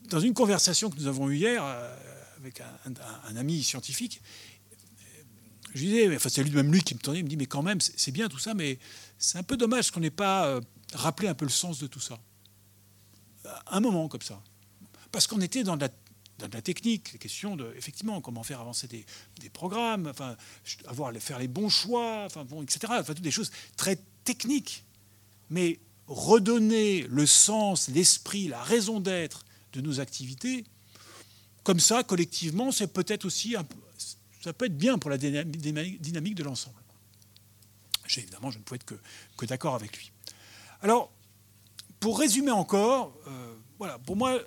dans 0.09 0.21
une 0.21 0.35
conversation 0.35 0.91
que 0.91 0.97
nous 0.97 1.07
avons 1.07 1.29
eue 1.31 1.37
hier 1.37 1.65
euh, 1.65 1.97
avec 2.39 2.61
un, 2.61 3.37
ami 3.37 3.63
scientifique, 3.63 4.21
je 5.75 5.81
disais, 5.81 6.15
enfin 6.15 6.29
c'est 6.29 6.43
lui 6.43 6.51
même 6.51 6.73
lui 6.73 6.83
qui 6.83 6.95
me 6.95 6.99
tournait, 6.99 7.21
il 7.21 7.25
me 7.25 7.29
dit 7.29 7.37
mais 7.37 7.47
quand 7.47 7.63
même 7.63 7.81
c'est 7.81 8.11
bien 8.11 8.29
tout 8.29 8.39
ça, 8.39 8.55
mais 8.55 8.79
c'est 9.19 9.39
un 9.39 9.43
peu 9.43 9.57
dommage 9.57 9.91
qu'on 9.91 10.01
n'ait 10.01 10.11
pas 10.11 10.47
euh, 10.47 10.61
rappelé 10.93 11.29
un 11.29 11.35
peu 11.35 11.45
le 11.45 11.51
sens 11.51 11.79
de 11.79 11.87
tout 11.87 12.01
ça. 12.01 12.19
Un 13.69 13.81
moment 13.81 14.09
comme 14.09 14.23
ça, 14.23 14.43
parce 15.11 15.27
qu'on 15.27 15.41
était 15.41 15.65
dans 15.65 15.77
la, 15.77 15.89
dans 16.39 16.49
la 16.53 16.63
technique, 16.63 17.13
les 17.13 17.19
questions 17.19 17.57
de 17.57 17.73
effectivement 17.77 18.21
comment 18.21 18.43
faire 18.43 18.61
avancer 18.61 18.87
des, 18.87 19.05
programmes, 19.51 20.07
enfin 20.09 20.37
avoir 20.87 21.13
faire 21.15 21.39
les 21.39 21.49
bons 21.49 21.69
choix, 21.69 22.25
enfin 22.27 22.45
bon, 22.45 22.63
etc. 22.63 22.81
Enfin 22.99 23.15
toutes 23.15 23.21
des 23.21 23.31
choses 23.31 23.51
très 23.77 23.99
techniques, 24.25 24.85
mais 25.51 25.81
redonner 26.07 27.07
le 27.09 27.27
sens, 27.27 27.89
l'esprit, 27.89 28.49
la 28.49 28.63
raison 28.63 29.01
d'être 29.01 29.45
de 29.73 29.81
nos 29.81 30.01
activités. 30.01 30.65
Comme 31.63 31.81
ça, 31.81 32.03
collectivement, 32.03 32.73
c'est 32.73 32.93
peut-être 32.93 33.25
aussi 33.25 33.57
un, 33.57 33.65
ça 34.43 34.53
peut 34.53 34.67
être 34.67 34.77
bien 34.77 34.99
pour 34.99 35.11
la 35.11 35.19
dynamique 35.19 36.35
de 36.35 36.43
l'ensemble. 36.43 36.77
Évidemment, 38.17 38.51
je 38.51 38.59
ne 38.59 38.63
peux 38.63 38.75
être 38.75 38.85
que, 38.85 38.97
que 39.37 39.47
d'accord 39.47 39.75
avec 39.75 39.97
lui. 39.97 40.13
Alors, 40.83 41.11
pour 42.01 42.19
résumer 42.19 42.51
encore, 42.51 43.17
euh, 43.29 43.55
voilà, 43.79 43.99
pour 44.01 44.17
moi, 44.17 44.39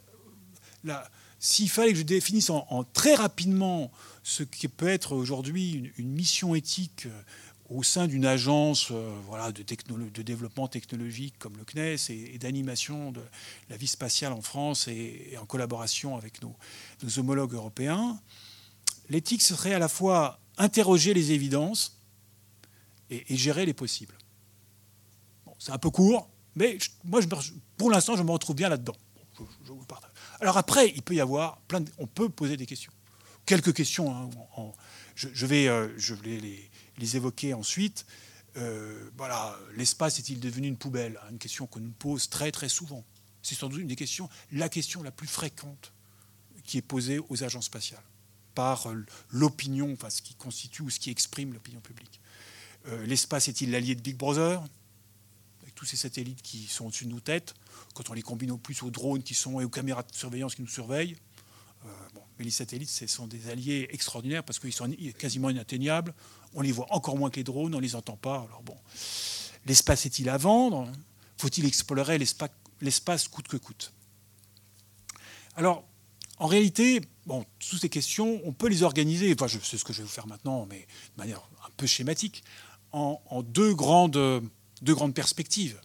s'il 1.39 1.69
fallait 1.69 1.93
que 1.93 1.97
je 1.97 2.03
définisse 2.03 2.49
en, 2.49 2.83
très 2.83 3.15
rapidement 3.15 3.91
ce 4.23 4.43
qui 4.43 4.67
peut 4.67 4.87
être 4.87 5.15
aujourd'hui 5.15 5.91
une, 5.97 6.09
mission 6.09 6.53
éthique 6.53 7.05
euh, 7.05 7.21
au 7.69 7.83
sein 7.83 8.07
d'une 8.07 8.25
agence 8.25 8.89
euh, 8.91 9.51
de, 9.51 10.21
développement 10.21 10.67
technologique 10.67 11.35
comme 11.39 11.57
le 11.57 11.63
CNES 11.63 11.97
et, 12.09 12.37
d'animation 12.37 13.11
de 13.11 13.21
la 13.69 13.77
vie 13.77 13.87
spatiale 13.87 14.33
en 14.33 14.41
France 14.41 14.87
et, 14.87 15.35
en 15.41 15.45
collaboration 15.45 16.15
avec 16.17 16.41
nos, 16.41 16.55
homologues 17.17 17.53
européens, 17.53 18.19
l'éthique 19.09 19.41
serait 19.41 19.73
à 19.73 19.79
la 19.79 19.87
fois 19.87 20.39
interroger 20.57 21.13
les 21.13 21.31
évidences 21.31 21.99
et, 23.09 23.35
gérer 23.35 23.65
les 23.65 23.73
possibles. 23.73 24.17
c'est 25.59 25.71
un 25.71 25.77
peu 25.77 25.89
court, 25.89 26.29
mais 26.55 26.77
moi, 27.03 27.21
pour 27.77 27.91
l'instant, 27.91 28.15
je 28.15 28.23
me 28.23 28.31
retrouve 28.31 28.55
bien 28.55 28.69
là-dedans. 28.69 28.95
Alors 30.39 30.57
après, 30.57 30.89
il 30.95 31.01
peut 31.01 31.15
y 31.15 31.21
avoir 31.21 31.57
plein 31.61 31.83
on 31.97 32.07
peut 32.07 32.29
poser 32.29 32.57
des 32.57 32.65
questions. 32.65 32.91
Quelques 33.45 33.73
questions. 33.73 34.13
Hein, 34.15 34.29
je, 35.15 35.45
vais, 35.45 35.67
euh, 35.67 35.87
je 35.97 36.13
vais 36.13 36.39
les, 36.39 36.69
les, 36.97 37.17
évoquer 37.17 37.53
ensuite. 37.53 38.05
Euh, 38.57 39.09
voilà, 39.17 39.57
l'espace 39.75 40.19
est-il 40.19 40.39
devenu 40.39 40.67
une 40.67 40.77
poubelle? 40.77 41.19
Une 41.29 41.37
question 41.37 41.67
qu'on 41.67 41.79
nous 41.79 41.91
pose 41.91 42.29
très 42.29 42.51
très 42.51 42.69
souvent. 42.69 43.03
C'est 43.41 43.55
sans 43.55 43.69
doute 43.69 43.81
une 43.81 43.87
des 43.87 43.95
questions, 43.95 44.29
la 44.51 44.69
question 44.69 45.03
la 45.03 45.11
plus 45.11 45.27
fréquente 45.27 45.91
qui 46.63 46.77
est 46.77 46.81
posée 46.81 47.19
aux 47.29 47.43
agences 47.43 47.65
spatiales 47.65 48.03
par 48.55 48.89
euh, 48.89 49.05
l'opinion, 49.29 49.91
enfin 49.93 50.09
ce 50.09 50.21
qui 50.21 50.33
constitue 50.35 50.83
ou 50.83 50.89
ce 50.89 50.99
qui 50.99 51.09
exprime 51.09 51.53
l'opinion 51.53 51.81
publique. 51.81 52.19
l'espace 53.05 53.47
est-il 53.47 53.71
l'allié 53.71 53.95
de 53.95 54.01
Big 54.01 54.15
Brother? 54.15 54.63
Avec 55.61 55.75
tous 55.75 55.85
ces 55.85 55.97
satellites 55.97 56.41
qui 56.41 56.67
sont 56.67 56.85
au-dessus 56.85 57.05
de 57.05 57.11
nos 57.11 57.19
têtes, 57.19 57.55
quand 57.93 58.09
on 58.09 58.13
les 58.13 58.21
combine 58.21 58.51
au 58.51 58.57
plus 58.57 58.83
aux 58.83 58.91
drones 58.91 59.23
qui 59.23 59.33
sont 59.33 59.59
et 59.59 59.65
aux 59.65 59.69
caméras 59.69 60.03
de 60.03 60.13
surveillance 60.13 60.55
qui 60.55 60.61
nous 60.61 60.67
surveillent. 60.67 61.17
Euh, 61.85 61.89
mais 62.37 62.45
les 62.45 62.51
satellites, 62.51 62.89
ce 62.89 63.07
sont 63.07 63.27
des 63.27 63.49
alliés 63.49 63.87
extraordinaires 63.91 64.43
parce 64.43 64.59
qu'ils 64.59 64.73
sont 64.73 64.91
quasiment 65.17 65.49
inatteignables. 65.49 66.13
On 66.53 66.61
les 66.61 66.71
voit 66.71 66.87
encore 66.93 67.17
moins 67.17 67.29
que 67.29 67.37
les 67.37 67.43
drones, 67.43 67.73
on 67.73 67.77
ne 67.77 67.81
les 67.81 67.95
entend 67.95 68.17
pas. 68.17 68.45
Alors 68.47 68.61
bon, 68.63 68.77
l'espace 69.65 70.05
est-il 70.05 70.29
à 70.29 70.37
vendre? 70.37 70.91
Faut-il 71.37 71.65
explorer 71.65 72.17
l'espace 72.81 73.27
coûte 73.29 73.47
que 73.47 73.57
coûte? 73.57 73.93
Alors, 75.55 75.87
en 76.37 76.47
réalité, 76.47 77.01
bon, 77.25 77.45
toutes 77.59 77.79
ces 77.79 77.89
questions, 77.89 78.41
on 78.43 78.51
peut 78.51 78.67
les 78.67 78.83
organiser, 78.83 79.33
sais 79.37 79.77
ce 79.77 79.85
que 79.85 79.93
je 79.93 79.99
vais 79.99 80.03
vous 80.03 80.09
faire 80.09 80.27
maintenant, 80.27 80.65
mais 80.69 80.79
de 81.15 81.21
manière 81.21 81.39
un 81.65 81.69
peu 81.77 81.87
schématique, 81.87 82.43
en, 82.91 83.21
en 83.29 83.43
deux, 83.43 83.73
grandes, 83.73 84.43
deux 84.81 84.93
grandes 84.93 85.13
perspectives 85.13 85.79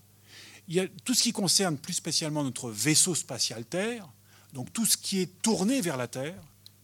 il 0.70 0.76
y 0.76 0.80
a 0.80 0.86
tout 1.04 1.14
ce 1.14 1.24
qui 1.24 1.32
concerne 1.32 1.76
plus 1.76 1.94
spécialement 1.94 2.44
notre 2.44 2.70
vaisseau 2.70 3.16
spatial 3.16 3.64
Terre, 3.64 4.08
donc 4.52 4.72
tout 4.72 4.86
ce 4.86 4.96
qui 4.96 5.20
est 5.20 5.42
tourné 5.42 5.80
vers 5.80 5.96
la 5.96 6.08
Terre, 6.08 6.42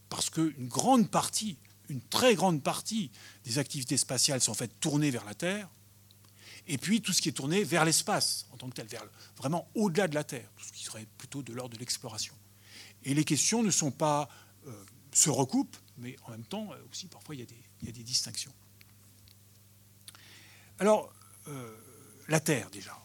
parce 0.09 0.29
qu'une 0.29 0.67
grande 0.67 1.09
partie, 1.09 1.57
une 1.89 2.01
très 2.01 2.35
grande 2.35 2.63
partie 2.63 3.11
des 3.43 3.59
activités 3.59 3.97
spatiales 3.97 4.41
sont 4.41 4.53
faites 4.53 4.79
tourner 4.79 5.11
vers 5.11 5.25
la 5.25 5.33
Terre, 5.33 5.69
et 6.67 6.77
puis 6.77 7.01
tout 7.01 7.13
ce 7.13 7.21
qui 7.21 7.29
est 7.29 7.33
tourné 7.33 7.63
vers 7.63 7.85
l'espace 7.85 8.45
en 8.51 8.57
tant 8.57 8.69
que 8.69 8.75
tel, 8.75 8.87
vers 8.87 9.05
vraiment 9.37 9.69
au-delà 9.75 10.07
de 10.07 10.15
la 10.15 10.23
Terre, 10.23 10.49
tout 10.57 10.65
ce 10.65 10.71
qui 10.71 10.83
serait 10.83 11.07
plutôt 11.17 11.41
de 11.41 11.53
l'ordre 11.53 11.75
de 11.75 11.79
l'exploration. 11.79 12.33
Et 13.03 13.13
les 13.13 13.23
questions 13.23 13.63
ne 13.63 13.71
sont 13.71 13.91
pas 13.91 14.29
euh, 14.67 14.85
se 15.13 15.29
recoupent, 15.29 15.77
mais 15.97 16.15
en 16.25 16.31
même 16.31 16.45
temps 16.45 16.71
euh, 16.73 16.77
aussi 16.91 17.07
parfois 17.07 17.35
il 17.35 17.39
y, 17.39 17.43
a 17.43 17.45
des, 17.45 17.63
il 17.81 17.87
y 17.87 17.89
a 17.89 17.93
des 17.93 18.03
distinctions. 18.03 18.53
Alors 20.79 21.13
euh, 21.47 21.75
la 22.27 22.39
Terre 22.39 22.69
déjà 22.69 22.97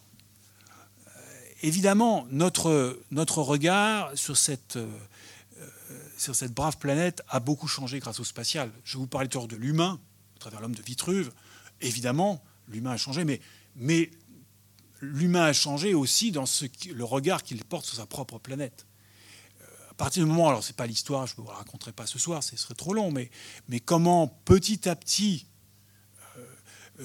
évidemment, 1.62 2.26
notre, 2.30 3.00
notre 3.10 3.40
regard 3.40 4.16
sur 4.16 4.36
cette, 4.36 4.76
euh, 4.76 4.88
sur 6.18 6.34
cette 6.34 6.52
brave 6.52 6.78
planète 6.78 7.22
a 7.28 7.40
beaucoup 7.40 7.68
changé 7.68 8.00
grâce 8.00 8.20
au 8.20 8.24
spatial. 8.24 8.70
Je 8.84 8.98
vous 8.98 9.06
parlais 9.06 9.28
tout 9.28 9.46
de 9.46 9.56
l'humain, 9.56 10.00
à 10.36 10.38
travers 10.40 10.60
l'homme 10.60 10.74
de 10.74 10.82
Vitruve. 10.82 11.32
Évidemment, 11.80 12.42
l'humain 12.68 12.92
a 12.92 12.96
changé, 12.96 13.24
mais, 13.24 13.40
mais 13.76 14.10
l'humain 15.00 15.44
a 15.44 15.52
changé 15.52 15.94
aussi 15.94 16.32
dans 16.32 16.46
ce, 16.46 16.66
le 16.92 17.04
regard 17.04 17.42
qu'il 17.42 17.64
porte 17.64 17.86
sur 17.86 17.96
sa 17.96 18.06
propre 18.06 18.38
planète. 18.38 18.86
Euh, 19.60 19.90
à 19.90 19.94
partir 19.94 20.24
du 20.24 20.30
moment, 20.30 20.48
alors 20.48 20.64
c'est 20.64 20.76
pas 20.76 20.86
l'histoire, 20.86 21.26
je 21.26 21.34
ne 21.38 21.42
vous 21.42 21.48
la 21.48 21.56
raconterai 21.56 21.92
pas 21.92 22.06
ce 22.06 22.18
soir, 22.18 22.42
ce 22.42 22.56
serait 22.56 22.74
trop 22.74 22.92
long, 22.92 23.10
mais, 23.10 23.30
mais 23.68 23.80
comment 23.80 24.26
petit 24.44 24.88
à 24.88 24.96
petit 24.96 25.46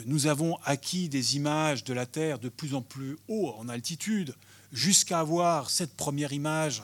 nous 0.05 0.27
avons 0.27 0.57
acquis 0.63 1.09
des 1.09 1.35
images 1.35 1.83
de 1.83 1.93
la 1.93 2.05
Terre 2.05 2.39
de 2.39 2.49
plus 2.49 2.75
en 2.75 2.81
plus 2.81 3.17
haut 3.27 3.53
en 3.57 3.69
altitude, 3.69 4.35
jusqu'à 4.71 5.19
avoir 5.19 5.69
cette 5.69 5.95
première 5.95 6.33
image 6.33 6.83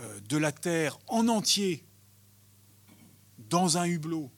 euh, 0.00 0.20
de 0.28 0.36
la 0.36 0.52
Terre 0.52 0.98
en 1.08 1.28
entier 1.28 1.84
dans 3.50 3.78
un 3.78 3.84
hublot 3.84 4.30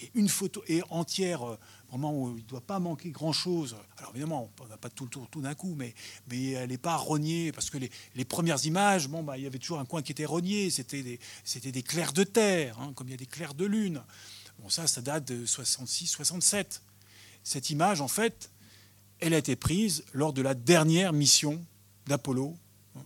et 0.00 0.10
une 0.14 0.28
photo 0.28 0.62
et 0.66 0.82
entière 0.90 1.42
euh, 1.42 1.58
vraiment 1.88 2.12
où 2.12 2.30
il 2.36 2.42
ne 2.42 2.48
doit 2.48 2.60
pas 2.60 2.80
manquer 2.80 3.10
grand-chose. 3.10 3.76
Alors 3.98 4.10
évidemment, 4.10 4.50
on 4.60 4.66
n'a 4.66 4.76
pas 4.76 4.90
tout 4.90 5.04
le 5.04 5.10
tour 5.10 5.28
tout 5.30 5.40
d'un 5.40 5.54
coup, 5.54 5.74
mais, 5.76 5.94
mais 6.28 6.50
elle 6.50 6.70
n'est 6.70 6.78
pas 6.78 6.96
rognée, 6.96 7.52
parce 7.52 7.70
que 7.70 7.78
les, 7.78 8.24
premières 8.24 8.64
images, 8.64 9.08
bon, 9.08 9.22
bah, 9.22 9.38
il 9.38 9.44
y 9.44 9.46
avait 9.46 9.58
toujours 9.58 9.78
un 9.78 9.84
coin 9.84 10.02
qui 10.02 10.10
était 10.10 10.24
rogné, 10.24 10.70
c'était 10.70 11.02
des, 11.02 11.20
c'était 11.44 11.70
des 11.70 11.82
clairs 11.82 12.12
de 12.12 12.24
terre, 12.24 12.80
hein, 12.80 12.92
comme 12.94 13.08
il 13.08 13.12
y 13.12 13.14
a 13.14 13.18
des 13.18 13.26
clairs 13.26 13.54
de 13.54 13.64
lune. 13.64 14.02
Bon, 14.58 14.68
ça, 14.68 14.86
ça 14.88 15.02
date 15.02 15.28
de 15.28 15.46
66-67. 15.46 16.80
Cette 17.44 17.70
image, 17.70 18.00
en 18.00 18.08
fait, 18.08 18.50
elle 19.20 19.34
a 19.34 19.38
été 19.38 19.54
prise 19.54 20.04
lors 20.12 20.32
de 20.32 20.42
la 20.42 20.54
dernière 20.54 21.12
mission 21.12 21.64
d'Apollo, 22.06 22.56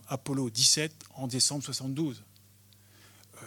Apollo 0.08 0.50
17, 0.50 0.92
en 1.14 1.26
décembre 1.26 1.64
72. 1.64 2.22
Euh, 3.36 3.46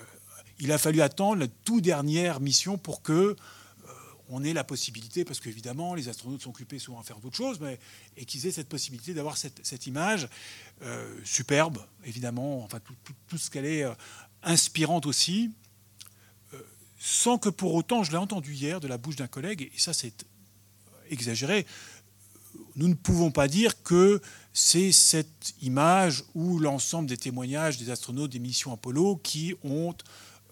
il 0.59 0.71
a 0.71 0.77
fallu 0.77 1.01
attendre 1.01 1.41
la 1.41 1.47
toute 1.47 1.83
dernière 1.83 2.39
mission 2.39 2.77
pour 2.77 3.01
que 3.01 3.13
euh, 3.13 3.35
on 4.29 4.43
ait 4.43 4.53
la 4.53 4.63
possibilité, 4.63 5.25
parce 5.25 5.39
qu'évidemment, 5.39 5.93
les 5.93 6.09
astronautes 6.09 6.41
sont 6.41 6.49
occupés 6.49 6.79
souvent 6.79 6.99
à 6.99 7.03
faire 7.03 7.19
d'autres 7.19 7.37
choses, 7.37 7.59
mais, 7.59 7.79
et 8.17 8.25
qu'ils 8.25 8.47
aient 8.47 8.51
cette 8.51 8.69
possibilité 8.69 9.13
d'avoir 9.13 9.37
cette, 9.37 9.87
image 9.87 10.29
euh, 10.81 11.19
superbe, 11.23 11.79
évidemment, 12.05 12.63
enfin 12.63 12.79
tout, 13.27 13.37
ce 13.37 13.49
qu'elle 13.49 13.65
est 13.65 13.85
inspirante 14.43 15.05
aussi, 15.05 15.51
sans 16.99 17.39
que 17.39 17.49
pour 17.49 17.73
autant, 17.73 18.03
je 18.03 18.11
l'ai 18.11 18.17
entendu 18.17 18.53
hier 18.53 18.79
de 18.79 18.87
la 18.87 18.99
bouche 18.99 19.15
d'un 19.15 19.27
collègue, 19.27 19.71
et 19.73 19.79
ça 19.79 19.91
c'est 19.91 20.25
exagéré. 21.09 21.65
Nous 22.75 22.87
ne 22.87 22.93
pouvons 22.93 23.31
pas 23.31 23.47
dire 23.47 23.81
que 23.81 24.21
c'est 24.53 24.91
cette 24.91 25.53
image 25.61 26.23
ou 26.35 26.59
l'ensemble 26.59 27.07
des 27.07 27.17
témoignages 27.17 27.77
des 27.77 27.89
astronautes 27.89 28.31
des 28.31 28.39
missions 28.39 28.73
Apollo 28.73 29.17
qui 29.23 29.55
ont 29.63 29.95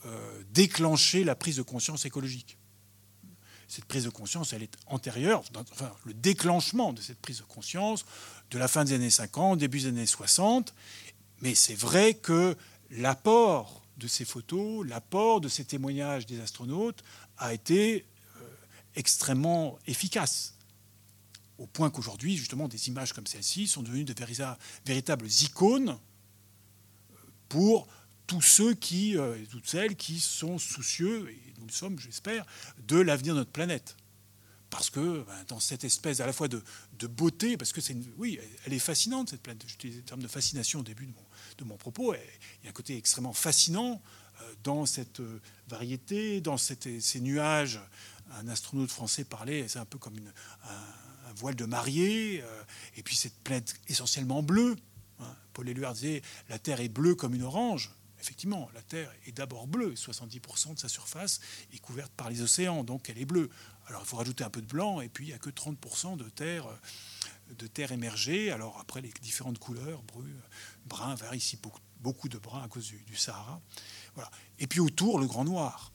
euh, 0.06 0.44
déclenché 0.54 1.24
la 1.24 1.36
prise 1.36 1.58
de 1.58 1.62
conscience 1.62 2.06
écologique. 2.06 2.58
Cette 3.68 3.86
prise 3.86 4.06
de 4.06 4.10
conscience, 4.10 4.54
elle 4.54 4.64
est 4.64 4.76
antérieure, 4.88 5.44
enfin, 5.72 5.92
le 6.06 6.14
déclenchement 6.14 6.92
de 6.94 7.02
cette 7.02 7.20
prise 7.20 7.38
de 7.38 7.44
conscience 7.44 8.06
de 8.50 8.58
la 8.58 8.68
fin 8.68 8.84
des 8.84 8.94
années 8.94 9.10
50, 9.12 9.60
début 9.60 9.82
des 9.82 9.88
années 9.88 10.06
60. 10.06 10.74
Mais 11.42 11.54
c'est 11.54 11.76
vrai 11.76 12.16
que 12.16 12.56
l'apport 12.90 13.84
de 13.98 14.08
ces 14.08 14.26
photos, 14.26 14.88
l'apport 14.88 15.40
de 15.42 15.50
ces 15.50 15.66
témoignages 15.66 16.26
des 16.26 16.40
astronautes 16.40 17.04
a 17.38 17.54
été 17.54 18.06
extrêmement 18.96 19.78
efficace. 19.88 20.56
Au 21.60 21.67
point 21.67 21.89
qu'aujourd'hui, 21.89 22.38
justement, 22.38 22.67
des 22.67 22.88
images 22.88 23.12
comme 23.12 23.28
celle-ci 23.28 23.67
sont 23.67 23.84
devenues 23.84 24.06
de 24.06 24.15
véritables 24.86 25.28
icônes 25.28 26.00
pour 27.50 27.88
tous 28.28 28.41
ceux 28.41 28.74
qui, 28.74 29.17
euh, 29.17 29.36
toutes 29.52 29.67
celles 29.67 29.95
qui 29.95 30.19
sont 30.19 30.58
soucieux, 30.58 31.30
et 31.30 31.54
nous 31.60 31.65
le 31.67 31.72
sommes, 31.72 32.00
j'espère, 32.00 32.45
de 32.88 32.98
l'avenir 32.98 33.34
de 33.34 33.39
notre 33.39 33.52
planète. 33.52 33.98
Parce 34.69 34.89
que 34.89 35.26
ben, 35.28 35.43
dans 35.48 35.60
cette 35.60 35.84
espèce 35.84 36.22
à 36.22 36.26
la 36.26 36.32
fois 36.32 36.48
de, 36.48 36.62
beauté, 37.08 37.58
parce 37.58 37.74
que 37.74 37.82
c'est 37.82 37.98
oui, 38.17 38.39
elle 38.65 38.74
est 38.74 38.80
fascinante 38.80 39.32
cette 39.32 39.41
planète. 39.41 39.65
Je 39.67 39.88
en 39.88 40.02
termes 40.06 40.22
de 40.22 40.28
fascination 40.28 40.80
au 40.80 40.84
début 40.84 41.08
de 41.58 41.63
mon, 41.65 41.76
propos. 41.76 42.13
Il 42.13 42.65
y 42.65 42.67
a 42.67 42.69
un 42.69 42.74
côté 42.74 42.95
extrêmement 42.95 43.34
fascinant 43.34 44.02
euh, 44.41 44.54
dans 44.63 44.86
cette 44.86 45.19
euh, 45.19 45.41
variété, 45.67 46.39
dans 46.39 46.58
ces 46.58 47.19
nuages 47.19 47.82
un 48.38 48.48
astronaute 48.48 48.91
français 48.91 49.24
parlait, 49.24 49.67
c'est 49.67 49.80
un 49.80 49.86
peu 49.86 49.98
comme 49.98 50.15
un, 50.63 51.09
voile 51.34 51.56
de 51.56 51.65
mariée, 51.65 52.42
euh, 52.44 52.63
et 52.96 53.04
puis 53.04 53.15
cette 53.15 53.38
planète 53.44 53.76
essentiellement 53.88 54.44
bleue. 54.44 54.76
Hein. 55.20 55.36
Paul 55.54 55.70
Éluard 55.70 55.94
disait 55.94 56.22
la 56.50 56.60
Terre 56.60 56.82
est 56.82 56.89
bleue 56.89 57.15
comme 57.15 57.34
une 57.34 57.44
orange. 57.44 57.92
Effectivement, 58.20 58.70
la 58.74 58.82
Terre 58.82 59.12
est 59.26 59.32
d'abord 59.32 59.65
bleue, 59.68 59.94
70% 59.94 60.74
de 60.74 60.80
sa 60.80 60.89
surface 60.89 61.39
est 61.74 61.80
couverte 61.80 62.12
par 62.12 62.30
les 62.30 62.42
océans, 62.42 62.84
donc 62.84 63.10
elle 63.10 63.18
est 63.18 63.26
bleue. 63.26 63.50
Alors 63.88 64.02
il 64.04 64.08
faut 64.08 64.18
rajouter 64.18 64.44
un 64.44 64.50
peu 64.50 64.62
de 64.62 64.68
blanc, 64.68 65.00
et 65.00 65.08
puis 65.08 65.26
il 65.26 65.28
n'y 65.30 65.34
a 65.34 65.39
que 65.39 65.50
30% 65.50 66.18
de 66.18 66.28
terre, 66.30 66.65
de 67.58 67.68
terre 67.68 67.94
émergée. 67.94 68.52
Alors 68.52 68.78
après, 68.82 69.00
les 69.00 69.13
différentes 69.22 69.58
couleurs, 69.58 70.04
brun, 70.86 71.15
vert, 71.15 71.34
ici 71.34 71.58
beaucoup, 72.02 72.28
de 72.28 72.38
brun 72.38 72.62
à 72.62 72.68
cause 72.68 72.88
du, 72.88 72.98
du 73.04 73.15
Sahara. 73.15 73.62
Voilà. 74.15 74.30
Et 74.60 74.68
puis 74.68 74.82
autour, 74.82 75.18
le 75.18 75.26
grand 75.26 75.46
noir 75.46 75.94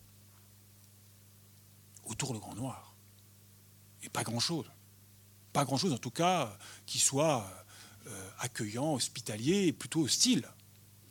autour 2.07 2.33
le 2.33 2.39
Grand 2.39 2.55
Noir. 2.55 2.95
Et 4.03 4.09
pas 4.09 4.23
grand-chose. 4.23 4.71
Pas 5.55 5.65
grand-chose, 5.65 5.93
en 5.93 5.99
tout 5.99 6.11
cas, 6.11 6.59
qui 6.85 6.99
soit 6.99 7.49
euh, 8.09 8.31
accueillant, 8.41 8.93
hospitalier, 8.93 9.73
plutôt 9.73 10.03
hostile. 10.03 10.47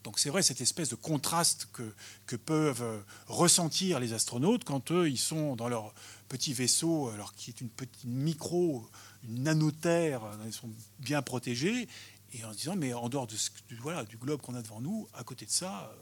Donc 0.04 0.20
c'est 0.20 0.30
vrai 0.30 0.44
cette 0.44 0.60
espèce 0.60 0.90
de 0.90 0.96
contraste 0.96 1.70
que, 1.72 2.36
peuvent 2.36 3.04
ressentir 3.28 4.00
les 4.00 4.12
astronautes 4.12 4.66
quand 4.66 4.92
eux, 4.92 5.10
ils 5.10 5.20
sont 5.20 5.56
dans 5.56 5.70
leur 5.70 5.94
petit 6.28 6.54
vaisseau, 6.54 7.10
alors 7.10 7.34
qui 7.36 7.52
est 7.52 7.62
une 7.62 7.70
petite 7.70 8.04
micro, 8.04 8.86
une 9.24 9.44
nanoterre, 9.44 10.24
ils 10.46 10.52
sont 10.52 10.70
bien 11.00 11.22
protégés, 11.22 11.88
et 12.34 12.44
en 12.44 12.52
disant, 12.52 12.76
mais 12.76 12.94
en 12.94 13.08
dehors 13.08 13.28
de 13.28 13.36
voilà, 13.80 14.04
du 14.04 14.18
globe 14.18 14.42
qu'on 14.42 14.56
a 14.56 14.62
devant 14.62 14.82
nous, 14.82 15.08
à 15.14 15.24
côté 15.24 15.46
de 15.46 15.52
ça, 15.52 15.96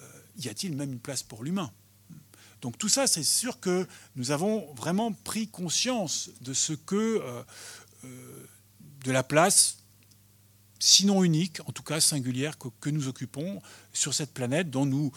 euh, 0.00 0.08
y 0.38 0.48
a-t-il 0.48 0.74
même 0.74 0.92
une 0.92 1.00
place 1.00 1.22
pour 1.22 1.44
l'humain? 1.44 1.70
Donc 2.64 2.78
tout 2.78 2.88
ça, 2.88 3.06
c'est 3.06 3.22
sûr 3.22 3.60
que 3.60 3.86
nous 4.16 4.30
avons 4.30 4.72
vraiment 4.72 5.12
pris 5.12 5.48
conscience 5.48 6.30
de 6.40 6.54
ce 6.54 6.72
que, 6.72 6.94
euh, 6.96 7.42
euh, 8.04 8.46
de 9.04 9.12
la 9.12 9.22
place, 9.22 9.80
sinon 10.78 11.24
unique, 11.24 11.60
en 11.66 11.72
tout 11.72 11.82
cas 11.82 12.00
singulière, 12.00 12.56
que, 12.56 12.88
nous 12.88 13.06
occupons 13.06 13.60
sur 13.92 14.14
cette 14.14 14.32
planète 14.32 14.70
dont 14.70 14.86
nous 14.86 15.12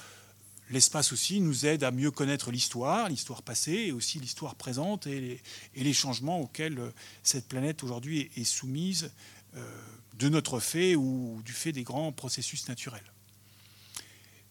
l'espace 0.71 1.13
aussi 1.13 1.39
nous 1.39 1.65
aide 1.65 1.85
à 1.85 1.91
mieux 1.91 2.11
connaître 2.11 2.51
l'histoire, 2.51 3.07
l'histoire 3.07 3.41
passée 3.41 3.85
et 3.87 3.91
aussi 3.93 4.19
l'histoire 4.19 4.55
présente 4.55 5.07
et 5.07 5.41
les, 5.73 5.93
changements 5.93 6.41
auxquels 6.41 6.91
cette 7.23 7.47
planète 7.47 7.81
aujourd'hui 7.81 8.29
est, 8.35 8.43
soumise 8.43 9.09
euh, 9.55 9.81
de 10.19 10.27
notre 10.27 10.59
fait 10.59 10.97
ou 10.97 11.41
du 11.45 11.53
fait 11.53 11.71
des 11.71 11.83
grands 11.83 12.11
processus 12.11 12.67
naturels. 12.67 13.09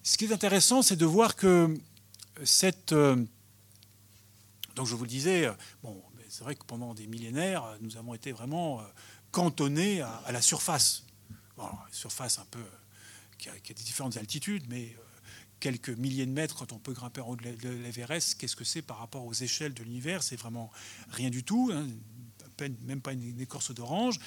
Ce 0.02 0.16
qui 0.16 0.24
est 0.24 0.32
intéressant, 0.32 0.80
c'est 0.80 0.96
de 0.96 1.04
voir 1.04 1.36
que 1.36 1.76
Euh, 2.38 3.24
donc 4.74 4.86
je 4.86 4.94
vous 4.94 5.04
le 5.04 5.10
disais, 5.10 5.48
bon, 5.82 6.02
c'est 6.28 6.44
vrai 6.44 6.54
que 6.54 6.64
pendant 6.64 6.94
des 6.94 7.06
millénaires, 7.06 7.64
nous 7.80 7.96
avons 7.96 8.14
été 8.14 8.32
vraiment 8.32 8.80
euh, 8.80 8.84
cantonnés 9.30 10.02
à, 10.02 10.32
la 10.32 10.42
surface. 10.42 11.04
Surface 11.90 12.38
un 12.38 12.46
peu 12.50 12.62
qui 13.38 13.48
a, 13.48 13.52
des 13.52 13.74
différentes 13.74 14.16
altitudes, 14.18 14.64
mais 14.68 14.94
quelques 15.60 15.90
milliers 15.90 16.26
de 16.26 16.32
mètres 16.32 16.54
quand 16.56 16.72
on 16.72 16.78
peut 16.78 16.92
grimper 16.92 17.22
en 17.22 17.28
haut 17.28 17.36
de 17.36 17.68
l'Everest, 17.68 18.34
qu'est-ce 18.34 18.56
que 18.56 18.64
c'est 18.64 18.82
par 18.82 18.98
rapport 18.98 19.24
aux 19.24 19.32
échelles 19.32 19.72
de 19.72 19.82
l'univers? 19.82 20.22
C'est 20.22 20.36
vraiment 20.36 20.70
rien 21.08 21.30
du 21.30 21.42
tout, 21.42 21.70
hein, 21.72 21.86
même 22.82 23.00
pas 23.00 23.12
une 23.12 23.40
écorce 23.40 23.72
d'orange. 23.72 24.18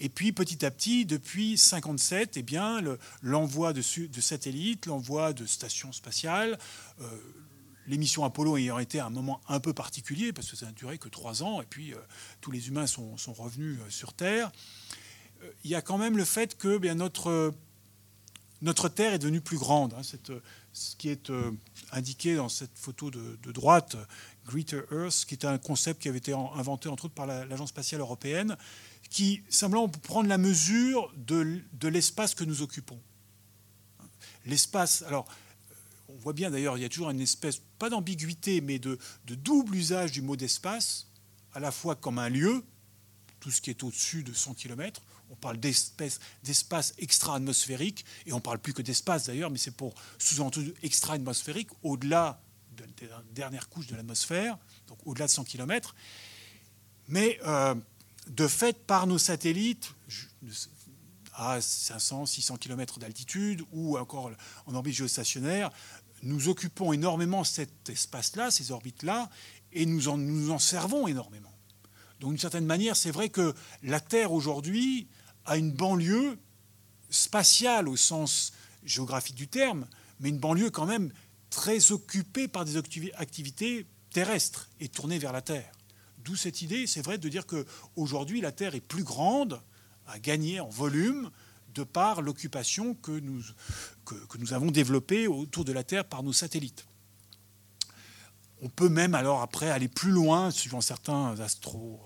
Et 0.00 0.08
puis 0.08 0.32
petit 0.32 0.64
à 0.64 0.70
petit, 0.70 1.04
depuis 1.04 1.58
57, 1.58 2.36
eh 2.36 2.42
bien, 2.42 2.82
l'envoi 3.20 3.72
de, 3.72 3.82
satellites, 3.82 4.86
l'envoi 4.86 5.32
de 5.32 5.44
stations 5.44 5.92
spatiales, 5.92 6.58
euh, 7.00 7.18
l'émission 7.88 8.24
Apollo 8.24 8.58
ayant 8.58 8.78
été 8.78 9.00
un 9.00 9.10
moment 9.10 9.40
un 9.48 9.60
peu 9.60 9.72
particulier, 9.72 10.32
parce 10.32 10.50
que 10.50 10.56
ça 10.56 10.66
n'a 10.66 10.72
duré 10.72 10.98
que 10.98 11.08
trois 11.08 11.42
ans, 11.42 11.60
et 11.60 11.66
puis 11.66 11.94
euh, 11.94 11.98
tous 12.40 12.50
les 12.50 12.68
humains 12.68 12.86
sont, 12.86 13.16
sont 13.16 13.32
revenus 13.32 13.78
euh, 13.80 13.90
sur 13.90 14.12
Terre, 14.12 14.52
euh, 15.42 15.50
il 15.64 15.70
y 15.70 15.74
a 15.74 15.82
quand 15.82 15.98
même 15.98 16.16
le 16.16 16.24
fait 16.24 16.56
que 16.56 16.76
eh 16.76 16.78
bien, 16.78 16.94
notre, 16.94 17.52
notre 18.60 18.88
Terre 18.88 19.14
est 19.14 19.18
devenue 19.18 19.40
plus 19.40 19.58
grande. 19.58 19.94
Hein, 19.94 20.02
ce 20.72 20.96
qui 20.96 21.08
est 21.08 21.32
indiqué 21.90 22.36
dans 22.36 22.48
cette 22.48 22.76
photo 22.76 23.10
de, 23.10 23.52
droite, 23.52 23.96
Greater 24.46 24.84
Earth, 24.92 25.24
qui 25.26 25.34
est 25.34 25.44
un 25.44 25.58
concept 25.58 26.02
qui 26.02 26.08
avait 26.08 26.18
été 26.18 26.32
inventé 26.32 26.88
entre 26.88 27.06
autres 27.06 27.14
par 27.14 27.26
l'Agence 27.26 27.70
spatiale 27.70 28.00
européenne, 28.00 28.56
qui 29.10 29.42
simplement 29.48 29.88
pour 29.88 30.02
prendre 30.02 30.28
la 30.28 30.38
mesure 30.38 31.12
de, 31.16 31.88
l'espace 31.88 32.34
que 32.34 32.44
nous 32.44 32.62
occupons. 32.62 33.00
L'espace, 34.46 35.02
alors 35.02 35.26
on 36.08 36.16
voit 36.16 36.32
bien 36.32 36.50
d'ailleurs, 36.50 36.76
il 36.78 36.82
y 36.82 36.84
a 36.84 36.88
toujours 36.88 37.10
une 37.10 37.20
espèce, 37.20 37.60
pas 37.78 37.90
d'ambiguïté, 37.90 38.60
mais 38.60 38.78
de, 38.78 38.98
double 39.26 39.76
usage 39.76 40.12
du 40.12 40.22
mot 40.22 40.36
d'espace, 40.36 41.08
à 41.52 41.60
la 41.60 41.70
fois 41.70 41.96
comme 41.96 42.18
un 42.18 42.28
lieu, 42.28 42.64
tout 43.40 43.50
ce 43.50 43.60
qui 43.60 43.70
est 43.70 43.82
au-dessus 43.82 44.22
de 44.22 44.32
100 44.32 44.54
km, 44.54 45.02
on 45.30 45.36
parle 45.36 45.58
d'espace 45.58 46.94
extra-atmosphérique, 46.98 48.04
et 48.26 48.32
on 48.32 48.40
parle 48.40 48.58
plus 48.58 48.72
que 48.72 48.82
d'espace 48.82 49.26
d'ailleurs, 49.26 49.50
mais 49.50 49.58
c'est 49.58 49.70
pour 49.70 49.94
sous-entendu 50.18 50.72
extra-atmosphérique, 50.82 51.68
au-delà 51.82 52.40
de 52.76 53.06
la 53.06 53.22
dernière 53.32 53.68
couche 53.68 53.86
de 53.86 53.96
l'atmosphère, 53.96 54.58
donc 54.86 54.98
au-delà 55.04 55.26
de 55.26 55.30
100 55.30 55.44
km. 55.44 55.94
Mais 57.08 57.38
euh, 57.44 57.74
de 58.28 58.46
fait, 58.46 58.86
par 58.86 59.06
nos 59.06 59.18
satellites, 59.18 59.92
à 61.38 61.60
500, 61.60 62.26
600 62.26 62.56
km 62.56 62.98
d'altitude, 62.98 63.62
ou 63.72 63.96
encore 63.96 64.32
en 64.66 64.74
orbite 64.74 64.94
géostationnaire, 64.94 65.70
nous 66.22 66.48
occupons 66.48 66.92
énormément 66.92 67.44
cet 67.44 67.88
espace-là, 67.88 68.50
ces 68.50 68.72
orbites-là, 68.72 69.30
et 69.72 69.86
nous 69.86 70.08
en, 70.08 70.16
nous 70.16 70.50
en 70.50 70.58
servons 70.58 71.06
énormément. 71.06 71.52
Donc 72.20 72.30
d'une 72.30 72.38
certaine 72.38 72.66
manière, 72.66 72.96
c'est 72.96 73.10
vrai 73.10 73.28
que 73.28 73.54
la 73.82 74.00
Terre 74.00 74.32
aujourd'hui 74.32 75.08
à 75.44 75.56
une 75.56 75.72
banlieue 75.72 76.38
spatiale 77.10 77.88
au 77.88 77.96
sens 77.96 78.52
géographique 78.84 79.36
du 79.36 79.48
terme, 79.48 79.86
mais 80.20 80.28
une 80.28 80.38
banlieue 80.38 80.70
quand 80.70 80.86
même 80.86 81.12
très 81.50 81.92
occupée 81.92 82.48
par 82.48 82.64
des 82.64 82.76
activités 82.76 83.86
terrestres 84.10 84.68
et 84.80 84.88
tournée 84.88 85.18
vers 85.18 85.32
la 85.32 85.42
Terre. 85.42 85.72
D'où 86.18 86.36
cette 86.36 86.60
idée, 86.62 86.86
c'est 86.86 87.00
vrai, 87.00 87.18
de 87.18 87.28
dire 87.28 87.46
qu'aujourd'hui 87.46 88.40
la 88.40 88.52
Terre 88.52 88.74
est 88.74 88.80
plus 88.80 89.04
grande, 89.04 89.62
à 90.06 90.18
gagner 90.18 90.58
en 90.60 90.68
volume, 90.68 91.30
de 91.78 91.84
par 91.84 92.22
l'occupation 92.22 92.94
que 92.94 93.12
nous, 93.12 93.42
que, 94.04 94.38
nous 94.38 94.52
avons 94.52 94.70
développée 94.70 95.28
autour 95.28 95.64
de 95.64 95.72
la 95.72 95.84
Terre 95.84 96.04
par 96.04 96.22
nos 96.22 96.32
satellites. 96.32 96.86
On 98.60 98.68
peut 98.68 98.88
même 98.88 99.14
alors 99.14 99.42
après 99.42 99.70
aller 99.70 99.88
plus 99.88 100.10
loin, 100.10 100.50
suivant 100.50 100.80
certains 100.80 101.38
astro, 101.38 102.00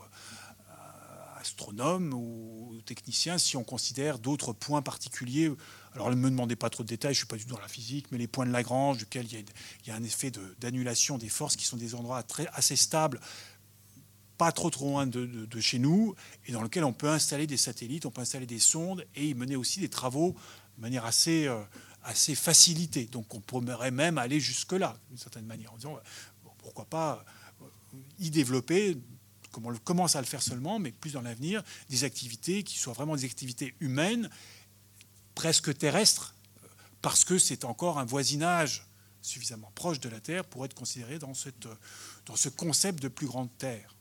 astronome 1.40 2.12
ou 2.12 2.80
technicien 2.84 3.38
si 3.38 3.56
on 3.56 3.64
considère 3.64 4.18
d'autres 4.18 4.52
points 4.52 4.82
particuliers. 4.82 5.50
Alors 5.94 6.10
ne 6.10 6.14
me 6.14 6.30
demandez 6.30 6.56
pas 6.56 6.70
trop 6.70 6.82
de 6.82 6.88
détails, 6.88 7.14
je 7.14 7.20
ne 7.20 7.20
suis 7.20 7.26
pas 7.26 7.36
du 7.36 7.44
tout 7.44 7.54
dans 7.54 7.60
la 7.60 7.68
physique, 7.68 8.06
mais 8.10 8.18
les 8.18 8.26
points 8.26 8.46
de 8.46 8.52
Lagrange, 8.52 8.98
duquel 8.98 9.26
il 9.26 9.44
y 9.86 9.90
a, 9.90 9.94
un 9.94 10.02
effet 10.02 10.30
d'annulation 10.58 11.18
des 11.18 11.28
forces 11.28 11.56
qui 11.56 11.64
sont 11.64 11.76
des 11.76 11.94
endroits 11.94 12.22
très, 12.22 12.46
assez 12.52 12.76
stables, 12.76 13.20
pas 14.42 14.50
trop 14.50 14.70
trop 14.70 14.88
loin 14.88 15.06
de, 15.06 15.60
chez 15.60 15.78
nous, 15.78 16.16
et 16.46 16.52
dans 16.52 16.62
lequel 16.62 16.82
on 16.82 16.92
peut 16.92 17.08
installer 17.08 17.46
des 17.46 17.56
satellites, 17.56 18.06
on 18.06 18.10
peut 18.10 18.22
installer 18.22 18.44
des 18.44 18.58
sondes 18.58 19.06
et 19.14 19.28
y 19.28 19.34
mener 19.34 19.54
aussi 19.54 19.78
des 19.78 19.88
travaux 19.88 20.34
de 20.76 20.82
manière 20.82 21.04
assez, 21.04 21.46
euh, 21.46 21.62
assez 22.02 22.34
facilitée. 22.34 23.04
Donc 23.04 23.32
on 23.36 23.40
pourrait 23.40 23.92
même 23.92 24.18
aller 24.18 24.40
jusque-là, 24.40 24.96
d'une 25.10 25.18
certaine 25.18 25.46
manière, 25.46 25.72
en 25.72 25.76
disant 25.76 25.96
pourquoi 26.58 26.86
pas 26.86 27.24
euh, 27.60 27.66
y 28.18 28.30
développer 28.30 28.98
comme 29.52 29.66
on 29.66 29.76
commence 29.76 30.16
à 30.16 30.20
le 30.20 30.26
faire 30.26 30.42
seulement, 30.42 30.80
mais 30.80 30.90
plus 30.90 31.12
dans 31.12 31.22
l'avenir, 31.22 31.62
des 31.88 32.02
activités 32.02 32.64
qui 32.64 32.78
soient 32.78 32.94
vraiment 32.94 33.14
des 33.14 33.24
activités 33.24 33.76
humaines, 33.78 34.28
presque 35.36 35.78
terrestres, 35.78 36.34
parce 37.00 37.24
que 37.24 37.38
c'est 37.38 37.64
encore 37.64 38.00
un 38.00 38.04
voisinage 38.04 38.88
suffisamment 39.20 39.70
proche 39.76 40.00
de 40.00 40.08
la 40.08 40.18
Terre 40.18 40.44
pour 40.44 40.64
être 40.64 40.74
considéré 40.74 41.20
dans, 41.20 41.32
cette, 41.32 41.68
dans 42.26 42.34
ce 42.34 42.48
concept 42.48 43.00
de 43.00 43.06
plus 43.06 43.28
grande 43.28 43.56
Terre. 43.56 43.94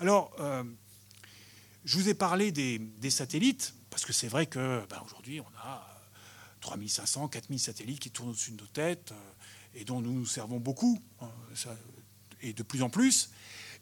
Alors, 0.00 0.34
euh, 0.40 0.64
je 1.84 1.98
vous 1.98 2.08
ai 2.08 2.14
parlé 2.14 2.50
des, 2.50 3.10
satellites, 3.10 3.74
parce 3.90 4.04
que 4.04 4.12
c'est 4.12 4.28
vrai 4.28 4.46
que 4.46 4.84
ben, 4.88 5.00
aujourd'hui, 5.04 5.40
on 5.40 5.58
a 5.58 5.86
3500, 6.60 7.28
4000 7.28 7.60
satellites 7.60 8.00
qui 8.00 8.10
tournent 8.10 8.30
au-dessus 8.30 8.52
de 8.52 8.60
nos 8.60 8.66
têtes 8.66 9.12
euh, 9.12 9.32
et 9.74 9.84
dont 9.84 10.00
nous 10.00 10.12
nous 10.12 10.26
servons 10.26 10.58
beaucoup, 10.58 11.00
hein, 11.20 11.30
et 12.40 12.52
de 12.52 12.62
plus 12.62 12.82
en 12.82 12.90
plus. 12.90 13.30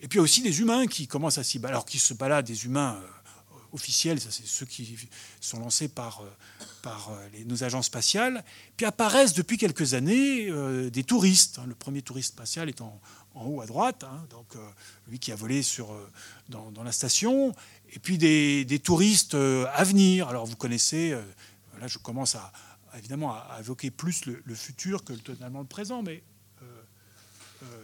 Et 0.00 0.08
puis 0.08 0.16
il 0.16 0.20
y 0.20 0.20
a 0.20 0.24
aussi 0.24 0.42
des 0.42 0.60
humains 0.60 0.86
qui 0.86 1.06
commencent 1.06 1.38
à 1.38 1.44
s'y 1.44 1.58
balader, 1.58 1.74
alors 1.74 1.86
qui 1.86 2.00
se 2.00 2.12
baladent, 2.12 2.46
des 2.46 2.64
humains 2.64 3.00
euh, 3.00 3.56
officiels, 3.72 4.20
c'est 4.20 4.46
ceux 4.46 4.66
qui 4.66 4.98
sont 5.40 5.60
lancés 5.60 5.88
par, 5.88 6.22
euh, 6.22 6.30
par 6.82 7.10
euh, 7.10 7.44
nos 7.46 7.64
agences 7.64 7.86
spatiales. 7.86 8.44
Puis 8.76 8.84
apparaissent 8.84 9.34
depuis 9.34 9.56
quelques 9.56 9.94
années 9.94 10.50
des 10.90 11.04
touristes. 11.04 11.58
Hein. 11.58 11.66
Le 11.66 11.74
premier 11.74 12.02
touriste 12.02 12.32
spatial 12.32 12.68
est 12.68 12.80
en, 12.80 13.00
haut 13.34 13.62
à 13.62 13.66
droite, 13.66 14.04
hein, 14.04 14.26
donc 14.28 14.54
lui 15.08 15.18
qui 15.18 15.32
a 15.32 15.36
volé 15.36 15.62
sur, 15.62 15.96
dans, 16.50 16.82
la 16.82 16.92
station. 16.92 17.54
Et 17.90 17.98
puis 17.98 18.18
des, 18.18 18.80
touristes 18.82 19.34
à 19.34 19.84
venir. 19.84 20.28
Alors 20.28 20.44
vous 20.44 20.56
connaissez, 20.56 21.16
là 21.80 21.86
je 21.86 21.96
commence 21.96 22.34
à, 22.34 22.52
évidemment 22.98 23.32
à, 23.32 23.56
évoquer 23.60 23.90
plus 23.90 24.26
le, 24.26 24.54
futur 24.54 25.02
que 25.02 25.14
totalement 25.14 25.60
le 25.60 25.66
présent, 25.66 26.02
mais 26.02 26.22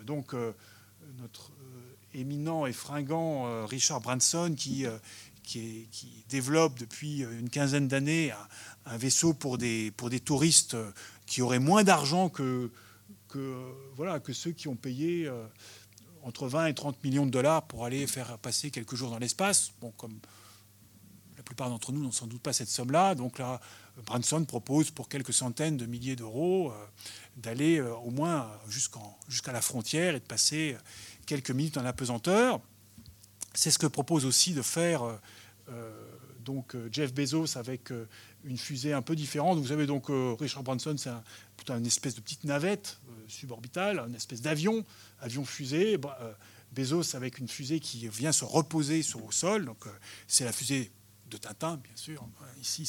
donc 0.05 0.35
notre 1.19 1.51
éminent 2.15 2.67
et 2.67 2.73
fringant 2.73 3.47
euh, 3.47 3.65
Richard 3.65 4.01
Branson 4.01 4.55
qui, 4.57 4.87
euh, 5.57 5.85
qui, 5.91 6.25
développe 6.29 6.79
depuis 6.79 7.21
une 7.21 7.49
quinzaine 7.49 7.89
d'années 7.89 8.33
un, 8.87 8.97
vaisseau 8.97 9.33
pour 9.33 9.59
des, 9.59 9.91
pour 9.93 10.11
des 10.11 10.21
touristes 10.21 10.77
qui 11.27 11.43
auraient 11.43 11.59
moins 11.59 11.85
d'argent 11.85 12.29
que, 12.29 12.71
que, 13.29 13.57
voilà, 13.97 14.21
que 14.21 14.33
ceux 14.33 14.53
qui 14.53 14.69
ont 14.69 14.77
payé 14.77 15.27
euh, 15.27 15.47
entre 16.23 16.49
20 16.49 16.67
et 16.67 16.75
30 16.75 17.03
millions 17.05 17.27
de 17.27 17.31
dollars 17.31 17.67
pour 17.67 17.85
aller 17.85 18.07
faire 18.07 18.39
passer 18.39 18.71
quelques 18.71 18.95
jours 18.95 19.11
dans 19.11 19.19
l'espace. 19.19 19.73
Bon, 19.81 19.91
comme 19.97 20.19
la 21.37 21.43
plupart 21.43 21.71
d'entre 21.71 21.93
nous 21.93 22.03
n'ont 22.03 22.13
sans 22.13 22.27
doute 22.27 22.43
pas 22.43 22.53
cette 22.53 22.69
somme-là, 22.69 23.15
donc 23.15 23.39
là, 23.39 23.61
Branson 24.05 24.45
propose 24.45 24.91
pour 24.91 25.09
quelques 25.09 25.33
centaines 25.33 25.77
de 25.77 25.87
milliers 25.87 26.17
d'euros 26.17 26.73
d'aller 27.37 27.81
au 27.81 28.11
moins 28.11 28.49
jusqu'à 28.69 29.53
la 29.53 29.61
frontière 29.61 30.15
et 30.15 30.21
de 30.21 30.25
passer 30.25 30.77
quelques 31.27 31.51
minutes 31.51 31.79
en 31.79 31.85
apesanteur. 31.85 32.61
C'est 33.59 33.73
ce 33.73 33.79
que 33.81 33.89
propose 33.89 34.25
aussi 34.25 34.53
de 34.53 34.63
faire 34.63 35.19
euh, 35.69 35.93
donc 36.45 36.77
Jeff 36.93 37.13
Bezos 37.13 37.59
avec 37.59 37.93
une 38.45 38.57
fusée 38.57 38.93
un 38.93 39.03
peu 39.03 39.17
différente. 39.17 39.59
Vous 39.59 39.67
savez 39.67 39.85
donc 39.85 40.07
Richard 40.39 40.63
Branson, 40.63 40.95
c'est 40.97 41.11
plutôt 41.57 41.75
une 41.75 41.85
espèce 41.85 42.15
de 42.15 42.21
petite 42.21 42.45
navette 42.45 43.01
suborbitale, 43.27 43.99
une 44.09 44.15
espèce 44.15 44.43
d'avion, 44.43 44.85
avion 45.21 45.45
fusée. 45.45 45.99
Bah, 45.99 46.17
Bezos 46.71 47.17
avec 47.17 47.39
une 47.39 47.49
fusée 47.49 47.81
qui 47.81 48.07
vient 48.09 48.31
se 48.31 48.45
reposer 48.45 49.03
sur 49.03 49.27
le 49.27 49.33
sol. 49.33 49.65
Donc 49.65 49.87
c'est 50.29 50.45
la 50.45 50.53
fusée 50.53 50.93
de 51.29 51.37
Tintin, 51.37 51.79
bien 51.79 51.97
sûr. 51.97 52.25
Ici, 52.63 52.87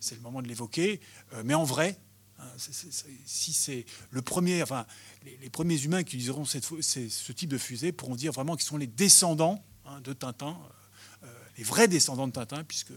c'est 0.00 0.14
le 0.14 0.22
moment 0.22 0.40
de 0.40 0.48
l'évoquer. 0.48 0.98
mais 1.44 1.54
en 1.54 1.64
vrai, 1.64 2.00
hein, 2.38 2.48
si 2.56 3.52
c'est 3.52 3.84
le 4.10 4.22
premier, 4.22 4.62
enfin, 4.62 4.86
les, 5.42 5.50
premiers 5.50 5.80
humains 5.84 6.04
qui 6.04 6.16
utiliseront 6.16 6.46
ce 6.46 7.32
type 7.32 7.50
de 7.50 7.58
fusée 7.58 7.92
pourront 7.92 8.16
dire 8.16 8.32
vraiment 8.32 8.56
qu'ils 8.56 8.66
sont 8.66 8.78
les 8.78 8.86
descendants 8.86 9.62
hein, 9.88 10.00
de 10.02 10.12
Tintin, 10.12 10.56
euh, 11.22 11.26
les 11.58 11.64
vrais 11.64 11.88
descendants 11.88 12.26
de 12.26 12.32
Tintin, 12.32 12.64
puisque 12.64 12.92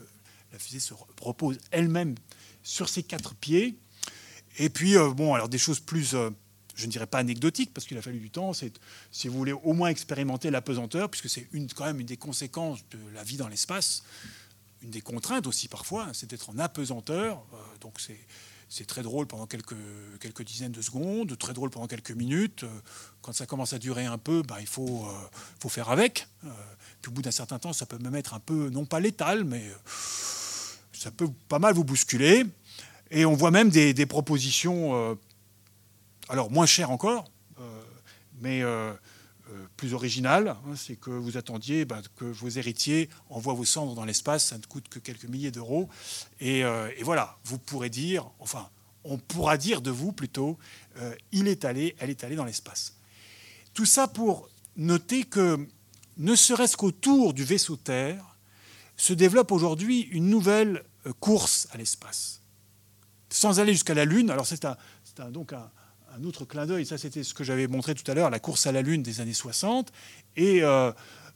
la 0.52 0.60
fusée 0.60 0.80
se 0.80 0.94
repose 1.22 1.58
elle-même 1.72 2.16
sur 2.64 2.90
ses 2.90 3.04
quatre 3.04 3.36
pieds. 3.36 3.78
Et 4.58 4.70
puis, 4.70 4.98
euh, 4.98 5.12
bon, 5.12 5.34
alors 5.34 5.50
des 5.50 5.58
choses 5.58 5.80
plus, 5.80 6.16
euh, 6.16 6.30
je 6.76 6.86
ne 6.86 6.92
dirais 6.92 7.08
pas 7.08 7.20
anecdotiques, 7.20 7.74
parce 7.74 7.86
qu'il 7.88 7.98
a 7.98 8.02
fallu 8.02 8.20
du 8.20 8.30
temps, 8.30 8.54
c'est, 8.54 8.80
si 9.12 9.28
vous 9.28 9.38
voulez, 9.38 9.54
au 9.54 9.74
moins 9.74 9.90
expérimenter 9.90 10.50
la 10.52 10.62
pesanteur, 10.62 11.10
puisque 11.10 11.30
c'est 11.30 11.48
une, 11.54 11.72
quand 11.72 11.86
même 11.86 12.00
une 12.00 12.08
des 12.08 12.18
conséquences 12.18 12.80
de 12.90 13.00
la 13.14 13.24
vie 13.24 13.38
dans 13.38 13.48
l'espace, 13.48 14.04
une 14.82 14.92
des 14.92 15.02
contraintes 15.02 15.46
aussi 15.46 15.68
parfois, 15.68 16.06
hein, 16.06 16.12
c'est 16.14 16.30
d'être 16.30 16.50
en 16.50 16.58
apesanteur. 16.58 17.44
donc 17.82 18.00
c'est 18.00 18.20
c'est 18.70 18.86
très 18.86 19.02
drôle 19.02 19.26
pendant 19.26 19.48
quelques, 19.48 20.44
dizaines 20.44 20.72
de 20.72 20.82
secondes, 20.82 21.36
très 21.40 21.54
drôle 21.54 21.72
pendant 21.72 21.88
quelques 21.88 22.12
minutes. 22.12 22.66
Quand 23.22 23.34
ça 23.34 23.48
commence 23.48 23.74
à 23.74 23.80
durer 23.80 24.06
un 24.06 24.20
peu, 24.20 24.44
ben, 24.44 24.58
il 24.60 24.68
faut, 24.68 25.08
euh, 25.08 25.70
faire 25.70 25.90
avec. 25.90 26.28
Euh, 26.46 26.50
au 27.08 27.12
bout 27.12 27.24
d'un 27.24 27.32
certain 27.32 27.58
temps, 27.58 27.74
ça 27.74 27.88
peut 27.88 27.98
même 27.98 28.16
être 28.16 28.36
un 28.36 28.40
peu, 28.40 28.70
non 28.70 28.86
pas 28.86 29.00
létal, 29.00 29.44
mais 29.44 29.64
euh, 29.64 29.76
ça 30.94 31.10
peut 31.10 31.30
pas 31.48 31.58
mal 31.58 31.74
vous 31.74 31.84
bousculer. 31.84 32.46
Et 33.10 33.26
on 33.26 33.34
voit 33.34 33.50
même 33.50 33.70
des, 33.70 34.06
propositions, 34.06 35.18
alors 36.28 36.52
moins 36.52 36.68
chères 36.68 36.92
encore, 36.92 37.26
mais 38.40 38.62
plus 39.78 39.94
original, 39.94 40.50
hein, 40.50 40.76
c'est 40.76 40.96
que 40.96 41.10
vous 41.10 41.38
attendiez 41.38 41.86
ben, 41.86 42.02
que 42.16 42.26
vos 42.26 42.50
héritiers 42.50 43.10
envoient 43.30 43.54
vos 43.54 43.66
cendres 43.66 43.96
dans 43.96 44.06
l'espace, 44.06 44.48
ça 44.48 44.58
ne 44.58 44.64
coûte 44.64 44.90
que 44.90 45.00
quelques 45.00 45.26
milliers 45.26 45.52
d'euros. 45.52 45.90
Et, 46.40 46.64
euh, 46.64 46.90
voilà, 47.02 47.38
vous 47.46 47.58
pourrez 47.58 47.90
dire, 47.90 48.30
enfin, 48.40 48.70
on 49.04 49.18
pourra 49.18 49.58
dire 49.58 49.82
de 49.82 49.92
vous 49.92 50.12
plutôt, 50.12 50.58
euh, 50.98 51.16
il 51.32 51.48
est 51.48 51.66
allé, 51.66 51.96
elle 52.00 52.10
est 52.10 52.24
allée 52.24 52.36
dans 52.36 52.46
l'espace. 52.46 52.98
Tout 53.74 53.86
ça 53.86 54.08
pour 54.08 54.50
noter 54.76 55.24
que, 55.24 55.68
ne 56.18 56.36
serait-ce 56.36 56.76
qu'autour 56.76 57.34
du 57.34 57.44
vaisseau 57.44 57.78
Terre, 57.78 58.38
se 58.98 59.14
développe 59.14 59.52
aujourd'hui 59.52 60.02
une 60.02 60.30
nouvelle 60.30 60.84
euh, 61.06 61.14
course 61.20 61.68
à 61.72 61.78
l'espace. 61.78 62.42
Sans 63.30 63.60
aller 63.60 63.72
jusqu'à 63.74 63.94
la 63.94 64.06
Lune, 64.06 64.30
alors 64.30 64.46
c'est 64.46 64.66
donc 65.32 65.54
un, 65.54 65.70
un 66.18 66.24
autre 66.24 66.46
clin 66.46 66.66
d'œil, 66.66 66.86
ça 66.86 66.98
c'était 66.98 67.24
ce 67.24 67.34
que 67.34 67.44
j'avais 67.44 67.68
montré 67.68 67.96
tout 67.96 68.10
à 68.10 68.14
l'heure, 68.14 68.30
la 68.30 68.40
course 68.40 68.68
à 68.68 68.72
la 68.72 68.82
Lune 68.82 69.04
des 69.04 69.22
années 69.22 69.34
60. 69.34 69.92
Et 70.36 70.64
euh, 70.64 70.92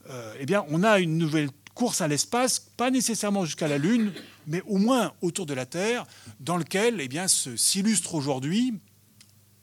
euh, 0.10 0.34
eh 0.40 0.46
bien, 0.46 0.66
on 0.70 0.84
a 0.84 1.00
une 1.00 1.18
nouvelle 1.18 1.50
course 1.74 2.02
à 2.02 2.08
l'espace, 2.08 2.60
pas 2.60 2.92
nécessairement 2.92 3.46
jusqu'à 3.46 3.68
la 3.68 3.78
Lune, 3.78 4.14
mais 4.48 4.62
au 4.68 4.78
moins 4.78 5.14
autour 5.22 5.46
de 5.46 5.54
la 5.54 5.66
Terre, 5.66 6.06
dans 6.40 6.58
lequel 6.58 7.02
eh 7.02 7.08
bien, 7.08 7.28
s'illustre 7.28 8.14
aujourd'hui, 8.14 8.74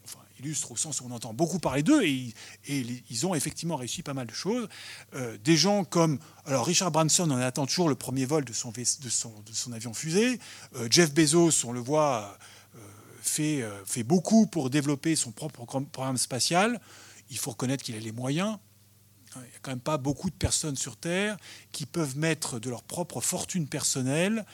enfin 0.04 0.18
illustre 0.40 0.72
au 0.72 0.76
sens 0.76 1.00
où 1.00 1.06
on 1.08 1.12
entend 1.12 1.32
beaucoup 1.34 1.60
parler 1.60 1.82
d'eux, 1.82 2.02
et, 2.02 2.34
ils 2.68 3.26
ont 3.26 3.34
effectivement 3.34 3.76
réussi 3.76 4.02
pas 4.02 4.14
mal 4.14 4.26
de 4.26 4.32
choses. 4.32 4.68
Euh, 5.14 5.38
des 5.38 5.56
gens 5.56 5.84
comme, 5.84 6.18
alors 6.46 6.66
Richard 6.66 6.90
Branson, 6.90 7.30
on 7.30 7.36
attend 7.36 7.66
toujours 7.66 7.88
le 7.88 7.94
premier 7.94 8.24
vol 8.24 8.44
de 8.44 8.52
son, 8.52 8.72
de 8.72 9.08
son, 9.08 9.32
de 9.46 9.52
son 9.52 9.72
avion 9.72 9.94
fusée. 9.94 10.40
Jeff 10.90 11.14
Bezos, 11.14 11.64
on 11.64 11.72
le 11.72 11.80
voit 11.80 12.36
fait, 13.30 13.62
euh, 13.62 13.84
fait 13.84 14.02
beaucoup 14.02 14.46
pour 14.46 14.70
développer 14.70 15.16
son 15.16 15.32
propre 15.32 15.64
programme 15.64 16.18
spatial. 16.18 16.80
Il 17.30 17.38
faut 17.38 17.50
reconnaître 17.50 17.84
qu'il 17.84 17.94
a 17.96 18.00
les 18.00 18.12
moyens. 18.12 18.58
Il 19.36 19.42
n'y 19.42 19.46
a 19.46 19.58
quand 19.62 19.70
même 19.70 19.80
pas 19.80 19.96
beaucoup 19.96 20.28
de 20.28 20.34
personnes 20.34 20.76
sur 20.76 20.96
Terre 20.96 21.36
qui 21.70 21.86
peuvent 21.86 22.18
mettre 22.18 22.58
de 22.58 22.68
leur 22.68 22.82
propre 22.82 23.20
fortune 23.20 23.68
personnelle 23.68 24.44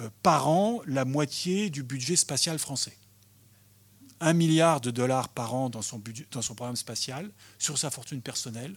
euh, 0.00 0.08
par 0.22 0.48
an 0.48 0.80
la 0.86 1.04
moitié 1.04 1.68
du 1.68 1.82
budget 1.82 2.16
spatial 2.16 2.58
français. 2.58 2.96
Un 4.20 4.32
milliard 4.32 4.80
de 4.80 4.90
dollars 4.90 5.28
par 5.28 5.54
an 5.54 5.68
dans 5.68 5.82
son, 5.82 5.98
budget, 5.98 6.26
dans 6.30 6.40
son 6.40 6.54
programme 6.54 6.76
spatial, 6.76 7.30
sur 7.58 7.76
sa 7.76 7.90
fortune 7.90 8.22
personnelle. 8.22 8.76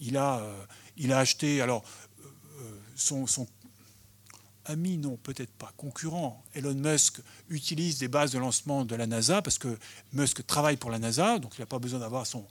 Il 0.00 0.16
a, 0.16 0.38
euh, 0.38 0.64
il 0.96 1.12
a 1.12 1.18
acheté, 1.18 1.60
alors, 1.60 1.84
son, 2.94 3.26
son 3.26 3.48
ami, 4.64 4.96
non, 4.96 5.16
peut-être 5.16 5.52
pas, 5.52 5.72
concurrent, 5.76 6.42
Elon 6.54 6.74
Musk 6.74 7.20
utilise 7.48 7.98
des 7.98 8.08
bases 8.08 8.30
de 8.30 8.38
lancement 8.38 8.84
de 8.84 8.94
la 8.94 9.06
NASA 9.06 9.42
parce 9.42 9.58
que 9.58 9.78
Musk 10.12 10.46
travaille 10.46 10.76
pour 10.76 10.90
la 10.90 10.98
NASA, 10.98 11.38
donc 11.38 11.56
il 11.58 11.60
n'a 11.60 11.66
pas 11.66 11.78
besoin 11.78 12.00
d'avoir 12.00 12.26
son, 12.26 12.46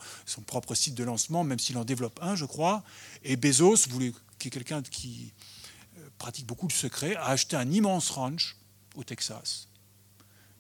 propre 0.46 0.76
site 0.76 0.96
de 0.96 1.04
lancement, 1.04 1.44
même 1.44 1.60
s'il 1.60 1.78
en 1.78 1.86
développe 1.86 2.20
un, 2.22 2.36
je 2.36 2.46
crois. 2.46 2.84
Et 3.24 3.36
Bezos, 3.36 3.88
qui 4.40 4.48
est 4.48 4.52
quelqu'un 4.52 4.82
qui 4.82 5.34
euh, 5.98 6.10
pratique 6.18 6.46
beaucoup 6.46 6.68
de 6.68 6.74
secret, 6.74 7.16
a 7.16 7.28
acheté 7.28 7.56
un 7.56 7.72
immense 7.72 8.10
ranch 8.10 8.58
au 8.96 9.04
Texas, 9.04 9.70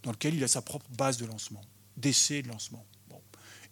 dans 0.03 0.11
lequel 0.11 0.35
il 0.35 0.43
a 0.43 0.47
sa 0.47 0.61
propre 0.61 0.89
base 0.97 1.17
de 1.17 1.25
lancement, 1.25 1.61
d'essai 1.97 2.41
de 2.41 2.47
lancement. 2.47 2.85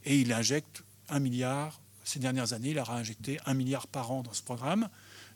Et 0.05 0.19
il 0.19 0.31
injecte 0.31 0.83
un 1.09 1.19
milliard. 1.19 1.81
Ces 2.03 2.19
dernières 2.19 2.53
années, 2.53 2.71
il 2.71 2.79
a 2.79 2.83
réinjecté 2.83 3.39
un 3.45 3.53
milliard 3.53 3.87
par 3.87 4.11
an 4.11 4.23
dans 4.23 4.33
ce 4.33 4.41
programme 4.41 4.89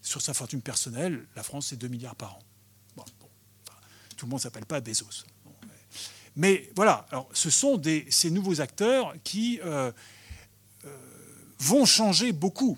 sur 0.04 0.22
sa 0.22 0.34
fortune 0.34 0.62
personnelle, 0.62 1.26
la 1.36 1.42
France, 1.42 1.68
c'est 1.68 1.78
2 1.78 1.88
milliards 1.88 2.16
par 2.16 2.36
an. 2.36 2.40
tout 4.18 4.26
le 4.26 4.30
monde 4.30 4.40
ne 4.40 4.44
s'appelle 4.44 4.66
pas 4.66 4.82
Bezos. 4.82 5.24
mais, 6.36 6.70
voilà, 6.76 7.08
ce 7.32 7.50
sont 7.50 7.82
ces 8.10 8.30
nouveaux 8.30 8.62
acteurs 8.62 9.16
qui 9.24 9.60
euh, 9.64 9.92
euh, 10.86 10.98
vont 11.60 11.86
changer 11.86 12.34
beaucoup 12.34 12.78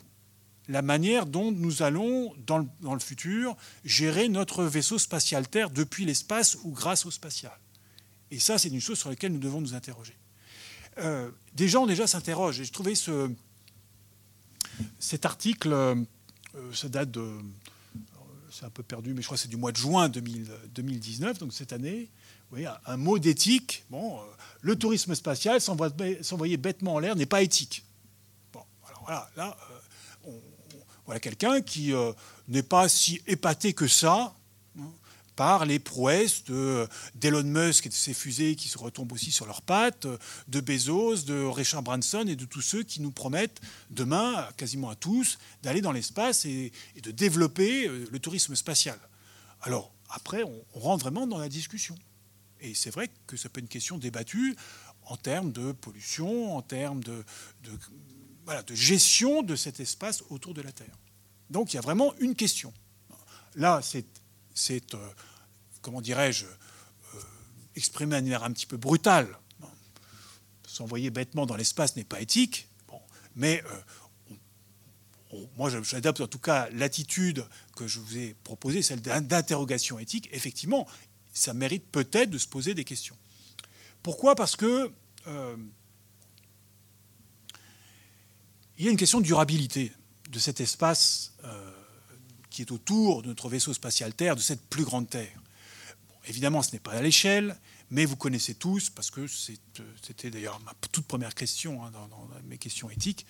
la 0.67 0.81
manière 0.81 1.25
dont 1.25 1.51
nous 1.51 1.83
allons, 1.83 2.33
dans 2.45 2.59
le, 2.59 2.99
futur, 2.99 3.55
gérer 3.83 4.29
notre 4.29 4.63
vaisseau 4.63 4.97
spatial 4.97 5.47
Terre 5.47 5.69
depuis 5.69 6.05
l'espace 6.05 6.57
ou 6.63 6.71
grâce 6.71 7.05
au 7.05 7.11
spatial. 7.11 7.57
Et 8.31 8.39
ça, 8.39 8.57
c'est 8.57 8.69
une 8.69 8.81
chose 8.81 8.97
sur 8.97 9.09
laquelle 9.09 9.31
nous 9.31 9.39
devons 9.39 9.61
nous 9.61 9.75
interroger. 9.75 10.15
Euh, 10.97 11.29
des 11.53 11.67
gens 11.67 11.85
déjà 11.85 12.07
s'interrogent. 12.07 12.61
Et 12.61 12.65
je 12.65 12.71
trouvais 12.71 12.95
ce, 12.95 13.29
cet 14.97 15.25
article 15.25 16.05
ça 16.73 16.89
date 16.89 17.11
de. 17.11 17.27
C'est 18.51 18.65
un 18.65 18.69
peu 18.69 18.83
perdu, 18.83 19.13
mais 19.13 19.21
je 19.21 19.27
crois 19.27 19.35
que 19.35 19.41
c'est 19.41 19.49
du 19.49 19.57
mois 19.57 19.71
de 19.71 19.77
juin 19.77 20.07
2019, 20.07 21.39
donc 21.39 21.51
cette 21.53 21.73
année. 21.73 22.09
Vous 22.49 22.57
voyez, 22.57 22.69
un 22.85 22.97
mot 22.97 23.19
d'éthique. 23.19 23.83
Bon, 23.89 24.17
euh, 24.17 24.23
le 24.61 24.75
tourisme 24.77 25.13
spatial, 25.15 25.59
s'envoyer 25.59 26.57
bêtement 26.57 26.93
en 26.93 26.99
l'air, 26.99 27.15
n'est 27.15 27.25
pas 27.25 27.41
éthique. 27.41 27.83
Bon, 28.53 28.61
alors 28.87 29.01
voilà, 29.03 29.29
là, 29.35 29.57
euh, 30.27 30.31
voilà 31.05 31.19
quelqu'un 31.19 31.61
qui 31.61 31.91
n'est 32.47 32.63
pas 32.63 32.87
si 32.87 33.21
épaté 33.27 33.73
que 33.73 33.87
ça 33.87 34.33
par 35.35 35.65
les 35.65 35.79
prouesses 35.79 36.43
d'Elon 37.15 37.43
Musk 37.43 37.85
et 37.85 37.89
de 37.89 37.93
ses 37.93 38.13
fusées 38.13 38.55
qui 38.55 38.67
se 38.67 38.77
retombent 38.77 39.11
aussi 39.11 39.31
sur 39.31 39.45
leurs 39.45 39.61
pattes, 39.61 40.07
de 40.47 40.59
Bezos, 40.61 41.23
de 41.23 41.43
Richard 41.45 41.83
Branson 41.83 42.25
et 42.27 42.35
de 42.35 42.45
tous 42.45 42.61
ceux 42.61 42.83
qui 42.83 43.01
nous 43.01 43.11
promettent 43.11 43.61
demain, 43.89 44.47
quasiment 44.57 44.89
à 44.89 44.95
tous, 44.95 45.37
d'aller 45.63 45.81
dans 45.81 45.91
l'espace 45.91 46.45
et, 46.45 46.71
de 47.01 47.11
développer 47.11 47.87
euh, 47.87 48.07
le 48.11 48.19
tourisme 48.19 48.55
spatial. 48.55 48.99
Alors 49.61 49.93
après, 50.09 50.43
on, 50.43 50.63
rentre 50.79 51.03
vraiment 51.03 51.27
dans 51.27 51.37
la 51.37 51.49
discussion. 51.49 51.95
Et 52.61 52.73
c'est 52.73 52.91
vrai 52.91 53.09
que 53.27 53.37
ça 53.37 53.49
peut 53.49 53.59
être 53.59 53.65
une 53.65 53.69
question 53.69 53.97
débattue 53.97 54.55
en 55.03 55.17
termes 55.17 55.51
de 55.51 55.71
pollution, 55.71 56.55
en 56.55 56.61
termes 56.61 57.03
de, 57.03 57.23
de 57.63 58.75
gestion 58.75 59.43
de 59.43 59.55
cet 59.55 59.79
espace 59.79 60.23
autour 60.29 60.53
de 60.53 60.61
la 60.61 60.71
Terre. 60.71 60.97
Donc 61.49 61.73
il 61.73 61.75
y 61.75 61.79
a 61.79 61.81
vraiment 61.81 62.13
une 62.19 62.35
question. 62.35 62.73
Là, 63.55 63.81
c'est 63.83 64.05
c'est, 64.55 64.95
euh, 64.95 65.09
comment 65.81 66.01
dirais-je, 66.01 66.45
euh, 66.45 67.19
exprimé 67.75 68.15
de 68.15 68.21
manière 68.21 68.43
un 68.43 68.51
petit 68.51 68.65
peu 68.65 68.77
brutale. 68.77 69.37
S'envoyer 70.67 71.11
bêtement 71.11 71.45
dans 71.45 71.55
l'espace 71.55 71.95
n'est 71.95 72.03
pas 72.03 72.19
éthique, 72.19 72.67
mais 73.35 73.63
euh, 75.33 75.45
moi 75.57 75.69
j'adapte 75.69 76.21
en 76.21 76.27
tout 76.27 76.39
cas 76.39 76.69
l'attitude 76.71 77.45
que 77.75 77.87
je 77.87 77.99
vous 77.99 78.17
ai 78.17 78.33
proposée, 78.43 78.81
celle 78.81 79.01
d'interrogation 79.01 79.99
éthique. 79.99 80.27
Effectivement, 80.31 80.87
ça 81.33 81.53
mérite 81.53 81.85
peut-être 81.91 82.29
de 82.29 82.37
se 82.37 82.47
poser 82.47 82.73
des 82.73 82.83
questions. 82.83 83.17
Pourquoi? 84.01 84.35
Parce 84.35 84.55
que 84.55 84.91
il 88.77 88.85
y 88.85 88.87
a 88.87 88.91
une 88.91 88.97
question 88.97 89.19
de 89.19 89.25
durabilité 89.25 89.91
de 90.29 90.39
cet 90.39 90.59
espace 90.59 91.33
qui 92.55 92.61
est 92.61 92.71
autour 92.71 93.21
de 93.21 93.27
notre 93.27 93.49
vaisseau 93.49 93.73
spatial 93.73 94.13
Terre, 94.13 94.37
de 94.37 94.41
cette 94.41 94.61
plus 94.69 94.85
grande 94.85 95.09
Terre. 95.09 95.41
évidemment, 96.25 96.61
ce 96.61 96.71
n'est 96.71 96.79
pas 96.79 96.93
à 96.93 97.01
l'échelle, 97.01 97.57
mais 97.91 98.05
vous 98.05 98.15
connaissez 98.15 98.55
tous, 98.55 98.89
parce 98.89 99.11
que 99.11 99.27
c'était 99.27 100.31
d'ailleurs 100.31 100.61
ma 100.61 100.71
toute 100.89 101.05
première 101.05 101.35
question 101.35 101.83
hein, 101.83 101.91
dans, 101.91 102.29
mes 102.47 102.57
questions 102.57 102.89
éthiques, 102.89 103.25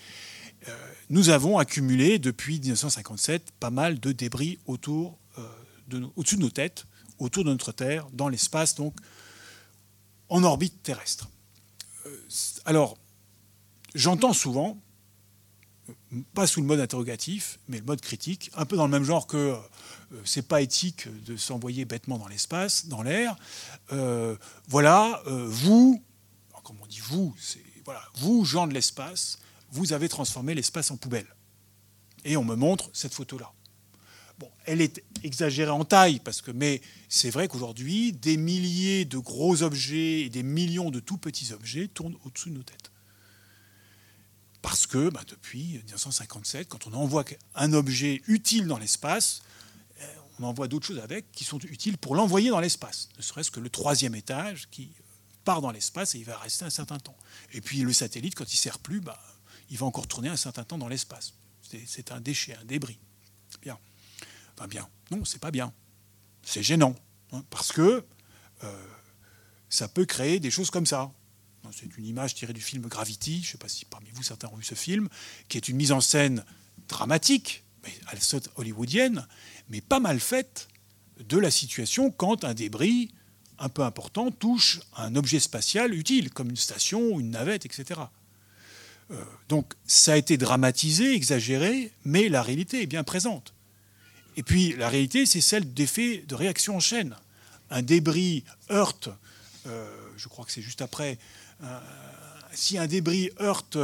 euh, 0.67 0.93
nous 1.09 1.29
avons 1.29 1.57
accumulé 1.57 2.19
depuis 2.19 2.59
1957 2.59 3.51
pas 3.59 3.71
mal 3.71 3.99
de 3.99 4.11
débris 4.11 4.59
autour 4.67 5.17
euh, 5.39 5.49
de, 5.87 6.05
au-dessus 6.15 6.35
de 6.35 6.41
nos 6.41 6.51
têtes, 6.51 6.85
autour 7.17 7.43
de 7.45 7.49
notre 7.49 7.71
Terre, 7.71 8.07
dans 8.13 8.29
l'espace, 8.29 8.75
donc 8.75 8.93
en 10.29 10.43
orbite 10.43 10.83
terrestre. 10.83 11.29
Euh, 12.05 12.15
alors, 12.65 12.95
j'entends 13.95 14.33
souvent, 14.33 14.79
pas 16.33 16.47
sous 16.47 16.61
le 16.61 16.67
mode 16.67 16.79
interrogatif, 16.79 17.59
mais 17.67 17.79
le 17.79 17.85
mode 17.85 18.01
critique, 18.01 18.51
un 18.55 18.65
peu 18.65 18.77
dans 18.77 18.85
le 18.85 18.91
même 18.91 19.03
genre 19.03 19.27
que 19.27 19.37
euh, 19.37 19.55
c'est 20.23 20.47
pas 20.47 20.61
éthique 20.61 21.07
de 21.25 21.37
s'envoyer 21.37 21.85
bêtement 21.85 22.17
dans 22.17 22.27
l'espace, 22.27 22.87
dans 22.87 23.03
l'air. 23.03 23.35
Euh, 23.91 24.35
voilà, 24.67 25.21
vous, 25.25 26.03
comme 26.63 26.77
on 26.81 26.87
dit 26.87 27.01
vous, 27.01 27.35
c'est 27.39 27.61
voilà, 27.85 28.01
vous, 28.15 28.43
gens 28.43 28.65
de 28.65 28.73
l'espace, 28.73 29.37
vous 29.71 29.93
avez 29.93 30.09
transformé 30.09 30.55
l'espace 30.55 30.89
en 30.89 30.97
poubelle. 30.97 31.27
Et 32.25 32.35
on 32.35 32.43
me 32.43 32.55
montre 32.55 32.89
cette 32.93 33.13
photo-là. 33.13 33.53
Bon, 34.39 34.49
elle 34.65 34.81
est 34.81 35.03
exagérée 35.23 35.69
en 35.69 35.85
taille, 35.85 36.19
parce 36.19 36.41
que, 36.41 36.51
mais 36.51 36.81
c'est 37.07 37.29
vrai 37.29 37.47
qu'aujourd'hui, 37.47 38.11
des 38.11 38.37
milliers 38.37 39.05
de 39.05 39.19
gros 39.19 39.61
objets 39.61 40.21
et 40.21 40.29
des 40.29 40.43
millions 40.43 40.89
de 40.89 40.99
tout 40.99 41.17
petits 41.17 41.53
objets 41.53 41.87
tournent 41.87 42.17
au-dessus 42.25 42.49
de 42.49 42.55
nos 42.55 42.63
têtes. 42.63 42.91
Parce 44.65 44.87
que 44.87 45.09
bah, 45.09 45.21
depuis 45.27 45.77
1957, 45.85 46.67
quand 46.67 46.87
on 46.87 46.93
envoie 46.93 47.23
un 47.53 47.73
objet 47.73 48.23
utile 48.25 48.65
dans 48.65 48.79
l'espace, 48.79 49.43
euh, 50.01 50.05
on 50.39 50.43
envoie 50.43 50.67
d'autres 50.67 50.87
choses 50.87 50.97
avec 50.97 51.31
qui 51.31 51.43
sont 51.43 51.59
utiles 51.59 51.99
pour 51.99 52.15
l'envoyer 52.15 52.49
dans 52.49 52.59
l'espace. 52.59 53.09
Ne 53.15 53.21
serait-ce 53.21 53.51
que 53.51 53.59
le 53.59 53.69
troisième 53.69 54.15
étage 54.15 54.67
qui 54.71 54.89
part 55.43 55.61
dans 55.61 55.69
l'espace 55.69 56.15
et 56.15 56.17
il 56.17 56.25
va 56.25 56.35
rester 56.39 56.65
un 56.65 56.71
certain 56.71 56.97
temps. 56.97 57.15
Et 57.53 57.61
puis 57.61 57.81
le 57.81 57.93
satellite, 57.93 58.33
quand 58.33 58.51
il 58.51 58.55
ne 58.55 58.59
sert 58.59 58.79
plus, 58.79 59.01
bah, 59.01 59.21
il 59.69 59.77
va 59.77 59.85
encore 59.85 60.07
tourner 60.07 60.29
un 60.29 60.35
certain 60.35 60.63
temps 60.63 60.79
dans 60.79 60.87
l'espace. 60.87 61.35
C'est 61.85 62.11
un 62.11 62.19
déchet, 62.19 62.55
un 62.55 62.65
débris. 62.65 62.97
Bien. 63.61 63.77
Enfin 64.57 64.67
bien. 64.67 64.89
Non, 65.11 65.23
c'est 65.25 65.39
pas 65.39 65.51
bien. 65.51 65.71
C'est 66.41 66.63
gênant. 66.63 66.95
Hein, 67.33 67.43
parce 67.51 67.71
que 67.71 68.03
euh, 68.63 68.87
ça 69.69 69.87
peut 69.87 70.05
créer 70.05 70.39
des 70.39 70.49
choses 70.49 70.71
comme 70.71 70.87
ça. 70.87 71.11
C'est 71.71 71.97
une 71.97 72.05
image 72.05 72.35
tirée 72.35 72.53
du 72.53 72.61
film 72.61 72.87
Gravity, 72.87 73.41
je 73.41 73.47
ne 73.47 73.51
sais 73.53 73.57
pas 73.57 73.67
si 73.67 73.85
parmi 73.85 74.09
vous 74.13 74.23
certains 74.23 74.47
ont 74.49 74.55
vu 74.55 74.63
ce 74.63 74.75
film, 74.75 75.09
qui 75.47 75.57
est 75.57 75.67
une 75.67 75.77
mise 75.77 75.91
en 75.91 76.01
scène 76.01 76.43
dramatique, 76.87 77.63
mais 77.83 77.93
hollywoodienne, 78.55 79.27
mais 79.69 79.81
pas 79.81 79.99
mal 79.99 80.19
faite 80.19 80.67
de 81.19 81.37
la 81.37 81.51
situation 81.51 82.11
quand 82.11 82.43
un 82.43 82.53
débris 82.53 83.11
un 83.57 83.69
peu 83.69 83.83
important 83.83 84.31
touche 84.31 84.81
un 84.97 85.15
objet 85.15 85.39
spatial 85.39 85.93
utile, 85.93 86.29
comme 86.29 86.49
une 86.49 86.55
station, 86.57 87.19
une 87.19 87.31
navette, 87.31 87.65
etc. 87.65 88.01
Euh, 89.11 89.23
donc 89.49 89.73
ça 89.85 90.13
a 90.13 90.17
été 90.17 90.37
dramatisé, 90.37 91.13
exagéré, 91.13 91.91
mais 92.03 92.27
la 92.29 92.41
réalité 92.41 92.81
est 92.81 92.87
bien 92.87 93.03
présente. 93.03 93.53
Et 94.37 94.43
puis 94.43 94.73
la 94.73 94.89
réalité, 94.89 95.25
c'est 95.25 95.41
celle 95.41 95.73
d'effets 95.73 96.23
de 96.27 96.35
réaction 96.35 96.75
en 96.75 96.79
chaîne. 96.79 97.15
Un 97.69 97.81
débris 97.81 98.43
heurte, 98.69 99.09
euh, 99.67 99.89
je 100.17 100.27
crois 100.27 100.45
que 100.45 100.51
c'est 100.51 100.61
juste 100.61 100.81
après, 100.81 101.17
si 102.53 102.77
un 102.77 102.87
débris 102.87 103.29
heurte 103.41 103.77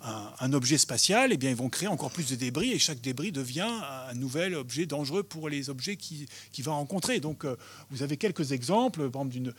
un, 0.00 0.52
objet 0.52 0.78
spatial, 0.78 1.32
eh 1.32 1.36
bien 1.36 1.50
ils 1.50 1.56
vont 1.56 1.68
créer 1.68 1.88
encore 1.88 2.10
plus 2.10 2.28
de 2.28 2.36
débris 2.36 2.72
et 2.72 2.78
chaque 2.78 3.00
débris 3.00 3.32
devient 3.32 3.70
un 4.08 4.14
nouvel 4.14 4.54
objet 4.54 4.86
dangereux 4.86 5.22
pour 5.22 5.48
les 5.48 5.70
objets 5.70 5.96
qu'il 5.96 6.26
qui 6.52 6.62
va 6.62 6.72
rencontrer. 6.72 7.20
Donc 7.20 7.46
vous 7.90 8.02
avez 8.02 8.16
quelques 8.16 8.52
exemples, 8.52 9.10
par 9.10 9.22
exemple 9.22 9.54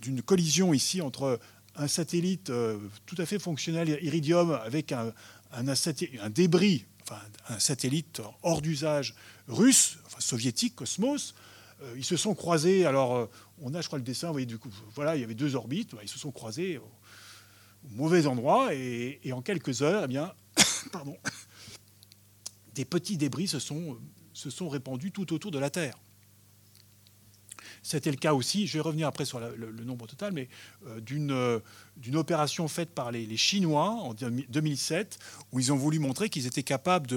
d'une 0.00 0.22
collision 0.22 0.72
ici 0.72 1.02
entre 1.02 1.38
un 1.76 1.88
satellite 1.88 2.50
euh, 2.50 2.78
tout 3.06 3.16
à 3.18 3.26
fait 3.26 3.38
fonctionnel, 3.38 3.98
Iridium, 4.02 4.52
avec 4.52 4.92
un, 4.92 5.12
un, 5.52 6.30
débris, 6.30 6.84
enfin, 7.02 7.20
un 7.48 7.58
satellite 7.58 8.20
hors 8.42 8.60
d'usage 8.60 9.14
russe, 9.48 9.98
soviétique, 10.18 10.76
Cosmos. 10.76 11.34
Euh, 11.82 11.94
ils 11.96 12.04
se 12.04 12.16
sont 12.16 12.34
croisés. 12.34 12.84
Alors, 12.86 13.16
euh, 13.16 13.26
on 13.60 13.74
a, 13.74 13.80
je 13.80 13.86
crois, 13.86 13.98
le 13.98 14.04
dessin. 14.04 14.28
Vous 14.28 14.34
voyez, 14.34 14.46
du 14.46 14.58
coup, 14.58 14.70
voilà, 14.94 15.16
il 15.16 15.20
y 15.20 15.24
avait 15.24 15.34
deux 15.34 15.54
orbites. 15.54 15.94
Ils 16.02 16.08
se 16.08 16.18
sont 16.18 16.30
croisés 16.30 16.78
au, 16.78 16.90
mauvais 17.90 18.26
endroit. 18.26 18.74
Et, 18.74 19.32
en 19.32 19.42
quelques 19.42 19.82
heures, 19.82 20.04
eh 20.04 20.08
bien, 20.08 20.32
pardon, 20.92 21.16
des 22.74 22.84
petits 22.84 23.16
débris 23.16 23.48
se 23.48 23.58
sont 23.58 24.68
répandus 24.68 25.12
tout 25.12 25.32
autour 25.32 25.50
de 25.50 25.58
la 25.58 25.70
Terre. 25.70 25.98
C'était 27.82 28.10
le 28.10 28.16
cas 28.16 28.34
aussi, 28.34 28.66
je 28.66 28.74
vais 28.74 28.80
revenir 28.80 29.08
après 29.08 29.24
sur 29.24 29.40
le, 29.40 29.84
nombre 29.84 30.06
total, 30.06 30.32
mais 30.32 30.48
euh, 30.86 31.00
euh, 31.30 31.60
d'une 31.96 32.16
opération 32.16 32.68
faite 32.68 32.90
par 32.90 33.10
les, 33.10 33.36
Chinois 33.36 33.90
en 33.90 34.14
2007, 34.14 35.18
où 35.52 35.60
ils 35.60 35.72
ont 35.72 35.76
voulu 35.76 35.98
montrer 35.98 36.28
qu'ils 36.28 36.46
étaient 36.46 36.62
capables 36.62 37.08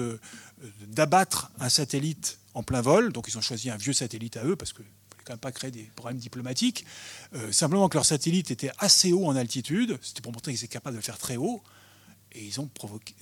d'abattre 0.86 1.52
un 1.58 1.68
satellite 1.68 2.38
en 2.54 2.62
plein 2.62 2.80
vol. 2.80 3.12
Donc 3.12 3.28
ils 3.28 3.36
ont 3.36 3.42
choisi 3.42 3.68
un 3.68 3.76
vieux 3.76 3.92
satellite 3.92 4.36
à 4.36 4.44
eux, 4.44 4.56
parce 4.56 4.72
fallait 4.72 4.88
quand 5.24 5.34
même 5.34 5.38
pas 5.38 5.52
créer 5.52 5.70
des 5.70 5.90
problèmes 5.96 6.18
diplomatiques. 6.18 6.86
Euh, 7.34 7.52
simplement 7.52 7.88
que 7.88 7.96
leur 7.96 8.06
satellite 8.06 8.50
était 8.50 8.70
assez 8.78 9.12
haut 9.12 9.26
en 9.26 9.36
altitude, 9.36 9.98
c'était 10.00 10.22
pour 10.22 10.32
montrer 10.32 10.52
qu'ils 10.52 10.64
étaient 10.64 10.72
capables 10.72 10.94
de 10.94 11.00
le 11.00 11.04
faire 11.04 11.18
très 11.18 11.36
haut, 11.36 11.62
et 12.32 12.42
ils 12.42 12.60
ont 12.60 12.68
provoqué 12.68 13.14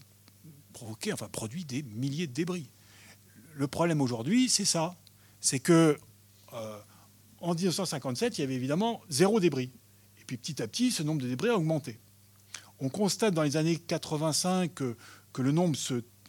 enfin 1.12 1.28
produit 1.28 1.64
des 1.64 1.82
milliers 1.82 2.28
de 2.28 2.32
débris. 2.32 2.68
Le 3.55 3.66
problème 3.66 4.01
aujourd'hui, 4.01 4.49
c'est 4.49 4.64
ça. 4.64 4.97
C'est 5.40 5.61
que 5.61 5.99
en 7.43 7.55
1957, 7.55 8.38
il 8.38 8.40
y 8.40 8.45
avait 8.45 8.55
évidemment 8.55 9.03
zéro 9.11 9.40
débris. 9.40 9.72
Et 10.20 10.24
puis 10.24 10.36
petit 10.36 10.62
à 10.62 10.68
petit, 10.68 10.90
ce 10.90 11.03
nombre 11.03 11.20
de 11.20 11.28
débris 11.28 11.51
a 11.51 11.57
augmenté. 11.57 11.99
On 12.78 12.88
constate 12.88 13.34
dans 13.34 13.43
les 13.43 13.57
années 13.57 13.76
85 13.76 14.72
que, 14.72 14.97
le 15.38 15.53
nombre 15.53 15.76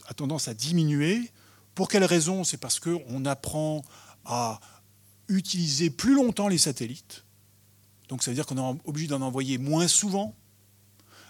a 0.08 0.14
tendance 0.14 0.48
à 0.48 0.54
diminuer. 0.54 1.32
Pour 1.76 1.88
quelle 1.88 2.04
raison? 2.04 2.44
C'est 2.44 2.58
parce 2.58 2.80
qu'on 2.80 3.26
apprend 3.26 3.84
à 4.26 4.60
utiliser 5.28 5.90
plus 5.90 6.16
longtemps 6.16 6.48
les 6.48 6.58
satellites. 6.58 7.24
Donc 8.10 8.24
ça 8.24 8.32
veut 8.32 8.36
dire 8.36 8.46
qu'on 8.46 8.58
est 8.58 8.80
obligé 8.86 9.08
d'en 9.08 9.22
envoyer 9.22 9.58
moins 9.58 9.88
souvent. 9.88 10.36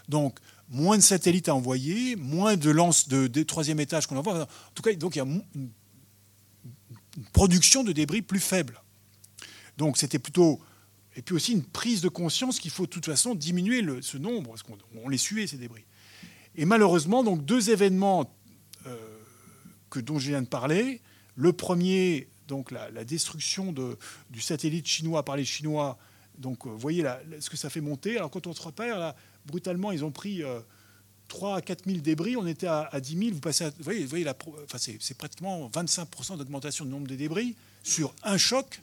Donc 0.08 0.40
moins 0.70 0.98
de 0.98 1.04
satellites 1.04 1.50
à 1.50 1.56
envoyer, 1.56 2.16
moins 2.16 2.56
de 2.56 2.70
lances 2.70 3.08
de, 3.08 3.44
troisième 3.44 3.80
étage 3.80 4.08
qu'on 4.08 4.18
envoie. 4.18 4.44
En 4.44 4.48
tout 4.74 4.84
cas, 4.84 4.94
donc 4.94 5.16
il 5.16 5.20
y 5.20 5.22
a 5.22 5.26
une 5.26 5.72
production 7.34 7.84
de 7.84 7.92
débris 7.92 8.22
plus 8.22 8.40
faible. 8.40 8.83
Donc 9.78 9.97
c'était 9.97 10.19
plutôt... 10.19 10.59
Et 11.15 11.21
puis 11.21 11.36
aussi 11.36 11.51
une 11.51 11.63
prise 11.63 12.01
de 12.01 12.09
conscience 12.09 12.59
qu'il 12.59 12.71
faut 12.71 12.86
de 12.86 12.89
toute 12.89 13.05
façon 13.05 13.36
diminuer 13.36 13.86
ce 14.01 14.17
nombre, 14.17 14.49
parce 14.49 14.63
qu'on 14.63 15.09
les 15.09 15.19
suait, 15.19 15.45
ces 15.45 15.57
débris. 15.57 15.86
Et 16.55 16.65
malheureusement, 16.65 17.24
donc 17.24 17.45
deux 17.45 17.69
événements 17.69 18.32
euh, 18.86 18.97
que, 19.89 19.99
dont 19.99 20.19
je 20.19 20.30
viens 20.30 20.41
de 20.41 20.47
parler. 20.47 21.01
Le 21.36 21.53
premier, 21.53 22.28
donc 22.47 22.71
la, 22.71 23.03
destruction 23.03 23.71
de, 23.71 23.97
du 24.30 24.41
satellite 24.41 24.88
chinois 24.88 25.24
par 25.24 25.36
les 25.36 25.45
Chinois. 25.45 25.97
Donc, 26.38 26.65
euh, 26.65 26.69
vous 26.69 26.80
voyez 26.80 27.05
ce 27.39 27.49
que 27.49 27.57
ça 27.57 27.69
fait 27.69 27.82
monter. 27.82 28.17
Alors, 28.17 28.30
quand 28.30 28.47
on 28.47 28.53
se 28.53 28.61
repère, 28.61 28.99
là, 28.99 29.15
brutalement, 29.45 29.91
ils 29.91 30.03
ont 30.03 30.11
pris 30.11 30.43
3 31.28 31.49
euh, 31.49 31.55
à 31.55 31.61
4 31.61 31.86
000 31.86 31.99
débris. 31.99 32.36
On 32.36 32.45
était 32.45 32.67
à, 32.67 32.89
10 32.99 33.17
000. 33.17 33.32
Vous, 33.34 33.39
passez 33.39 33.65
vous 33.65 33.84
voyez, 33.84 34.05
vous 34.05 34.17
enfin, 34.63 34.78
c'est 34.78 35.17
pratiquement 35.17 35.67
25 35.74 36.38
d'augmentation 36.38 36.86
du 36.86 36.91
nombre 36.91 37.07
de 37.07 37.15
débris 37.15 37.55
sur 37.84 38.13
un 38.24 38.38
choc 38.38 38.82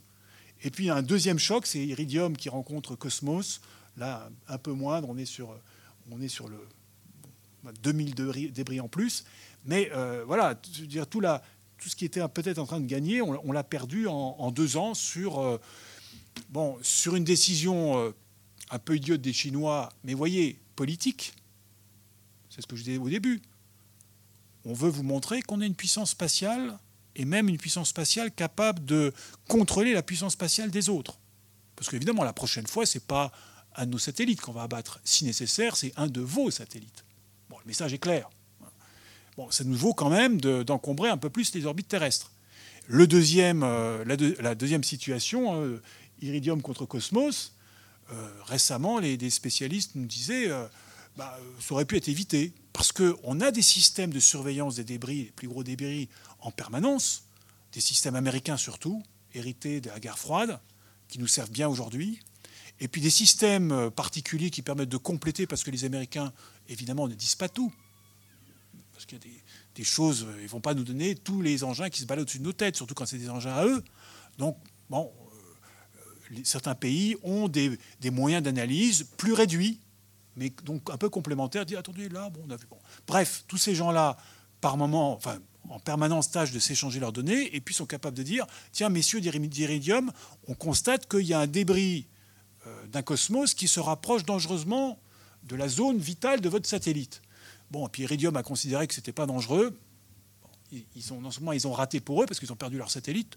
et 0.63 0.71
puis 0.71 0.91
un 0.91 1.03
deuxième 1.03 1.39
choc, 1.39 1.67
c'est 1.67 1.85
Iridium 1.85 2.37
qui 2.37 2.49
rencontre 2.49 2.95
Cosmos. 2.95 3.61
Là, 3.97 4.31
un 4.49 4.59
peu 4.59 4.73
moindre, 4.73 5.09
on 5.09 5.17
est 5.17 5.25
sur, 5.25 5.57
on 6.11 6.21
est 6.21 6.29
sur 6.29 6.49
le 6.49 6.59
2000 7.83 8.15
débris 8.53 8.81
en 8.81 8.89
plus. 8.89 9.25
Mais 9.65 9.91
euh, 9.93 10.25
voilà, 10.27 10.55
dire, 10.55 11.07
tout, 11.07 11.21
tout 11.21 11.89
ce 11.89 11.97
qui 11.97 12.05
était 12.05 12.27
peut-être 12.29 12.59
en 12.59 12.67
train 12.67 12.81
de 12.81 12.87
gagner, 12.87 13.23
on, 13.23 13.53
l'a 13.53 13.65
perdu 13.65 14.07
en, 14.07 14.51
deux 14.51 14.77
ans 14.77 14.95
sur, 14.95 15.41
euh, 15.41 15.61
bon, 16.49 16.79
sur 16.83 17.17
une 17.17 17.25
décision 17.25 17.99
euh, 17.99 18.11
un 18.71 18.79
peu 18.79 18.97
idiote 18.97 19.21
des 19.21 19.33
Chinois, 19.33 19.91
mais 20.05 20.15
voyez, 20.15 20.59
politique. 20.77 21.35
C'est 22.49 22.63
ce 22.63 22.67
que 22.67 22.77
je 22.77 22.85
disais 22.85 22.99
au 22.99 23.09
début. 23.09 23.43
On 24.65 24.73
veut 24.73 24.91
vous 24.91 25.03
montrer 25.03 25.43
qu'on 25.43 25.61
est 25.61 25.67
une 25.67 25.75
puissance 25.75 26.11
spatiale 26.11 26.79
et 27.17 27.25
même 27.25 27.49
une 27.49 27.59
puissance 27.59 27.89
spatiale 27.89 28.31
capable 28.31 28.85
de 28.85 29.13
contrôler 29.49 29.93
la 29.93 30.03
puissance 30.03 30.33
spatiale 30.35 30.71
des 30.71 30.89
autres. 30.89 31.19
Parce 31.77 31.91
qu'évidemment, 31.91 32.25
la 32.25 32.33
prochaine 32.33 32.67
fois, 32.67 32.87
ce 32.87 32.99
n'est 32.99 33.05
pas 33.05 33.33
un 33.77 33.87
de 33.87 33.93
nos 33.93 33.99
satellites 33.99 34.41
qu'on 34.41 34.53
va 34.53 34.63
abattre. 34.63 35.01
Si 35.05 35.25
nécessaire, 35.25 35.77
c'est 35.77 35.93
un 35.97 36.07
de 36.07 36.21
vos 36.21 36.51
satellites. 36.51 37.05
Bon, 37.49 37.57
le 37.59 37.67
message 37.67 37.93
est 37.93 37.99
clair. 37.99 38.29
Bon, 39.37 39.51
ça 39.51 39.65
nous 39.65 39.77
vaut 39.77 39.95
quand 39.95 40.11
même 40.11 40.41
d'encombrer 40.41 41.09
un 41.09 41.17
peu 41.17 41.31
plus 41.31 41.55
les 41.55 41.67
orbites 41.67 41.89
terrestres. 41.89 42.33
Le 42.87 43.07
deuxième, 43.07 43.63
euh, 43.63 44.05
la, 44.05 44.55
deuxième 44.55 44.85
situation, 44.85 45.63
euh, 45.63 45.81
Iridium 46.21 46.61
contre 46.61 46.85
Cosmos, 46.85 47.55
euh, 48.13 48.29
récemment, 48.45 48.99
les, 48.99 49.17
des 49.17 49.31
spécialistes 49.31 49.93
nous 49.95 50.07
disaient 50.07 50.51
bah, 51.17 51.39
ça 51.61 51.75
aurait 51.75 51.85
pu 51.85 51.97
être 51.97 52.09
évité. 52.09 52.53
Parce 52.73 52.93
qu'on 52.93 53.41
a 53.41 53.51
des 53.51 53.63
systèmes 53.63 54.13
de 54.13 54.21
surveillance 54.21 54.77
des 54.77 54.85
débris, 54.85 55.25
les 55.25 55.31
plus 55.33 55.49
gros 55.49 55.63
débris, 55.63 56.09
en 56.43 56.51
permanence, 56.51 57.25
des 57.73 57.81
systèmes 57.81 58.17
américains 58.17 58.57
surtout, 58.57 59.03
hérités 59.35 59.81
de 59.81 59.89
la 59.89 60.01
guerre 60.01 60.19
froide, 60.19 60.61
qui 61.09 61.19
nous 61.19 61.27
servent 61.27 61.51
bien 61.51 61.69
aujourd'hui, 61.69 62.21
et 62.81 62.89
puis 62.89 63.01
des 63.01 63.11
systèmes 63.11 63.73
euh, 63.73 63.91
particuliers 63.91 64.51
qui 64.51 64.63
permettent 64.63 64.89
de 64.89 64.97
compléter, 64.97 65.47
parce 65.47 65.63
que 65.63 65.71
les 65.71 65.85
Américains, 65.85 66.33
évidemment, 66.69 67.09
ne 67.09 67.15
disent 67.15 67.35
pas 67.35 67.49
tout. 67.49 67.73
Parce 68.93 69.05
qu'il 69.07 69.19
y 69.19 69.21
a 69.21 69.41
des, 69.75 69.85
choses, 69.85 70.25
euh, 70.25 70.37
ils 70.39 70.45
ne 70.45 70.49
vont 70.49 70.61
pas 70.61 70.75
nous 70.75 70.85
donner 70.85 71.15
tous 71.15 71.43
les 71.43 71.63
engins 71.65 71.91
qui 71.91 72.01
se 72.01 72.07
baladent 72.07 72.23
au-dessus 72.23 72.39
de 72.39 72.45
nos 72.45 72.53
têtes, 72.53 72.77
surtout 72.77 72.95
quand 72.95 73.07
c'est 73.07 73.19
des 73.19 73.31
engins 73.31 73.53
à 73.53 73.67
eux. 73.67 73.85
Donc, 74.39 74.57
bon, 74.89 75.13
certains 76.45 76.75
pays 76.75 77.17
ont 77.23 77.49
des, 77.49 77.79
moyens 78.11 78.43
d'analyse 78.43 79.05
plus 79.17 79.33
réduits, 79.33 79.79
mais 80.37 80.53
donc 80.65 80.89
un 80.91 80.97
peu 80.97 81.09
complémentaires. 81.09 81.67
Dit 81.67 81.77
attendez, 81.77 82.09
là, 82.09 82.31
bon, 82.31 82.43
on 82.47 82.51
a 82.51 82.57
vu. 82.57 82.67
Bref, 83.07 83.45
tous 83.47 83.59
ces 83.59 83.75
gens-là, 83.75 84.17
par 84.61 84.77
moment, 84.77 85.15
enfin, 85.15 85.39
en 85.69 85.79
permanence, 85.79 86.31
tâchent 86.31 86.53
de 86.53 86.59
s'échanger 86.59 87.01
leurs 87.01 87.13
données 87.13 87.55
et 87.55 87.61
puis 87.61 87.75
sont 87.75 87.87
capables 87.87 88.17
de 88.17 88.23
dire 88.23 88.47
tiens, 88.73 88.89
messieurs 88.89 89.21
d'Iridium, 89.21 90.11
on 90.49 90.55
constate 90.55 91.09
qu'il 91.09 91.27
y 91.27 91.35
a 91.35 91.41
un 91.41 91.47
débris 91.47 92.07
euh, 92.67 92.87
d'un 92.89 93.03
cosmos 93.03 93.55
qui 93.55 93.69
se 93.69 93.81
rapproche 93.81 94.25
dangereusement 94.25 94.99
de 95.45 95.57
la 95.57 95.69
zone 95.69 95.99
vitale 95.99 96.41
de 96.41 96.49
votre 96.49 96.69
satellite. 96.69 97.23
Bon, 97.71 97.87
et 97.87 97.91
puis 97.91 98.03
Iridium 98.03 98.37
a 98.37 98.43
considéré 98.43 98.87
que 98.87 98.95
ce 98.95 99.01
n'était 99.01 99.13
pas 99.13 99.27
dangereux. 99.27 99.79
ils 100.73 101.13
ont, 101.13 101.21
non 101.21 101.31
seulement 101.31 101.53
ils 101.53 101.67
ont 101.67 101.73
raté 101.73 102.01
pour 102.01 102.23
eux 102.23 102.27
parce 102.27 102.41
qu'ils 102.41 102.53
ont 102.53 102.57
perdu 102.57 102.77
leur 102.77 102.91
satellite, 102.91 103.37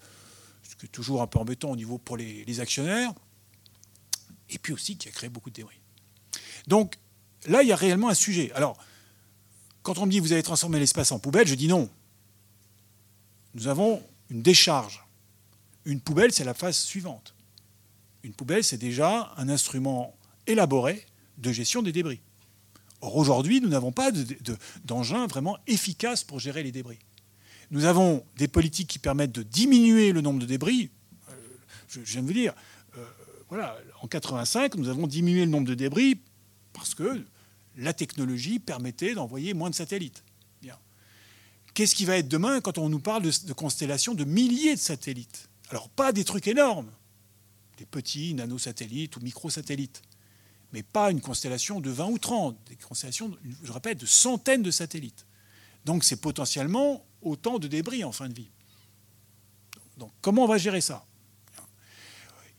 ce 0.64 0.76
qui 0.76 0.86
est 0.88 0.90
toujours 0.90 1.22
un 1.22 1.28
peu 1.28 1.40
embêtant 1.40 1.72
au 1.72 1.76
niveau 1.76 1.98
pour 1.98 2.18
les, 2.18 2.60
actionnaires, 2.60 3.14
et 4.50 4.58
puis 4.58 4.74
aussi 4.74 4.98
qui 4.98 5.08
a 5.08 5.12
créé 5.12 5.30
beaucoup 5.30 5.50
de 5.50 5.56
débris. 5.56 5.80
Donc 6.68 6.98
là, 7.46 7.62
il 7.62 7.70
y 7.70 7.72
a 7.72 7.76
réellement 7.76 8.10
un 8.10 8.14
sujet. 8.14 8.52
Alors, 8.54 8.78
quand 9.84 9.98
on 10.00 10.06
me 10.06 10.12
dit 10.12 10.20
vous 10.20 10.34
avez 10.34 10.44
transformé 10.44 10.80
l'espace 10.80 11.12
en 11.12 11.20
poubelle, 11.20 11.48
je 11.48 11.56
dis 11.56 11.68
non. 11.68 11.90
Nous 13.54 13.68
avons 13.68 14.02
une 14.30 14.42
décharge. 14.42 15.04
Une 15.86 16.00
poubelle, 16.00 16.32
c'est 16.32 16.44
la 16.44 16.54
phase 16.54 16.78
suivante. 16.78 17.36
Une 18.24 18.34
poubelle, 18.34 18.64
c'est 18.64 18.78
déjà 18.78 19.34
un 19.38 19.50
instrument 19.50 20.16
élaboré 20.48 21.06
de 21.38 21.52
gestion 21.52 21.82
des 21.82 21.92
débris. 21.92 22.22
Or, 23.02 23.18
aujourd'hui, 23.18 23.60
nous 23.60 23.68
n'avons 23.68 23.92
pas 23.92 24.12
d'engin 24.86 25.28
vraiment 25.28 25.58
efficace 25.68 26.24
pour 26.24 26.40
gérer 26.40 26.64
les 26.64 26.72
débris. 26.72 27.00
Nous 27.70 27.86
avons 27.86 28.26
des 28.38 28.48
politiques 28.48 28.88
qui 28.88 29.00
permettent 29.00 29.34
de 29.34 29.44
diminuer 29.44 30.14
le 30.14 30.22
nombre 30.22 30.40
de 30.40 30.46
débris. 30.46 30.90
Euh, 31.30 31.34
je, 31.90 32.00
viens 32.00 32.22
de 32.22 32.28
vous 32.28 32.34
dire, 32.34 32.54
euh, 32.98 33.06
voilà, 33.50 33.78
en 34.02 34.08
85, 34.08 34.76
nous 34.76 34.90
avons 34.90 35.08
diminué 35.08 35.42
le 35.46 35.52
nombre 35.52 35.68
de 35.68 35.76
débris 35.76 36.22
parce 36.72 36.96
que 36.96 37.26
la 37.76 37.94
technologie 37.94 38.60
permettait 38.60 39.16
d'envoyer 39.16 39.54
moins 39.54 39.70
de 39.70 39.76
satellites. 39.76 40.24
Qu'est-ce 41.74 41.96
qui 41.96 42.06
va 42.06 42.18
être 42.18 42.28
demain 42.28 42.62
quand 42.62 42.78
on 42.78 42.90
nous 42.90 43.00
parle 43.00 43.24
de, 43.24 43.54
constellations 43.54 44.14
de 44.14 44.24
milliers 44.24 44.76
de 44.76 44.80
satellites? 44.80 45.50
Alors, 45.70 45.90
pas 45.90 46.12
des 46.12 46.24
trucs 46.24 46.48
énormes, 46.48 46.92
des 47.78 47.86
petits 47.86 48.34
nanosatellites 48.34 49.16
ou 49.18 49.22
microsatellites, 49.22 50.02
mais 50.72 50.84
pas 50.84 51.10
une 51.10 51.22
constellation 51.22 51.80
de 51.80 51.90
20 51.90 52.06
ou 52.06 52.18
30, 52.20 52.58
des 52.70 52.76
constellations, 52.76 53.36
je 53.64 53.72
répète, 53.72 54.00
de 54.00 54.06
centaines 54.06 54.62
de 54.62 54.72
satellites. 54.72 55.26
Donc, 55.86 56.04
c'est 56.04 56.22
potentiellement 56.22 57.06
autant 57.22 57.60
de 57.60 57.68
débris 57.68 58.04
en 58.04 58.12
fin 58.12 58.30
de 58.30 58.36
vie. 58.36 58.50
Donc 59.98 60.12
comment 60.22 60.44
on 60.44 60.48
va 60.48 60.58
gérer 60.58 60.82
ça? 60.82 61.06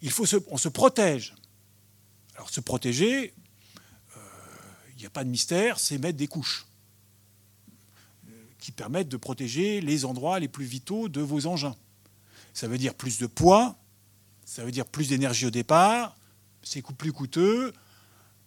Il 0.02 0.10
faut 0.10 0.26
On 0.48 0.58
se 0.58 0.68
protège. 0.68 1.34
Alors 2.36 2.50
se 2.50 2.60
protéger, 2.60 3.34
il 3.34 4.18
euh, 4.18 4.98
n'y 4.98 5.06
a 5.06 5.10
pas 5.10 5.24
de 5.24 5.30
mystère, 5.30 5.78
c'est 5.78 5.98
mettre 5.98 6.18
des 6.18 6.26
couches 6.26 6.66
qui 8.64 8.72
permettent 8.72 9.10
de 9.10 9.18
protéger 9.18 9.82
les 9.82 10.06
endroits 10.06 10.40
les 10.40 10.48
plus 10.48 10.64
vitaux 10.64 11.10
de 11.10 11.20
vos 11.20 11.46
engins. 11.46 11.76
Ça 12.54 12.66
veut 12.66 12.78
dire 12.78 12.94
plus 12.94 13.18
de 13.18 13.26
poids, 13.26 13.76
ça 14.46 14.64
veut 14.64 14.70
dire 14.70 14.86
plus 14.86 15.10
d'énergie 15.10 15.44
au 15.44 15.50
départ, 15.50 16.16
c'est 16.62 16.80
plus 16.80 17.12
coûteux. 17.12 17.74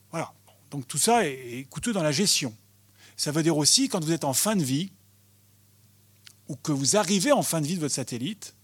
Voilà. 0.10 0.34
Donc 0.72 0.88
tout 0.88 0.98
ça 0.98 1.28
est 1.28 1.68
coûteux 1.70 1.94
dans 1.94 2.02
la 2.02 2.12
gestion. 2.12 2.56
Ça 3.16 3.32
veut 3.32 3.44
dire 3.44 3.58
aussi, 3.58 3.90
quand 3.90 4.04
vous 4.04 4.12
êtes 4.12 4.24
en 4.24 4.34
fin 4.34 4.56
de 4.56 4.64
vie, 4.64 4.92
ou 6.48 6.56
que 6.56 6.72
vous 6.72 6.98
arrivez 6.98 7.32
en 7.32 7.44
fin 7.44 7.62
de 7.62 7.68
vie 7.68 7.76
de 7.76 7.82
votre 7.82 7.94
satellite, 7.94 8.56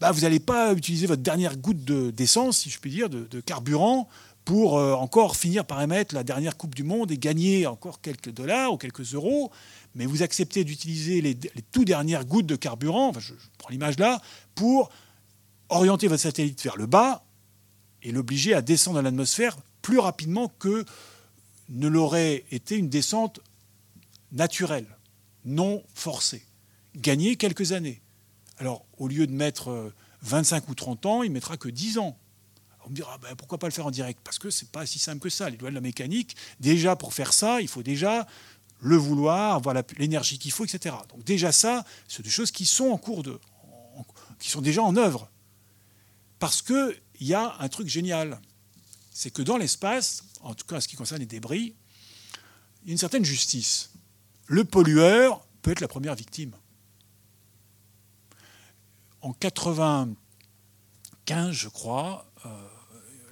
bah, 0.00 0.10
vous 0.10 0.22
n'allez 0.22 0.40
pas 0.40 0.72
utiliser 0.72 1.06
votre 1.06 1.22
dernière 1.22 1.56
goutte 1.56 1.84
d'essence, 1.84 2.58
si 2.58 2.70
je 2.70 2.80
puis 2.80 2.90
dire, 2.90 3.08
de, 3.08 3.40
carburant, 3.40 4.08
pour 4.44 4.78
euh, 4.78 4.94
encore 4.94 5.36
finir 5.36 5.64
par 5.64 5.80
émettre 5.80 6.14
la 6.14 6.24
dernière 6.24 6.56
Coupe 6.56 6.74
du 6.74 6.82
Monde 6.82 7.10
et 7.10 7.18
gagner 7.18 7.66
encore 7.66 8.00
quelques 8.00 8.30
dollars 8.30 8.72
ou 8.72 8.76
quelques 8.76 9.14
euros, 9.14 9.50
mais 9.94 10.06
vous 10.06 10.22
acceptez 10.22 10.64
d'utiliser 10.64 11.20
les, 11.20 11.36
tout 11.72 11.84
dernières 11.84 12.24
gouttes 12.24 12.46
de 12.46 12.56
carburant, 12.56 13.12
je, 13.18 13.34
prends 13.58 13.70
l'image 13.70 13.98
là, 13.98 14.20
pour 14.54 14.90
orienter 15.68 16.08
votre 16.08 16.22
satellite 16.22 16.62
vers 16.62 16.76
le 16.76 16.86
bas 16.86 17.24
et 18.02 18.12
l'obliger 18.12 18.54
à 18.54 18.62
descendre 18.62 18.96
dans 18.96 19.02
l'atmosphère 19.02 19.56
plus 19.82 19.98
rapidement 19.98 20.48
que 20.58 20.84
ne 21.68 21.86
l'aurait 21.86 22.44
été 22.50 22.76
une 22.76 22.88
descente 22.88 23.40
naturelle, 24.32 24.86
non 25.44 25.82
forcée 25.94 26.44
gagner 26.96 27.36
quelques 27.36 27.72
années. 27.72 28.00
Alors, 28.58 28.84
au 28.98 29.08
lieu 29.08 29.26
de 29.26 29.32
mettre 29.32 29.92
25 30.22 30.64
euh, 30.64 30.66
ou 30.70 30.74
30 30.74 31.06
ans, 31.06 31.22
il 31.22 31.30
mettra 31.30 31.56
que 31.56 31.68
10 31.68 31.98
ans. 31.98 32.18
On 32.90 32.92
me 32.92 32.96
dira, 32.96 33.18
ben, 33.18 33.36
pourquoi 33.36 33.56
pas 33.56 33.68
le 33.68 33.72
faire 33.72 33.86
en 33.86 33.92
direct? 33.92 34.18
Parce 34.24 34.40
que 34.40 34.50
ce 34.50 34.64
n'est 34.64 34.70
pas 34.72 34.84
si 34.84 34.98
simple 34.98 35.20
que 35.20 35.30
ça. 35.30 35.48
Les 35.48 35.56
lois 35.56 35.70
de 35.70 35.76
la 35.76 35.80
mécanique, 35.80 36.34
déjà, 36.58 36.96
pour 36.96 37.14
faire 37.14 37.32
ça, 37.32 37.60
il 37.60 37.68
faut 37.68 37.84
déjà 37.84 38.26
le 38.80 38.96
vouloir, 38.96 39.54
avoir 39.54 39.76
l'énergie 39.96 40.40
qu'il 40.40 40.50
faut, 40.50 40.64
etc. 40.64 40.96
Donc 41.08 41.22
déjà 41.22 41.52
ça, 41.52 41.84
c'est 42.08 42.24
des 42.24 42.30
choses 42.30 42.50
qui 42.50 42.66
sont 42.66 42.88
en 42.88 42.98
cours 42.98 43.22
de, 43.22 43.38
qui 44.40 44.50
sont 44.50 44.60
déjà 44.60 44.82
en 44.82 44.96
œuvre. 44.96 45.30
Parce 46.40 46.62
qu'il 46.62 47.00
y 47.20 47.32
a 47.32 47.54
un 47.60 47.68
truc 47.68 47.86
génial, 47.86 48.40
c'est 49.12 49.30
que 49.30 49.42
dans 49.42 49.56
l'espace, 49.56 50.24
en 50.40 50.54
tout 50.54 50.66
cas 50.66 50.78
en 50.78 50.80
ce 50.80 50.88
qui 50.88 50.96
concerne 50.96 51.20
les 51.20 51.26
débris, 51.26 51.76
il 52.82 52.88
y 52.88 52.90
a 52.90 52.92
une 52.92 52.98
certaine 52.98 53.24
justice. 53.24 53.92
Le 54.46 54.64
pollueur 54.64 55.46
peut 55.62 55.70
être 55.70 55.80
la 55.80 55.88
première 55.88 56.16
victime 56.16 56.56
en 59.22 59.32
95, 59.32 61.52
je 61.52 61.68
crois, 61.68 62.26
euh, 62.46 62.68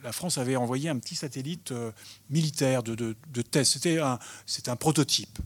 la 0.08 0.12
France 0.12 0.38
avait 0.38 0.56
envoyé 0.56 0.88
un 0.88 0.98
petit 0.98 1.14
satellite 1.14 1.70
euh, 1.70 1.92
militaire 2.30 2.82
de, 2.82 3.14
test. 3.42 3.74
C'était 3.74 3.98
un, 3.98 4.18
un, 4.66 4.76
prototype. 4.76 5.38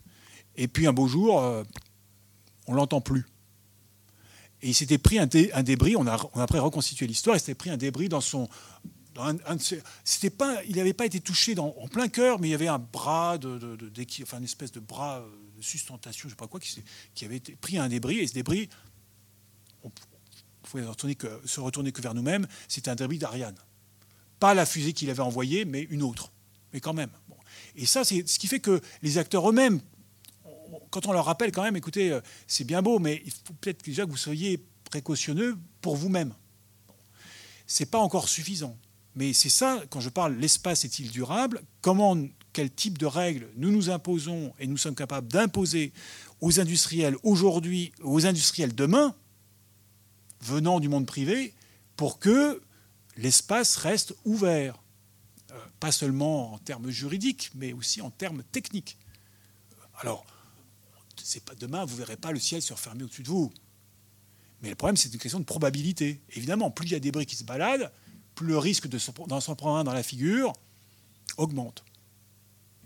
Et 0.55 0.69
puis 0.69 0.87
un 0.87 0.93
beau 0.93 1.09
jour, 1.09 1.43
euh, 1.43 1.65
on 2.69 2.75
l'entend 2.75 3.01
plus. 3.01 3.27
Et 4.63 4.69
il 4.69 4.75
s'était 4.75 4.99
pris 4.99 5.19
un, 5.19 5.27
débris, 5.27 5.97
on 5.97 6.07
a, 6.07 6.17
après 6.37 6.61
reconstitué 6.61 7.09
l'histoire, 7.09 7.35
il 7.35 7.41
s'était 7.41 7.57
pris 7.57 7.71
un 7.71 7.77
débris 7.77 8.09
dans 8.09 8.21
son... 8.21 8.49
c'était 10.05 10.31
pas, 10.31 10.63
il 10.69 10.77
n'avait 10.77 10.93
pas 10.93 11.07
été 11.07 11.19
touché 11.19 11.59
en 11.59 11.89
plein 11.89 12.07
cœur, 12.07 12.39
mais 12.39 12.47
il 12.47 12.53
y 12.53 12.55
avait 12.55 12.69
un 12.69 12.79
bras, 12.79 13.39
de, 13.39 13.77
enfin 14.23 14.39
une 14.39 14.45
espèce 14.45 14.71
de 14.71 14.79
bras 14.79 15.25
de 15.57 15.63
sustentation, 15.63 16.23
je 16.23 16.27
ne 16.27 16.31
sais 16.31 16.37
pas 16.37 16.47
quoi, 16.47 16.61
qui, 16.61 16.81
qui 17.17 17.25
avait 17.25 17.41
pris 17.41 17.79
un 17.79 17.89
débris, 17.89 18.21
et 18.21 18.29
ce 18.29 18.35
débris, 18.35 18.69
il 19.85 19.91
faut 20.63 20.79
se 20.79 21.61
retourner 21.61 21.91
que 21.91 22.01
vers 22.01 22.15
nous-mêmes, 22.15 22.47
c'était 22.69 22.91
un 22.91 22.95
débris 22.95 23.19
d'Ariane. 23.19 23.57
Pas 24.43 24.55
la 24.55 24.67
fusée 24.67 24.93
qu'il 24.93 25.09
avait 25.09 25.23
envoyée, 25.23 25.65
mais 25.65 25.87
une 25.89 26.03
autre. 26.03 26.33
Mais 26.73 26.81
quand 26.81 26.95
même. 26.95 27.11
Et 27.77 27.87
ça, 27.87 28.03
c'est 28.03 28.29
ce 28.29 28.41
qui 28.41 28.49
fait 28.49 28.59
que 28.59 28.81
les 29.01 29.17
acteurs 29.19 29.49
eux-mêmes, 29.49 29.81
quand 30.91 31.07
on 31.07 31.13
leur 31.13 31.27
rappelle 31.27 31.53
quand 31.53 31.63
même, 31.63 31.77
écoutez, 31.77 32.11
euh, 32.11 32.21
c'est 32.49 32.65
bien 32.65 32.83
beau, 32.83 32.99
mais 32.99 33.23
il 33.25 33.31
faut 33.31 33.53
peut-être 33.61 33.85
déjà 33.85 34.05
que 34.05 34.11
vous 34.11 34.17
soyez 34.17 34.61
précautionneux 34.91 35.57
pour 35.81 35.95
vous-même. 35.95 36.35
Ce 37.69 37.85
n'est 37.85 37.89
pas 37.89 38.01
encore 38.01 38.29
suffisant. 38.29 38.77
Mais 39.15 39.33
c'est 39.33 39.49
ça, 39.49 39.81
quand 39.91 40.01
je 40.01 40.09
parle 40.09 40.35
l'espace 40.35 40.85
est-il 40.85 41.13
durable, 41.13 41.63
comment, 41.81 42.19
quel 42.53 42.69
type 42.69 42.99
de 42.99 43.07
règles 43.07 43.47
nous 43.55 43.71
nous 43.71 43.91
imposons 43.91 44.53
et 44.59 44.67
nous 44.67 44.77
sommes 44.77 44.97
capables 44.97 45.29
d'imposer 45.29 45.93
aux 46.41 46.59
industriels 46.59 47.15
aujourd'hui, 47.23 47.93
aux 48.03 48.27
industriels 48.27 48.75
demain, 48.75 49.15
venant 50.41 50.81
du 50.81 50.89
monde 50.89 51.07
privé 51.07 51.55
pour 51.95 52.19
que 52.19 52.61
l'espace 53.17 53.77
reste 53.77 54.15
ouvert, 54.25 54.83
euh, 55.51 55.59
pas 55.81 55.93
seulement 55.93 56.55
en 56.55 56.59
termes 56.59 56.91
juridiques, 56.91 57.51
mais 57.55 57.73
aussi 57.73 58.01
en 58.01 58.11
termes 58.11 58.43
techniques. 58.45 58.97
Alors, 60.01 60.25
c'est 61.23 61.45
pas 61.45 61.55
demain, 61.55 61.85
vous 61.85 61.97
verrez 61.97 62.17
pas 62.17 62.33
le 62.33 62.41
ciel 62.41 62.63
se 62.63 62.73
refermer 62.73 63.05
au-dessus 63.05 63.23
de 63.23 63.29
vous. 63.29 63.53
Mais 64.63 64.71
le 64.71 64.77
problème, 64.77 64.97
c'est 64.97 65.13
une 65.13 65.19
question 65.19 65.41
de 65.41 65.45
probabilité. 65.45 66.21
Évidemment, 66.31 66.71
plus 66.71 66.87
il 66.87 66.93
y 66.93 66.95
a 66.95 66.99
des 66.99 67.11
débris 67.11 67.27
qui 67.27 67.37
se 67.37 67.45
baladent, 67.45 67.93
plus 68.35 68.47
le 68.47 68.59
risque 68.59 68.89
d'en 68.89 69.41
s'en 69.41 69.55
prendre 69.57 69.79
un 69.79 69.85
dans 69.85 69.93
la 69.93 70.03
figure 70.03 70.53
augmente. 71.37 71.85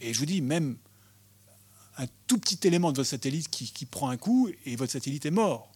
Et 0.01 0.13
je 0.13 0.19
vous 0.19 0.27
dis, 0.27 0.41
même 0.41 0.77
un 1.99 2.07
tout 2.27 2.39
petit 2.39 2.67
élément 2.67 2.93
de 2.93 2.97
votre 2.97 3.09
satellite 3.09 3.49
qui 3.49 3.87
prend 3.87 4.11
un 4.11 4.17
coup 4.17 4.51
et 4.65 4.77
votre 4.77 4.93
satellite 4.93 5.25
est 5.27 5.31
mort. 5.31 5.73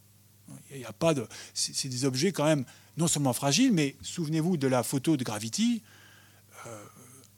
Il 0.71 0.79
y 0.79 0.85
a 0.85 0.93
pas 0.93 1.13
de, 1.13 1.27
c'est 1.53 1.89
des 1.89 2.05
objets 2.05 2.31
quand 2.31 2.45
même 2.45 2.65
non 2.97 3.07
seulement 3.07 3.33
fragiles, 3.33 3.71
mais 3.71 3.95
souvenez-vous 4.01 4.57
de 4.57 4.67
la 4.67 4.83
photo 4.83 5.17
de 5.17 5.23
Gravity, 5.23 5.81
euh, 6.67 6.85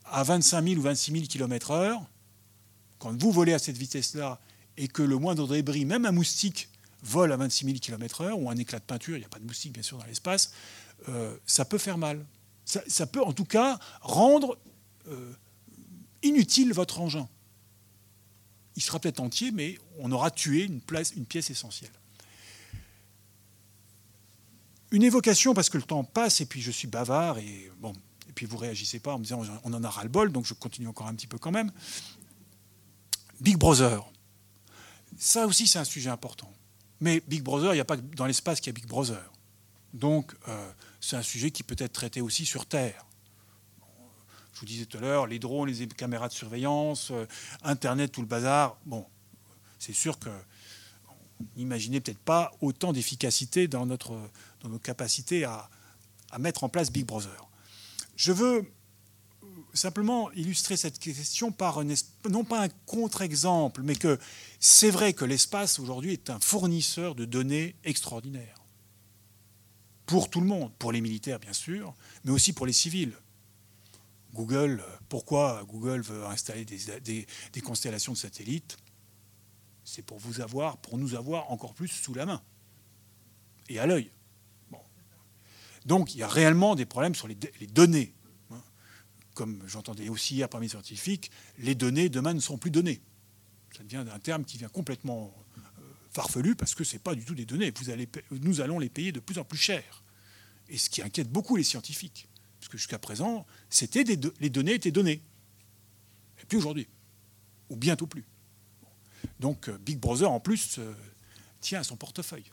à 0.04 0.22
25 0.22 0.64
000 0.64 0.80
ou 0.80 0.82
26 0.82 1.12
000 1.12 1.24
km/h, 1.26 2.00
quand 2.98 3.20
vous 3.20 3.32
volez 3.32 3.52
à 3.52 3.58
cette 3.58 3.76
vitesse-là 3.76 4.40
et 4.76 4.88
que 4.88 5.02
le 5.02 5.18
moindre 5.18 5.46
débris, 5.46 5.84
même 5.84 6.06
un 6.06 6.12
moustique, 6.12 6.68
vole 7.02 7.32
à 7.32 7.36
26 7.36 7.66
000 7.66 7.78
km/h, 7.78 8.32
ou 8.32 8.50
un 8.50 8.56
éclat 8.56 8.78
de 8.78 8.84
peinture, 8.84 9.16
il 9.16 9.20
n'y 9.20 9.26
a 9.26 9.28
pas 9.28 9.38
de 9.38 9.44
moustique 9.44 9.72
bien 9.72 9.82
sûr 9.82 9.98
dans 9.98 10.06
l'espace, 10.06 10.52
euh, 11.08 11.36
ça 11.46 11.64
peut 11.64 11.78
faire 11.78 11.98
mal. 11.98 12.24
Ça, 12.64 13.06
peut 13.06 13.22
en 13.22 13.34
tout 13.34 13.44
cas 13.44 13.78
rendre 14.00 14.58
euh, 15.08 15.34
inutile 16.22 16.72
votre 16.72 17.00
engin. 17.00 17.28
Il 18.74 18.82
sera 18.82 18.98
peut-être 18.98 19.20
entier, 19.20 19.50
mais 19.50 19.78
on 19.98 20.10
aura 20.10 20.30
tué 20.30 20.64
une 20.64 20.80
pièce 20.80 21.50
essentielle. 21.50 21.92
Une 24.94 25.02
évocation, 25.02 25.54
parce 25.54 25.70
que 25.70 25.76
le 25.76 25.82
temps 25.82 26.04
passe 26.04 26.40
et 26.40 26.46
puis 26.46 26.62
je 26.62 26.70
suis 26.70 26.86
bavard 26.86 27.38
et 27.38 27.68
bon, 27.80 27.92
et 28.28 28.32
puis 28.32 28.46
vous 28.46 28.56
réagissez 28.56 29.00
pas 29.00 29.12
en 29.12 29.18
me 29.18 29.24
disant 29.24 29.42
on 29.64 29.72
en 29.72 29.82
a 29.82 29.90
ras 29.90 30.04
le 30.04 30.08
bol, 30.08 30.30
donc 30.30 30.46
je 30.46 30.54
continue 30.54 30.86
encore 30.86 31.08
un 31.08 31.14
petit 31.16 31.26
peu 31.26 31.36
quand 31.36 31.50
même. 31.50 31.72
Big 33.40 33.56
Brother. 33.56 34.08
Ça 35.18 35.48
aussi, 35.48 35.66
c'est 35.66 35.80
un 35.80 35.84
sujet 35.84 36.10
important. 36.10 36.48
Mais 37.00 37.20
Big 37.26 37.42
Brother, 37.42 37.72
il 37.72 37.78
n'y 37.78 37.80
a 37.80 37.84
pas 37.84 37.96
dans 37.96 38.26
l'espace 38.26 38.60
qu'il 38.60 38.68
y 38.68 38.70
a 38.70 38.78
Big 38.78 38.86
Brother. 38.86 39.32
Donc, 39.94 40.32
euh, 40.46 40.72
c'est 41.00 41.16
un 41.16 41.22
sujet 41.22 41.50
qui 41.50 41.64
peut 41.64 41.74
être 41.76 41.92
traité 41.92 42.20
aussi 42.20 42.46
sur 42.46 42.64
Terre. 42.64 43.04
Je 44.52 44.60
vous 44.60 44.66
disais 44.66 44.86
tout 44.86 44.98
à 44.98 45.00
l'heure, 45.00 45.26
les 45.26 45.40
drones, 45.40 45.68
les 45.68 45.88
caméras 45.88 46.28
de 46.28 46.34
surveillance, 46.34 47.10
euh, 47.10 47.26
Internet, 47.64 48.12
tout 48.12 48.20
le 48.20 48.28
bazar. 48.28 48.76
Bon, 48.86 49.04
c'est 49.80 49.92
sûr 49.92 50.20
que 50.20 50.30
n'imaginez 51.56 52.00
peut-être 52.00 52.18
pas 52.18 52.52
autant 52.60 52.92
d'efficacité 52.92 53.68
dans, 53.68 53.86
notre, 53.86 54.18
dans 54.60 54.68
nos 54.68 54.78
capacités 54.78 55.44
à, 55.44 55.68
à 56.30 56.38
mettre 56.38 56.64
en 56.64 56.68
place 56.68 56.90
Big 56.90 57.06
Brother. 57.06 57.48
Je 58.16 58.32
veux 58.32 58.70
simplement 59.72 60.30
illustrer 60.32 60.76
cette 60.76 60.98
question 60.98 61.50
par 61.52 61.82
non 62.30 62.44
pas 62.44 62.62
un 62.62 62.68
contre-exemple, 62.86 63.82
mais 63.82 63.96
que 63.96 64.18
c'est 64.60 64.90
vrai 64.90 65.12
que 65.12 65.24
l'espace 65.24 65.78
aujourd'hui 65.78 66.12
est 66.12 66.30
un 66.30 66.38
fournisseur 66.40 67.14
de 67.14 67.24
données 67.24 67.74
extraordinaires. 67.84 68.62
Pour 70.06 70.30
tout 70.30 70.40
le 70.40 70.46
monde, 70.46 70.72
pour 70.78 70.92
les 70.92 71.00
militaires 71.00 71.40
bien 71.40 71.52
sûr, 71.52 71.94
mais 72.24 72.30
aussi 72.30 72.52
pour 72.52 72.66
les 72.66 72.72
civils. 72.72 73.14
Google, 74.32 74.82
pourquoi 75.08 75.64
Google 75.68 76.02
veut 76.02 76.26
installer 76.26 76.64
des, 76.64 77.26
des 77.52 77.60
constellations 77.60 78.12
de 78.12 78.18
satellites 78.18 78.76
C'est 79.84 80.02
pour 80.02 80.18
vous 80.18 80.40
avoir, 80.40 80.78
pour 80.78 80.98
nous 80.98 81.14
avoir 81.14 81.50
encore 81.50 81.74
plus 81.74 81.88
sous 81.88 82.14
la 82.14 82.26
main 82.26 82.42
et 83.68 83.78
à 83.78 83.86
l'œil. 83.86 84.10
Donc 85.84 86.14
il 86.14 86.18
y 86.18 86.22
a 86.22 86.28
réellement 86.28 86.74
des 86.74 86.86
problèmes 86.86 87.14
sur 87.14 87.28
les, 87.28 87.36
données 87.66 88.14
comme 89.34 89.60
j'entendais 89.66 90.08
aussi 90.08 90.36
hier 90.36 90.48
parmi 90.48 90.66
les 90.66 90.70
scientifiques, 90.70 91.30
les 91.58 91.74
données 91.74 92.08
demain 92.08 92.32
ne 92.32 92.40
sont 92.40 92.56
plus 92.56 92.70
données. 92.70 93.00
Ça 93.76 93.82
devient 93.82 94.04
un 94.10 94.18
terme 94.20 94.44
qui 94.44 94.56
vient 94.56 94.68
complètement 94.68 95.34
euh, 95.58 95.60
farfelu 96.12 96.54
parce 96.54 96.74
que 96.74 96.84
ce 96.84 96.94
n'est 96.94 97.00
pas 97.00 97.14
du 97.14 97.24
tout 97.24 97.34
des 97.34 97.44
données. 97.44 97.72
Nous 98.30 98.60
allons 98.60 98.78
les 98.78 98.88
payer 98.88 99.10
de 99.12 99.20
plus 99.20 99.38
en 99.38 99.44
plus 99.44 99.58
cher. 99.58 100.04
Et 100.68 100.78
ce 100.78 100.88
qui 100.88 101.02
inquiète 101.02 101.28
beaucoup 101.28 101.56
les 101.56 101.64
scientifiques. 101.64 102.28
Parce 102.60 102.68
que 102.68 102.78
jusqu'à 102.78 102.98
présent, 102.98 103.44
les 104.40 104.50
données 104.50 104.74
étaient 104.74 104.92
données. 104.92 105.20
Et 106.40 106.46
plus 106.46 106.58
aujourd'hui. 106.58 106.86
Ou 107.68 107.76
bientôt 107.76 108.06
plus. 108.06 108.24
Donc 109.40 109.68
euh, 109.68 109.78
Big 109.78 109.98
Brother, 109.98 110.30
en 110.30 110.40
plus, 110.40 110.78
euh, 110.78 110.94
tient 111.60 111.80
à 111.80 111.84
son 111.84 111.96
portefeuille. 111.96 112.50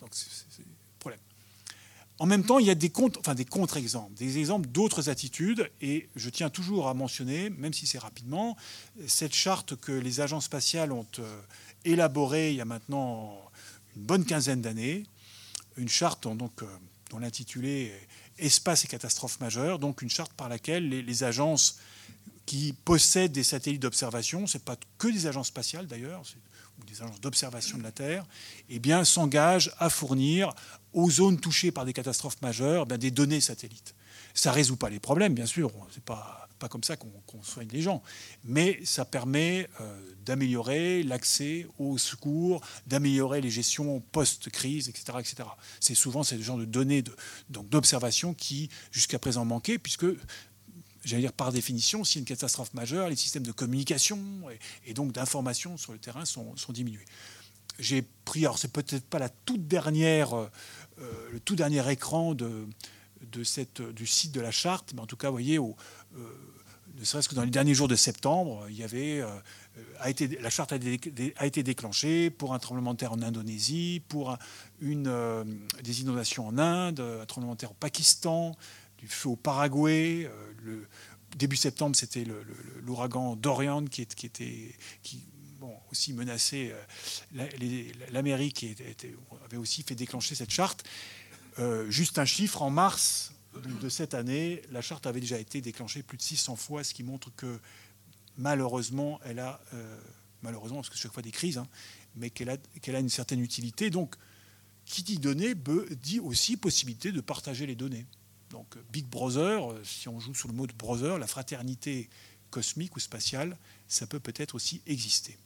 Donc 0.00 0.10
c'est 0.12 0.64
problème. 0.98 1.20
En 2.18 2.26
même 2.26 2.44
temps, 2.44 2.58
il 2.58 2.66
y 2.66 2.70
a 2.70 2.74
des, 2.74 2.90
contre-exemples, 2.90 4.12
des 4.14 4.38
exemples 4.38 4.68
d'autres 4.68 5.08
attitudes, 5.08 5.70
et 5.80 6.08
je 6.16 6.28
tiens 6.28 6.50
toujours 6.50 6.88
à 6.88 6.94
mentionner, 6.94 7.48
même 7.48 7.72
si 7.72 7.86
c'est 7.86 7.98
rapidement, 7.98 8.56
cette 9.06 9.34
charte 9.34 9.76
que 9.76 9.92
les 9.92 10.20
agences 10.20 10.44
spatiales 10.44 10.92
ont 10.92 11.06
euh, 11.18 11.40
élaborée 11.84 12.50
il 12.50 12.56
y 12.56 12.60
a 12.60 12.66
maintenant 12.66 13.38
une 13.96 14.02
bonne 14.02 14.24
quinzaine 14.26 14.60
d'années, 14.60 15.04
une 15.78 15.88
charte 15.88 16.24
dont 16.24 17.18
l'intitulé 17.18 17.92
Espace 18.38 18.84
et 18.84 18.88
catastrophes 18.88 19.40
majeures, 19.40 19.78
donc 19.78 20.02
une 20.02 20.10
charte 20.10 20.32
par 20.32 20.48
laquelle 20.48 20.88
les 20.88 21.24
agences 21.24 21.78
qui 22.46 22.72
possèdent 22.72 23.32
des 23.32 23.44
satellites 23.44 23.82
d'observation, 23.82 24.46
ce 24.46 24.58
n'est 24.58 24.64
pas 24.64 24.76
que 24.98 25.08
des 25.08 25.26
agences 25.26 25.48
spatiales 25.48 25.86
d'ailleurs, 25.86 26.22
des 26.86 27.02
agences 27.02 27.20
d'observation 27.20 27.78
de 27.78 27.82
la 27.82 27.92
Terre, 27.92 28.26
eh 28.68 28.78
bien, 28.78 29.04
s'engagent 29.04 29.72
à 29.78 29.90
fournir 29.90 30.52
aux 30.92 31.10
zones 31.10 31.38
touchées 31.38 31.70
par 31.70 31.84
des 31.84 31.92
catastrophes 31.92 32.40
majeures 32.42 32.86
eh 32.90 32.98
des 32.98 33.10
données 33.10 33.40
satellites. 33.40 33.94
Ça 34.34 34.50
ne 34.50 34.54
résout 34.54 34.76
pas 34.76 34.90
les 34.90 35.00
problèmes, 35.00 35.34
bien 35.34 35.46
sûr, 35.46 35.70
c'est 35.92 36.04
pas, 36.04 36.48
pas 36.60 36.68
comme 36.68 36.84
ça 36.84 36.96
qu'on 36.96 37.42
soigne 37.42 37.68
les 37.72 37.82
gens, 37.82 38.02
mais 38.44 38.80
ça 38.84 39.04
permet 39.04 39.68
euh, 39.80 40.14
d'améliorer 40.24 41.02
l'accès 41.02 41.66
aux 41.78 41.98
secours, 41.98 42.60
d'améliorer 42.86 43.40
les 43.40 43.50
gestions 43.50 44.00
post-crise, 44.12 44.88
etc. 44.88 45.18
etc. 45.18 45.48
C'est 45.80 45.94
souvent 45.94 46.22
ce 46.22 46.40
genre 46.40 46.58
de 46.58 46.66
données 46.66 47.02
d'observation 47.48 48.34
qui, 48.34 48.68
jusqu'à 48.92 49.18
présent, 49.18 49.44
manquaient, 49.44 49.78
puisque 49.78 50.06
j'allais 51.04 51.22
dire 51.22 51.32
par 51.32 51.52
définition, 51.52 52.04
s'il 52.04 52.16
y 52.16 52.18
a 52.18 52.22
une 52.22 52.26
catastrophe 52.26 52.74
majeure, 52.74 53.08
les 53.08 53.16
systèmes 53.16 53.42
de 53.42 53.52
communication 53.52 54.18
et, 54.86 54.94
donc 54.94 55.12
d'information 55.12 55.76
sur 55.76 55.92
le 55.92 55.98
terrain 55.98 56.24
sont, 56.24 56.54
diminués. 56.68 57.04
J'ai 57.78 58.02
pris, 58.24 58.40
alors 58.40 58.58
c'est 58.58 58.72
peut-être 58.72 59.04
pas 59.04 59.18
la 59.18 59.28
toute 59.28 59.66
dernière, 59.66 60.36
euh, 60.36 60.50
le 61.32 61.40
tout 61.40 61.56
dernier 61.56 61.88
écran 61.90 62.34
de, 62.34 62.66
du 63.32 63.44
site 64.06 64.32
de 64.32 64.40
la 64.40 64.50
charte, 64.50 64.92
mais 64.94 65.00
en 65.00 65.06
tout 65.06 65.16
cas, 65.16 65.28
vous 65.28 65.34
voyez, 65.34 65.58
euh, 65.58 65.72
ne 66.98 67.04
serait-ce 67.04 67.28
que 67.28 67.34
dans 67.34 67.44
les 67.44 67.50
derniers 67.50 67.74
jours 67.74 67.88
de 67.88 67.96
septembre, 67.96 68.66
il 68.68 68.76
y 68.76 68.82
avait, 68.82 69.22
euh, 69.22 69.28
a 70.00 70.10
été, 70.10 70.28
la 70.28 70.50
charte 70.50 70.72
a, 70.72 70.76
a, 71.36 71.46
été 71.46 71.62
déclenchée 71.62 72.28
pour 72.28 72.52
un 72.52 72.58
tremblement 72.58 72.92
de 72.92 72.98
terre 72.98 73.12
en 73.12 73.22
Indonésie, 73.22 74.02
pour 74.08 74.36
une, 74.80 75.10
des 75.82 76.02
inondations 76.02 76.46
en 76.46 76.58
Inde, 76.58 77.00
un 77.00 77.24
tremblement 77.24 77.54
de 77.54 77.58
terre 77.58 77.70
au 77.70 77.80
Pakistan, 77.80 78.54
du 79.00 79.08
feu 79.08 79.30
au 79.30 79.36
Paraguay. 79.36 80.30
Euh, 80.66 80.86
début 81.36 81.56
septembre, 81.56 81.96
c'était 81.96 82.24
l'ouragan 82.82 83.34
Dorian 83.36 83.84
qui, 83.86 84.06
qui 84.06 84.26
était 84.26 84.74
qui, 85.02 85.24
aussi 85.90 86.12
menacé 86.12 86.72
euh, 87.34 87.46
l'Amérique 88.12 88.66
avait 89.44 89.56
aussi 89.56 89.82
fait 89.82 89.94
déclencher 89.94 90.34
cette 90.34 90.50
charte. 90.50 90.84
Euh, 91.58 91.90
juste 91.90 92.18
un 92.18 92.24
chiffre, 92.24 92.62
en 92.62 92.70
mars 92.70 93.32
de 93.54 93.88
cette 93.88 94.14
année, 94.14 94.62
la 94.70 94.80
charte 94.80 95.06
avait 95.06 95.20
déjà 95.20 95.38
été 95.38 95.60
déclenchée 95.60 96.02
plus 96.02 96.16
de 96.16 96.22
600 96.22 96.56
fois, 96.56 96.84
ce 96.84 96.94
qui 96.94 97.02
montre 97.02 97.34
que 97.34 97.58
malheureusement, 98.36 99.20
elle 99.24 99.40
a, 99.40 99.60
malheureusement, 100.42 100.78
parce 100.78 100.90
que 100.90 100.96
chaque 100.96 101.12
fois 101.12 101.22
des 101.22 101.32
crises, 101.32 101.58
hein, 101.58 101.66
mais 102.14 102.30
qu'elle 102.30 102.50
a, 102.50 102.56
qu'elle 102.80 102.94
a 102.94 103.00
une 103.00 103.08
certaine 103.08 103.40
utilité. 103.40 103.90
Donc, 103.90 104.14
qui 104.84 105.02
dit 105.02 105.18
données 105.18 105.54
dit 106.00 106.20
aussi 106.20 106.56
possibilité 106.56 107.12
de 107.12 107.20
partager 107.20 107.66
les 107.66 107.74
données. 107.74 108.06
Donc 108.50 108.76
Big 108.92 109.06
Brother, 109.06 109.72
euh, 109.72 109.82
si 109.84 110.08
on 110.08 110.20
joue 110.20 110.34
sous 110.34 110.48
le 110.48 110.54
mot 110.54 110.66
de 110.66 110.72
brother, 110.72 111.18
la 111.18 111.26
fraternité 111.26 112.10
cosmique 112.50 112.96
ou 112.96 113.00
spatiale, 113.00 113.56
ça 113.88 114.06
peut 114.06 114.20
peut-être 114.20 114.54
aussi 114.56 114.82
exister. 114.86 115.38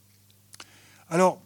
Alors, 1.09 1.43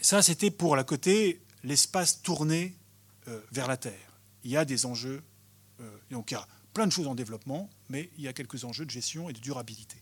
ça 0.00 0.22
c'était 0.22 0.50
pour 0.50 0.76
la 0.76 0.84
côté 0.84 1.42
l'espace 1.64 2.22
tourné 2.22 2.76
euh, 3.28 3.40
vers 3.50 3.66
la 3.66 3.76
Terre. 3.76 4.18
Il 4.44 4.50
y 4.50 4.56
a 4.56 4.64
des 4.64 4.86
enjeux, 4.86 5.22
euh, 5.80 5.98
donc 6.10 6.30
il 6.30 6.34
y 6.34 6.36
a 6.36 6.46
plein 6.72 6.86
de 6.86 6.92
choses 6.92 7.08
en 7.08 7.16
développement, 7.16 7.68
mais 7.88 8.10
il 8.16 8.22
y 8.22 8.28
a 8.28 8.32
quelques 8.32 8.64
enjeux 8.64 8.86
de 8.86 8.90
gestion 8.90 9.28
et 9.28 9.32
de 9.32 9.40
durabilité. 9.40 9.96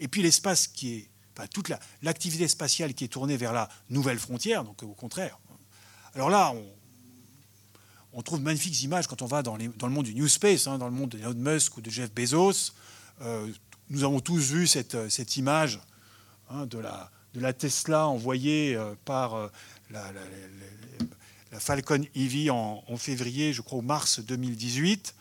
Et 0.00 0.08
puis 0.08 0.20
l'espace 0.20 0.66
qui 0.66 0.94
est, 0.94 1.08
toute 1.52 1.72
l'activité 2.02 2.48
spatiale 2.48 2.94
qui 2.94 3.04
est 3.04 3.08
tournée 3.08 3.36
vers 3.36 3.52
la 3.52 3.68
nouvelle 3.90 4.18
frontière, 4.18 4.64
donc 4.64 4.82
au 4.82 4.94
contraire. 4.94 5.38
Alors 6.14 6.30
là, 6.30 6.52
on, 6.52 6.66
on 8.12 8.22
trouve 8.22 8.40
magnifiques 8.40 8.82
images 8.82 9.06
quand 9.06 9.22
on 9.22 9.26
va 9.26 9.42
dans, 9.42 9.56
le 9.56 9.88
monde 9.88 10.06
du 10.06 10.14
New 10.14 10.28
Space, 10.28 10.66
hein, 10.66 10.78
dans 10.78 10.86
le 10.86 10.94
monde 10.94 11.10
de 11.10 11.18
Elon 11.18 11.34
Musk 11.34 11.76
ou 11.76 11.80
de 11.80 11.90
Jeff 11.90 12.12
Bezos. 12.12 12.72
Euh, 13.20 13.50
nous 13.90 14.04
avons 14.04 14.20
tous 14.20 14.52
vu 14.52 14.66
cette, 14.66 14.94
euh, 14.94 15.08
image 15.36 15.80
hein, 16.50 16.66
de, 16.66 16.78
la, 16.78 17.52
Tesla 17.52 18.06
envoyée 18.06 18.74
euh, 18.74 18.94
par 19.04 19.50
la, 19.90 20.02
Falcon 21.58 22.04
Heavy 22.14 22.50
en, 22.50 22.82
février, 22.96 23.52
je 23.52 23.62
crois, 23.62 23.82
mars 23.82 24.20
2018, 24.20 25.14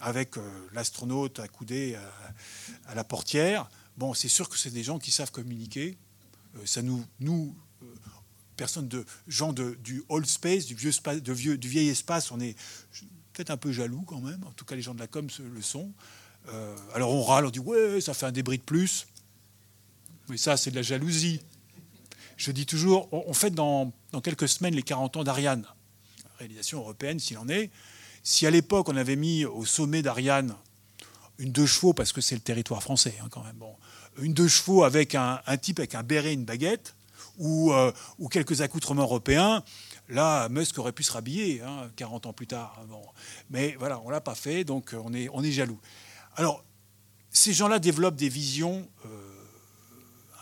avec 0.00 0.34
l'astronaute 0.72 1.38
accoudé 1.38 1.94
à, 1.94 2.90
à 2.90 2.94
la 2.94 3.04
portière. 3.04 3.68
Bon, 3.96 4.14
c'est 4.14 4.28
sûr 4.28 4.48
que 4.48 4.58
c'est 4.58 4.70
des 4.70 4.82
gens 4.82 4.98
qui 4.98 5.10
savent 5.10 5.30
communiquer. 5.30 5.96
ça 6.66 6.82
nous 6.82 7.54
personnes 8.56 8.88
de 8.88 9.04
gens 9.26 9.52
de, 9.52 9.76
du 9.82 10.02
old 10.08 10.26
space, 10.26 10.66
du 10.66 10.74
vieux, 10.74 10.92
de 11.20 11.32
vieux, 11.32 11.58
du 11.58 11.68
vieil 11.68 11.88
espace, 11.88 12.30
on 12.30 12.40
est 12.40 12.56
peut-être 13.32 13.50
un 13.50 13.56
peu 13.56 13.72
jaloux 13.72 14.02
quand 14.06 14.20
même. 14.20 14.42
En 14.44 14.52
tout 14.52 14.64
cas, 14.64 14.74
les 14.74 14.82
gens 14.82 14.94
de 14.94 15.00
la 15.00 15.06
com 15.06 15.26
le 15.54 15.62
sont. 15.62 15.92
Euh, 16.48 16.76
alors 16.94 17.12
on 17.12 17.22
râle, 17.22 17.46
on 17.46 17.50
dit 17.50 17.58
ouais, 17.58 18.00
ça 18.00 18.14
fait 18.14 18.26
un 18.26 18.32
débris 18.32 18.58
de 18.58 18.62
plus. 18.62 19.06
Mais 20.28 20.36
ça, 20.36 20.56
c'est 20.56 20.70
de 20.70 20.76
la 20.76 20.82
jalousie. 20.82 21.40
Je 22.36 22.50
dis 22.50 22.66
toujours, 22.66 23.08
on, 23.12 23.34
fait 23.34 23.50
dans, 23.50 23.92
dans, 24.10 24.20
quelques 24.20 24.48
semaines 24.48 24.74
les 24.74 24.82
40 24.82 25.18
ans 25.18 25.24
d'Ariane, 25.24 25.64
réalisation 26.38 26.78
européenne 26.78 27.20
s'il 27.20 27.38
en 27.38 27.48
est. 27.48 27.70
Si 28.24 28.46
à 28.46 28.50
l'époque 28.50 28.88
on 28.88 28.96
avait 28.96 29.16
mis 29.16 29.44
au 29.44 29.64
sommet 29.64 30.02
d'Ariane 30.02 30.54
une 31.38 31.52
deux 31.52 31.66
chevaux, 31.66 31.92
parce 31.92 32.12
que 32.12 32.20
c'est 32.20 32.34
le 32.34 32.40
territoire 32.40 32.82
français 32.82 33.14
hein, 33.22 33.28
quand 33.30 33.44
même, 33.44 33.56
bon, 33.56 33.74
une 34.20 34.34
deux 34.34 34.48
chevaux 34.48 34.84
avec 34.84 35.14
un, 35.14 35.40
un 35.46 35.56
type 35.56 35.78
avec 35.78 35.94
un 35.94 36.02
béret 36.02 36.30
et 36.30 36.34
une 36.34 36.44
baguette, 36.44 36.94
euh, 37.40 37.92
ou, 38.18 38.28
quelques 38.28 38.60
accoutrements 38.60 39.02
européens, 39.02 39.62
là, 40.08 40.48
Musk 40.48 40.78
aurait 40.78 40.92
pu 40.92 41.02
se 41.02 41.12
rhabiller 41.12 41.62
40 41.96 42.26
hein, 42.26 42.28
ans 42.28 42.32
plus 42.32 42.46
tard. 42.46 42.80
Mais 43.50 43.76
voilà, 43.78 44.00
on 44.00 44.06
ne 44.06 44.12
l'a 44.12 44.20
pas 44.20 44.34
fait, 44.34 44.64
donc 44.64 44.94
euh, 44.94 45.28
on 45.32 45.42
est, 45.44 45.52
jaloux. 45.52 45.80
Alors, 46.36 46.64
ces 47.30 47.52
gens-là 47.52 47.78
développent 47.78 48.16
des 48.16 48.28
visions 48.28 48.88
euh, 49.06 49.08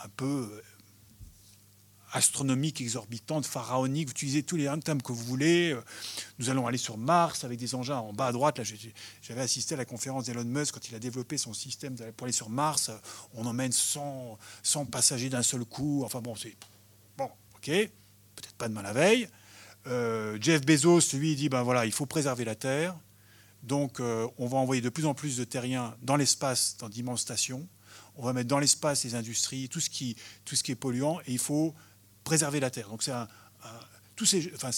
un 0.03 0.09
peu 0.09 0.61
astronomiques, 2.13 2.81
exorbitantes, 2.81 3.45
pharaoniques. 3.45 4.09
Vous 4.09 4.11
utilisez 4.11 4.43
tous 4.43 4.57
les 4.57 4.69
termes 4.83 5.01
que 5.01 5.13
vous 5.13 5.23
voulez. 5.23 5.77
Nous 6.39 6.49
allons 6.49 6.67
aller 6.67 6.77
sur 6.77 6.97
Mars 6.97 7.45
avec 7.45 7.57
des 7.57 7.73
engins 7.73 7.97
en 7.97 8.11
bas 8.11 8.27
à 8.27 8.31
droite. 8.33 8.57
Là, 8.57 8.65
j'avais 9.21 9.41
assisté 9.41 9.75
à 9.75 9.77
la 9.77 9.85
conférence 9.85 10.25
d'Elon 10.25 10.43
Musk 10.43 10.73
quand 10.73 10.89
il 10.89 10.95
a 10.95 10.99
développé 10.99 11.37
son 11.37 11.53
système 11.53 11.95
pour 12.17 12.25
aller 12.25 12.33
sur 12.33 12.49
Mars. 12.49 12.91
On 13.33 13.45
emmène 13.45 13.71
100, 13.71 14.37
100 14.61 14.85
passagers 14.87 15.29
d'un 15.29 15.43
seul 15.43 15.63
coup. 15.63 16.03
Enfin 16.03 16.19
bon, 16.19 16.35
c'est 16.35 16.57
ok. 17.61 17.89
Peut-être 18.35 18.55
pas 18.57 18.67
demain 18.67 18.81
la 18.81 18.93
veille. 18.93 19.27
Jeff 20.39 20.65
Bezos, 20.65 21.13
lui, 21.13 21.35
dit 21.35 21.49
ben 21.49 21.63
voilà, 21.63 21.85
il 21.85 21.91
faut 21.91 22.05
préserver 22.05 22.45
la 22.45 22.55
Terre. 22.55 22.95
Donc, 23.63 23.99
on 23.99 24.47
va 24.47 24.57
envoyer 24.57 24.81
de 24.81 24.89
plus 24.89 25.05
en 25.05 25.13
plus 25.13 25.37
de 25.37 25.43
terriens 25.43 25.95
dans 26.01 26.15
l'espace, 26.15 26.77
dans 26.77 26.89
d'immenses 26.89 27.21
stations 27.21 27.67
on 28.15 28.25
va 28.25 28.33
mettre 28.33 28.49
dans 28.49 28.59
l'espace 28.59 29.03
les 29.03 29.15
industries, 29.15 29.69
tout 29.69 29.79
ce, 29.79 29.89
qui, 29.89 30.15
tout 30.45 30.55
ce 30.55 30.63
qui 30.63 30.71
est 30.71 30.75
polluant, 30.75 31.19
et 31.21 31.31
il 31.31 31.39
faut 31.39 31.73
préserver 32.23 32.59
la 32.59 32.69
Terre. 32.69 32.89
Donc 32.89 33.03
c'est 33.03 33.13
tous 34.15 34.25
ces, 34.25 34.51
enfin, 34.53 34.69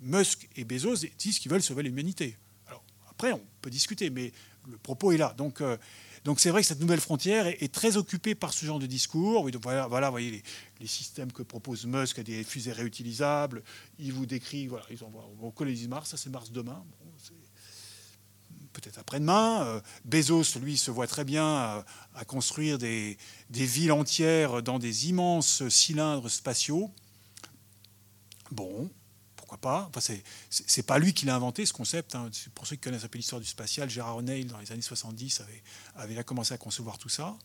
Musk 0.00 0.48
et 0.56 0.64
Bezos 0.64 1.06
disent 1.18 1.38
qu'ils 1.38 1.50
veulent 1.50 1.62
sauver 1.62 1.82
l'humanité. 1.82 2.36
Alors 2.66 2.82
après, 3.10 3.32
on 3.32 3.42
peut 3.60 3.70
discuter, 3.70 4.10
mais 4.10 4.32
le 4.68 4.78
propos 4.78 5.12
est 5.12 5.18
là. 5.18 5.34
Donc 5.36 5.60
euh, 5.60 5.76
donc 6.24 6.40
c'est 6.40 6.50
vrai 6.50 6.60
que 6.60 6.66
cette 6.66 6.80
nouvelle 6.80 7.00
frontière 7.00 7.46
est, 7.46 7.72
très 7.72 7.96
occupée 7.96 8.34
par 8.34 8.52
ce 8.52 8.66
genre 8.66 8.78
de 8.78 8.86
discours. 8.86 9.48
Voilà, 9.62 9.86
voilà, 9.86 10.10
voyez 10.10 10.42
les, 10.80 10.86
systèmes 10.86 11.32
que 11.32 11.42
propose 11.42 11.86
Musk, 11.86 12.20
des 12.20 12.44
fusées 12.44 12.72
réutilisables. 12.72 13.62
Il 13.98 14.12
vous 14.12 14.26
décrit, 14.26 14.66
voilà, 14.66 14.84
ils 14.90 15.02
envoient, 15.02 15.52
connaît 15.54 15.74
Mars, 15.88 16.10
ça 16.10 16.16
c'est 16.16 16.30
Mars 16.30 16.50
demain 16.50 16.84
peut-être 18.72 18.98
après-demain. 18.98 19.62
Euh, 19.62 19.80
Bezos, 20.04 20.58
lui, 20.60 20.78
se 20.78 20.90
voit 20.90 21.06
très 21.06 21.24
bien 21.24 21.44
à, 21.44 22.24
construire 22.26 22.78
des, 22.78 23.16
villes 23.50 23.92
entières 23.92 24.62
dans 24.62 24.78
des 24.78 25.08
immenses 25.08 25.68
cylindres 25.68 26.30
spatiaux. 26.30 26.90
Bon, 28.50 28.90
pourquoi 29.50 29.58
pas 29.70 29.90
enfin, 29.94 30.14
C'est 30.50 30.82
pas 30.84 30.98
lui 30.98 31.12
qui 31.12 31.26
l'a 31.26 31.34
inventé, 31.34 31.66
ce 31.66 31.72
concept. 31.72 32.14
Hein. 32.14 32.30
Pour 32.54 32.66
ceux 32.66 32.76
qui 32.76 32.82
connaissent 32.82 33.04
un 33.04 33.08
peu 33.08 33.18
l'histoire 33.18 33.40
du 33.40 33.46
spatial, 33.46 33.90
Gérard 33.90 34.16
O'Neill, 34.16 34.46
dans 34.46 34.58
les 34.58 34.70
années 34.70 34.80
70, 34.80 35.40
avait, 35.40 35.62
avait 35.96 36.24
commencé 36.24 36.54
à 36.54 36.58
concevoir 36.58 36.98
tout 36.98 37.08
ça. 37.08 37.36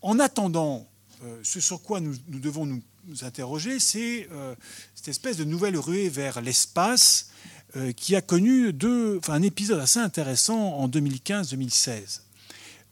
En 0.00 0.18
attendant, 0.18 0.88
euh, 1.24 1.40
ce 1.42 1.60
sur 1.60 1.82
quoi 1.82 2.00
nous, 2.00 2.16
devons 2.28 2.64
nous, 2.64 2.82
interroger, 3.22 3.80
c'est 3.80 4.28
euh, 4.32 4.54
cette 4.94 5.08
espèce 5.08 5.36
de 5.36 5.44
nouvelle 5.44 5.76
ruée 5.76 6.08
vers 6.08 6.40
l'espace 6.40 7.28
euh, 7.76 7.92
qui 7.92 8.16
a 8.16 8.22
connu 8.22 8.72
deux, 8.72 9.20
un 9.28 9.42
épisode 9.42 9.80
assez 9.80 9.98
intéressant 9.98 10.58
en 10.58 10.88
2015-2016. 10.88 12.20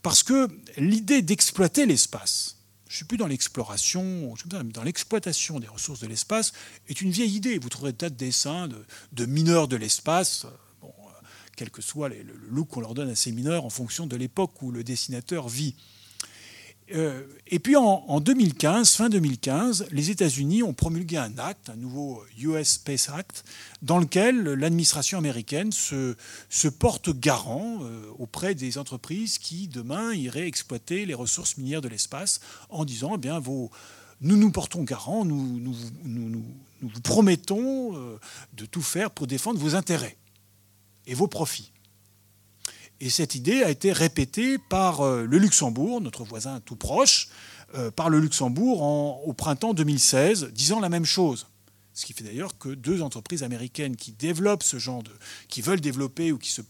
Parce 0.03 0.23
que 0.23 0.49
l'idée 0.77 1.23
d'exploiter 1.23 1.87
l'espace, 1.87 2.58
je 2.89 2.95
ne 2.95 2.97
suis 2.97 3.05
plus 3.05 3.19
dans 3.19 3.27
l'exploration, 3.27 4.35
dans 4.65 4.83
l'exploitation 4.83 5.61
des 5.61 5.69
ressources 5.69 6.01
de 6.01 6.07
l'espace, 6.07 6.53
est 6.89 7.03
une 7.03 7.11
vieille 7.11 7.37
idée. 7.37 7.59
Vous 7.59 7.69
trouverez 7.69 7.93
tas 7.93 8.09
de 8.09 8.15
dessins 8.15 8.69
de, 9.13 9.27
mineurs 9.27 9.69
de 9.69 9.77
l'espace, 9.77 10.47
bon, 10.81 10.89
euh, 10.89 11.11
quel 11.55 11.71
que 11.71 11.83
soit 11.83 12.09
le 12.09 12.25
look 12.49 12.69
qu'on 12.69 12.81
leur 12.81 12.95
donne 12.95 13.11
à 13.11 13.15
ces 13.15 13.31
mineurs 13.31 13.67
en 13.67 13.71
fonction 13.71 14.07
de 14.07 14.17
l'époque 14.17 14.63
où 14.63 14.71
le 14.71 14.85
dessinateur 14.85 15.49
vit. 15.49 15.77
Euh, 16.95 17.23
et 17.47 17.59
puis 17.59 17.77
en, 17.77 18.21
2015, 18.21 18.95
fin 18.95 19.09
2015, 19.09 19.89
les 19.91 20.11
États-Unis 20.11 20.63
ont 20.63 20.73
promulgué 20.73 21.17
un 21.17 21.37
acte, 21.39 21.71
un 21.71 21.77
nouveau 21.77 22.23
US 22.39 22.69
Space 22.69 23.09
Act, 23.11 23.45
dans 23.83 23.99
lequel 23.99 24.43
l'administration 24.43 25.19
américaine 25.19 25.71
se, 25.73 26.15
porte 26.79 27.11
garant 27.11 27.79
euh, 27.83 28.07
auprès 28.19 28.55
des 28.55 28.79
entreprises 28.79 29.39
qui 29.39 29.69
demain 29.69 30.15
iraient 30.15 30.47
exploiter 30.47 31.05
les 31.05 31.15
ressources 31.15 31.57
minières 31.59 31.83
de 31.83 31.89
l'espace 31.89 32.41
en 32.71 32.85
disant 32.85 33.13
eh 33.17 33.19
bien 33.19 33.43
nous 34.21 34.37
nous 34.37 34.51
portons 34.51 34.83
garant, 34.83 35.25
nous 35.25 35.75
vous 36.83 37.01
promettons 37.03 37.97
euh, 37.97 38.19
de 38.55 38.65
tout 38.67 38.83
faire 38.83 39.11
pour 39.11 39.27
défendre 39.27 39.59
vos 39.59 39.75
intérêts 39.75 40.17
et 41.07 41.15
vos 41.15 41.27
profits. 41.27 41.73
Et 43.01 43.11
cette 43.11 43.35
idée 43.35 43.63
a 43.63 43.71
été 43.71 43.93
répétée 43.93 44.59
par 44.59 45.03
euh, 45.03 45.25
le 45.25 45.39
Luxembourg, 45.39 46.01
notre 46.01 46.25
voisin 46.25 46.61
tout 46.61 46.77
proche, 46.77 47.29
euh, 47.75 47.91
par 47.91 48.11
le 48.11 48.19
Luxembourg 48.19 48.83
au 49.27 49.33
printemps 49.33 49.73
2016, 49.73 50.51
disant 50.53 50.81
la 50.81 50.89
même 50.89 51.05
chose. 51.05 51.47
Ce 51.95 52.07
qui 52.07 52.13
fait 52.13 52.25
d'ailleurs 52.25 52.59
que 52.59 52.69
deux 52.69 53.03
entreprises 53.03 53.43
américaines 53.43 53.97
qui 53.97 54.13
développent 54.13 54.63
ce 54.63 54.79
genre 54.79 55.03
de, 55.03 55.13
qui 55.49 55.63
veulent 55.63 55.81
développer 55.81 56.33
ou 56.33 56.39
qui, 56.39 56.51
se, 56.51 56.63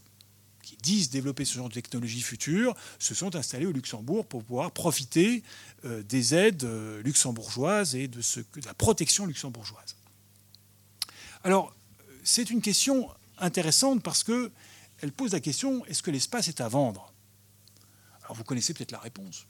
qui 0.61 0.77
disent 0.77 1.09
développer 1.09 1.45
ce 1.45 1.55
genre 1.55 1.69
de 1.69 1.73
technologie 1.73 2.21
future, 2.21 2.75
se 2.99 3.15
sont 3.15 3.35
installées 3.35 3.65
au 3.65 3.71
Luxembourg 3.71 4.25
pour 4.25 4.43
pouvoir 4.43 4.71
profiter 4.71 5.43
euh, 5.85 6.03
des 6.03 6.35
aides 6.35 6.67
luxembourgeoises 7.03 7.95
et 7.95 8.07
de 8.07 8.21
la 8.65 8.73
protection 8.75 9.25
luxembourgeoise. 9.25 9.95
Alors, 11.43 11.73
c'est 12.23 12.51
une 12.51 12.61
question 12.61 13.09
intéressante 13.39 14.03
parce 14.03 14.23
que 14.23 14.51
elle 15.01 15.11
pose 15.11 15.33
la 15.33 15.39
question 15.39 15.85
est-ce 15.85 16.03
que 16.03 16.11
l'espace 16.11 16.47
est 16.47 16.61
à 16.61 16.67
vendre? 16.67 17.13
Alors 18.23 18.35
vous 18.35 18.43
connaissez 18.43 18.73
peut-être 18.73 18.91
la 18.91 18.99
réponse. 18.99 19.47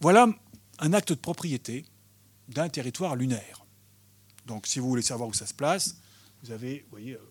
Voilà 0.00 0.28
un 0.78 0.92
acte 0.92 1.10
de 1.10 1.18
propriété 1.18 1.84
d'un 2.48 2.68
territoire 2.68 3.16
lunaire. 3.16 3.66
Donc 4.46 4.66
si 4.66 4.78
vous 4.78 4.88
voulez 4.88 5.02
savoir 5.02 5.28
où 5.28 5.34
ça 5.34 5.46
se 5.46 5.54
place, 5.54 5.96
vous 6.42 6.50
avez, 6.52 6.80
vous 6.80 6.90
voyez, 6.90 7.14
euh, 7.14 7.30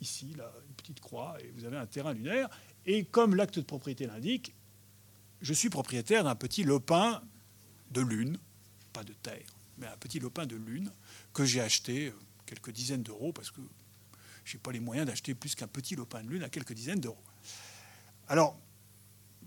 ici, 0.00 0.34
là, 0.36 0.50
une 0.68 0.74
petite 0.74 1.00
croix, 1.00 1.36
et 1.40 1.50
vous 1.50 1.64
avez 1.64 1.76
un 1.76 1.86
terrain 1.86 2.12
lunaire. 2.12 2.48
Et 2.86 3.04
comme 3.04 3.34
l'acte 3.34 3.58
de 3.58 3.64
propriété 3.64 4.06
l'indique, 4.06 4.54
je 5.40 5.52
suis 5.52 5.70
propriétaire 5.70 6.24
d'un 6.24 6.34
petit 6.34 6.64
lopin 6.64 7.22
de 7.90 8.00
lune, 8.00 8.38
pas 8.92 9.04
de 9.04 9.12
terre, 9.12 9.56
mais 9.78 9.86
un 9.86 9.96
petit 9.96 10.20
lopin 10.20 10.46
de 10.46 10.56
lune, 10.56 10.90
que 11.34 11.44
j'ai 11.44 11.60
acheté 11.60 12.06
euh, 12.06 12.12
quelques 12.46 12.70
dizaines 12.70 13.02
d'euros, 13.02 13.32
parce 13.32 13.50
que 13.50 13.60
je 14.44 14.56
n'ai 14.56 14.60
pas 14.60 14.72
les 14.72 14.80
moyens 14.80 15.06
d'acheter 15.06 15.34
plus 15.34 15.54
qu'un 15.54 15.66
petit 15.66 15.96
lopin 15.96 16.22
de 16.22 16.28
lune 16.28 16.42
à 16.42 16.48
quelques 16.48 16.72
dizaines 16.72 17.00
d'euros. 17.00 17.22
Alors, 18.28 18.56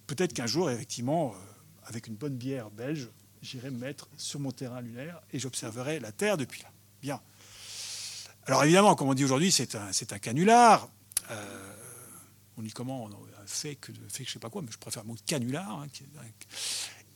peut-être 0.06 0.34
qu'un 0.34 0.46
jour, 0.46 0.70
effectivement, 0.70 1.34
euh, 1.34 1.38
avec 1.86 2.08
une 2.08 2.16
bonne 2.16 2.38
bière 2.38 2.70
belge, 2.70 3.10
j'irai 3.42 3.72
me 3.72 3.80
mettre 3.80 4.10
sur 4.18 4.40
mon 4.40 4.52
terrain 4.52 4.82
lunaire 4.82 5.22
et 5.32 5.40
j'observerai 5.40 6.00
la 6.00 6.12
Terre 6.12 6.38
depuis 6.38 6.62
là. 6.62 6.70
Bien. 7.02 7.22
Alors 8.46 8.64
évidemment, 8.64 8.96
comme 8.96 9.10
on 9.10 9.14
dit 9.14 9.24
aujourd'hui, 9.24 9.52
c'est 9.52 9.76
un, 9.76 9.90
un, 9.90 10.20
canular. 10.20 10.90
Euh, 11.32 11.74
on 12.58 12.62
dit 12.62 12.72
comment 12.72 13.08
Un 13.08 13.46
fake, 13.46 13.92
fake, 14.10 14.28
je 14.28 14.34
sais 14.34 14.40
pas 14.40 14.50
quoi, 14.50 14.62
mais 14.62 14.72
je 14.72 14.78
préfère 14.78 15.04
le 15.04 15.10
mot 15.10 15.16
canular. 15.26 15.82
Hein, 15.82 15.88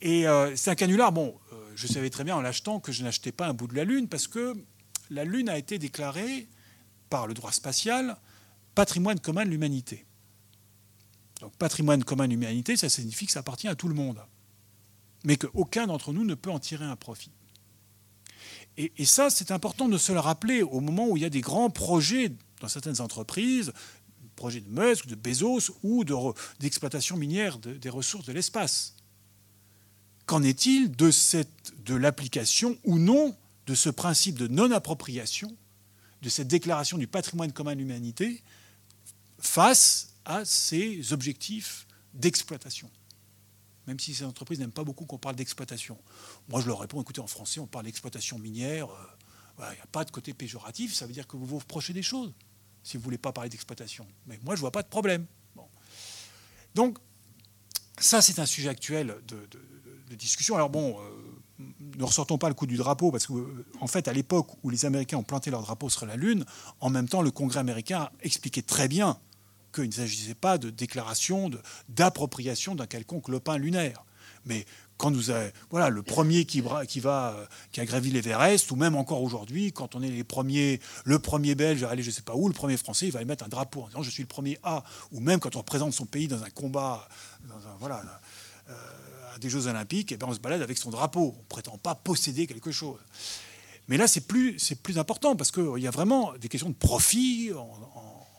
et 0.02 0.26
c'est 0.56 0.72
un 0.72 0.76
canular, 0.76 1.12
bon, 1.12 1.40
je 1.76 1.88
savais 1.88 2.10
très 2.10 2.24
bien 2.24 2.36
en 2.36 2.42
l'achetant 2.42 2.80
que 2.80 2.92
je 2.92 3.04
n'achetais 3.04 3.32
pas 3.32 3.48
un 3.48 3.54
bout 3.54 3.68
de 3.68 3.76
la 3.76 3.84
Lune 3.84 4.08
parce 4.08 4.28
que 4.28 4.56
la 5.10 5.26
Lune 5.26 5.50
a 5.50 5.58
été 5.58 5.80
déclarée 5.80 6.48
par 7.10 7.28
le 7.28 7.34
droit 7.34 7.52
spatial 7.52 8.18
patrimoine 8.76 9.20
commun 9.20 9.46
de 9.46 9.50
l'humanité. 9.50 10.06
Donc 11.42 11.56
patrimoine 11.58 12.04
commun 12.04 12.26
de 12.26 12.32
l'humanité, 12.32 12.78
ça 12.78 12.90
signifie 12.90 13.26
que 13.26 13.32
ça 13.32 13.40
appartient 13.40 13.68
à 13.68 13.76
tout 13.76 13.88
le 13.88 13.96
monde, 13.96 14.24
mais 15.24 15.38
qu'aucun 15.38 15.88
d'entre 15.88 16.14
nous 16.14 16.24
ne 16.24 16.36
peut 16.36 16.52
en 16.52 16.60
tirer 16.60 16.86
un 16.86 16.96
profit. 16.96 17.32
Et, 18.78 19.06
ça, 19.06 19.30
c'est 19.30 19.52
important 19.52 19.90
de 19.90 19.98
se 19.98 20.14
le 20.14 20.20
rappeler 20.20 20.64
au 20.64 20.80
moment 20.80 21.08
où 21.10 21.18
il 21.18 21.24
y 21.24 21.26
a 21.26 21.30
des 21.30 21.42
grands 21.42 21.70
projets 21.70 22.32
dans 22.62 22.70
certaines 22.70 23.02
entreprises, 23.02 23.74
projets 24.38 24.62
de 24.62 24.70
Musk, 24.70 25.08
de 25.08 25.16
Bezos 25.16 25.76
ou 25.84 26.06
d'exploitation 26.60 27.18
minière 27.18 27.60
des 27.60 27.90
ressources 27.90 28.26
de 28.26 28.32
l'espace. 28.32 28.96
Qu'en 30.32 30.44
est-il 30.44 30.96
de, 30.96 31.94
l'application 31.94 32.78
ou 32.86 33.00
non 33.00 33.36
de 33.66 33.76
ce 33.76 33.90
principe 33.90 34.40
de 34.40 34.48
non-appropriation, 34.48 35.54
de 36.22 36.30
cette 36.30 36.48
déclaration 36.48 36.98
du 36.98 37.06
patrimoine 37.06 37.52
commun 37.52 37.74
de 37.74 37.80
l'humanité, 37.80 38.42
face 39.40 40.14
à 40.24 40.46
ces 40.46 41.12
objectifs 41.12 41.86
d'exploitation? 42.14 42.90
Même 43.88 44.00
si 44.00 44.16
ces 44.16 44.24
entreprises 44.24 44.60
n'aiment 44.60 44.72
pas 44.72 44.86
beaucoup 44.86 45.04
qu'on 45.04 45.18
parle 45.18 45.36
d'exploitation. 45.36 45.98
Moi, 46.48 46.62
je 46.62 46.68
leur 46.68 46.80
réponds, 46.80 47.02
écoutez, 47.02 47.20
en 47.20 47.28
français, 47.28 47.60
on 47.60 47.68
parle 47.68 47.84
d'exploitation 47.84 48.40
minière, 48.40 48.90
euh, 48.90 49.66
il 49.74 49.76
n'y 49.76 49.82
a 49.82 49.88
pas 49.92 50.06
de 50.06 50.12
côté 50.12 50.34
péjoratif, 50.34 50.94
ça 50.94 51.06
veut 51.06 51.14
dire 51.14 51.28
que 51.28 51.36
vous 51.36 51.46
vous 51.46 51.60
reprochez 51.60 51.92
des 51.92 52.04
choses, 52.04 52.32
si 52.84 52.96
vous 52.96 53.02
ne 53.02 53.04
voulez 53.04 53.18
pas 53.18 53.34
parler 53.34 53.50
d'exploitation. 53.50 54.08
Mais 54.28 54.40
moi, 54.46 54.56
je 54.56 54.60
ne 54.60 54.62
vois 54.62 54.72
pas 54.72 54.82
de 54.82 54.88
problème. 54.88 55.26
Donc, 56.74 57.00
ça, 58.00 58.22
c'est 58.22 58.40
un 58.40 58.46
sujet 58.46 58.70
actuel 58.70 59.18
de 59.28 59.46
Alors 60.54 60.70
bon, 60.70 60.98
euh, 60.98 61.66
ne 61.98 62.04
ressortons 62.04 62.38
pas 62.38 62.50
le 62.50 62.54
coup 62.54 62.66
du 62.66 62.78
drapeau, 62.78 63.12
parce 63.12 63.28
qu'en 63.28 63.36
en 63.80 63.88
fait, 63.88 64.08
à 64.08 64.14
l'époque 64.14 64.48
où 64.64 64.70
les 64.70 64.86
Américains 64.86 65.18
ont 65.18 65.24
planté 65.24 65.52
leur 65.52 65.62
drapeau 65.62 65.90
sur 65.90 66.06
la 66.06 66.16
Lune, 66.16 66.46
en 66.80 66.90
même 66.90 67.08
temps, 67.08 67.22
le 67.22 67.32
Congrès 67.32 67.60
américain 67.60 68.02
a 68.02 68.12
expliqué 68.22 68.62
très 68.62 68.88
bien 68.88 69.18
qu'il 69.74 69.88
ne 69.88 69.92
s'agissait 69.92 70.36
pas 70.36 70.58
de 70.58 70.70
déclaration 70.70 71.50
d'appropriation 71.90 72.76
d'un 72.76 72.88
quelconque 72.88 73.30
lopin 73.30 73.58
lunaire. 73.58 74.04
Mais 74.46 74.66
quand 74.98 75.12
nous 75.12 75.34
voilà, 75.70 75.90
le 75.90 76.04
premier 76.04 76.46
qui, 76.46 76.64
qui, 76.88 77.00
va, 77.00 77.48
qui 77.72 77.80
a 77.80 77.86
gravi 77.86 78.12
l'Everest, 78.12 78.70
ou 78.72 78.76
même 78.76 78.96
encore 78.96 79.24
aujourd'hui, 79.24 79.72
quand 79.72 79.96
on 79.96 80.02
est 80.02 80.10
les 80.10 80.24
premiers, 80.24 80.80
le 81.06 81.20
premier 81.20 81.56
Belge 81.56 81.84
à 81.84 81.90
aller 81.90 82.04
je 82.04 82.12
sais 82.12 82.22
pas 82.22 82.36
où, 82.36 82.48
le 82.48 82.54
premier 82.54 82.78
Français, 82.78 83.08
il 83.08 83.12
va 83.12 83.24
mettre 83.26 83.46
un 83.46 83.50
drapeau 83.50 83.84
en 83.84 83.88
disant 83.88 84.04
je 84.04 84.10
suis 84.10 84.24
le 84.24 84.28
premier 84.28 84.60
A, 84.64 84.84
ou 85.12 85.20
même 85.20 85.40
quand 85.40 85.56
on 85.56 85.60
représente 85.60 85.94
son 85.94 86.06
pays 86.06 86.28
dans 86.28 86.44
un 86.44 86.50
combat, 86.50 87.08
voilà, 87.80 88.04
des 89.40 89.50
Jeux 89.50 89.68
Olympiques, 89.68 90.12
et 90.12 90.16
eh 90.16 90.18
bien 90.18 90.28
on 90.28 90.34
se 90.34 90.40
balade 90.40 90.62
avec 90.62 90.78
son 90.78 90.90
drapeau. 90.90 91.34
On 91.36 91.40
ne 91.40 91.48
prétend 91.48 91.78
pas 91.78 91.96
posséder 91.96 92.48
quelque 92.48 92.72
chose. 92.72 93.00
Mais 93.88 93.98
là, 93.98 94.08
c'est 94.08 94.28
plus, 94.28 94.58
plus 94.84 94.98
important 94.98 95.36
parce 95.36 95.52
qu'il 95.52 95.80
y 95.80 95.88
a 95.88 95.92
vraiment 95.92 96.34
des 96.38 96.48
questions 96.48 96.70
de 96.70 96.76
profit 96.76 97.52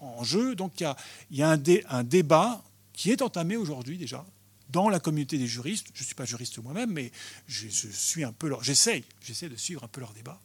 en, 0.01 0.25
jeu. 0.25 0.55
Donc 0.55 0.81
il 0.81 0.85
y 0.85 0.87
a, 0.87 0.97
y 1.31 1.43
a 1.43 1.51
un, 1.51 1.63
un, 1.89 2.05
débat 2.05 2.63
qui 2.93 3.11
est 3.11 3.23
entamé 3.23 3.57
aujourd'hui 3.57 3.99
déjà 3.99 4.25
dans 4.71 4.89
la 4.89 5.01
communauté 5.01 5.39
des 5.39 5.47
juristes. 5.47 5.89
Je 5.95 6.03
ne 6.03 6.07
suis 6.07 6.15
pas 6.15 6.25
juriste 6.25 6.59
moi-même, 6.63 6.91
mais 6.91 7.13
je, 7.47 7.69
suis 7.69 8.25
un 8.25 8.33
peu 8.33 8.49
leur, 8.49 8.63
j'essaye, 8.65 9.05
j'essaie 9.21 9.49
de 9.49 9.57
suivre 9.57 9.85
un 9.85 9.89
peu 9.89 10.01
leur 10.01 10.13
débat 10.13 10.41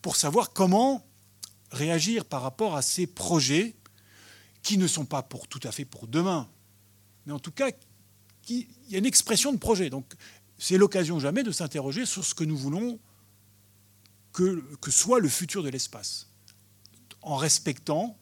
pour 0.00 0.16
savoir 0.16 0.52
comment 0.52 1.04
réagir 1.70 2.24
par 2.24 2.42
rapport 2.42 2.76
à 2.76 2.82
ces 2.82 3.06
projets 3.06 3.74
qui 4.62 4.78
ne 4.78 4.86
sont 4.86 5.04
pas 5.04 5.22
pour 5.22 5.48
tout 5.48 5.60
à 5.64 5.72
fait 5.72 5.84
pour 5.84 6.06
demain, 6.06 6.48
mais 7.26 7.32
en 7.32 7.40
tout 7.40 7.50
cas, 7.50 7.70
il 8.48 8.66
y 8.88 8.94
a 8.94 8.98
une 8.98 9.06
expression 9.06 9.52
de 9.52 9.58
projet. 9.58 9.90
Donc, 9.90 10.06
c'est 10.58 10.78
l'occasion 10.78 11.18
jamais 11.18 11.42
de 11.42 11.50
s'interroger 11.50 12.06
sur 12.06 12.24
ce 12.24 12.34
que 12.34 12.44
nous 12.44 12.56
voulons 12.56 12.98
que, 14.32 14.62
soit 14.90 15.20
le 15.20 15.28
futur 15.28 15.62
de 15.62 15.68
l'espace, 15.68 16.28
en 17.20 17.36
respectant, 17.36 18.16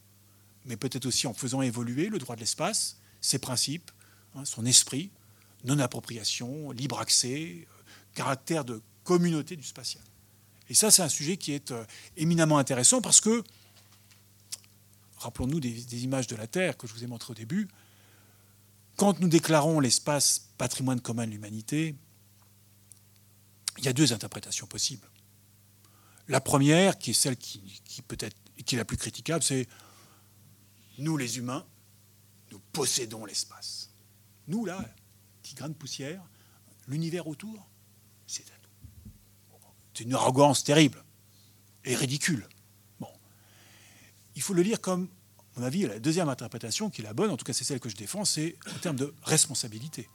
mais 0.64 0.76
peut-être 0.76 1.06
aussi 1.06 1.26
en 1.26 1.34
faisant 1.34 1.62
évoluer 1.62 2.08
le 2.08 2.18
droit 2.18 2.34
de 2.34 2.40
l'espace, 2.40 2.98
ses 3.20 3.38
principes, 3.38 3.90
hein, 4.34 4.44
son 4.44 4.66
esprit, 4.66 5.10
non-appropriation, 5.64 6.70
libre 6.72 6.98
accès, 6.98 7.66
caractère 8.14 8.64
de 8.64 8.82
communauté 9.04 9.56
du 9.56 9.62
spatial. 9.62 10.02
Et 10.68 10.74
ça, 10.74 10.90
c'est 10.90 11.02
un 11.02 11.08
sujet 11.08 11.36
qui 11.36 11.52
est 11.52 11.70
euh, 11.72 11.84
éminemment 12.16 12.58
intéressant 12.58 13.00
parce 13.00 13.20
que, 13.20 13.42
rappelons-nous 15.18 15.60
des, 15.60 16.04
images 16.04 16.26
de 16.26 16.36
la 16.36 16.46
Terre 16.46 16.76
que 16.76 16.86
je 16.86 16.94
vous 16.94 17.04
ai 17.04 17.06
montrées 17.06 17.32
au 17.32 17.34
début, 17.34 17.68
quand 19.00 19.18
nous 19.18 19.28
déclarons 19.28 19.80
l'espace 19.80 20.50
patrimoine 20.58 21.00
commun 21.00 21.26
de 21.26 21.30
l'humanité, 21.30 21.94
il 23.78 23.84
y 23.86 23.88
a 23.88 23.94
deux 23.94 24.12
interprétations 24.12 24.66
possibles. 24.66 25.08
La 26.28 26.42
première, 26.42 26.98
qui 26.98 27.12
est 27.12 27.14
celle 27.14 27.38
qui, 27.38 27.62
peut-être 28.06 28.36
qui 28.66 28.74
est 28.74 28.78
la 28.78 28.84
plus 28.84 28.98
critiquable, 28.98 29.42
c'est 29.42 29.66
nous 30.98 31.16
les 31.16 31.38
humains, 31.38 31.66
nous 32.52 32.60
possédons 32.74 33.24
l'espace. 33.24 33.88
Nous 34.48 34.66
là, 34.66 34.84
petit 35.42 35.54
grain 35.54 35.70
de 35.70 35.74
poussière, 35.74 36.22
l'univers 36.86 37.26
autour, 37.26 37.70
c'est 38.26 38.44
à 38.50 38.54
nous. 38.62 39.58
C'est 39.94 40.04
une 40.04 40.12
arrogance 40.12 40.62
terrible 40.62 41.02
et 41.86 41.94
ridicule. 41.94 42.46
Bon, 43.00 43.08
il 44.36 44.42
faut 44.42 44.52
le 44.52 44.60
lire 44.60 44.78
comme, 44.78 45.08
avis, 45.62 45.86
la 45.86 45.98
deuxième 45.98 46.28
interprétation 46.28 46.90
qui 46.90 47.02
est 47.02 47.04
la 47.04 47.14
bonne, 47.14 47.30
en 47.30 47.36
tout 47.36 47.44
cas 47.44 47.52
c'est 47.52 47.64
celle 47.64 47.80
que 47.80 47.88
je 47.88 47.96
défends, 47.96 48.24
c'est 48.24 48.56
en 48.74 48.78
termes 48.78 48.96
de 48.96 49.14
responsabilité. 49.22 50.08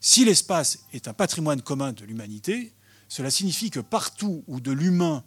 Si 0.00 0.24
l'espace 0.24 0.86
est 0.92 1.08
un 1.08 1.12
patrimoine 1.12 1.60
commun 1.60 1.92
de 1.92 2.04
l'humanité, 2.04 2.72
cela 3.08 3.30
signifie 3.30 3.70
que 3.70 3.80
partout 3.80 4.44
où 4.46 4.60
de 4.60 4.72
l'humain, 4.72 5.24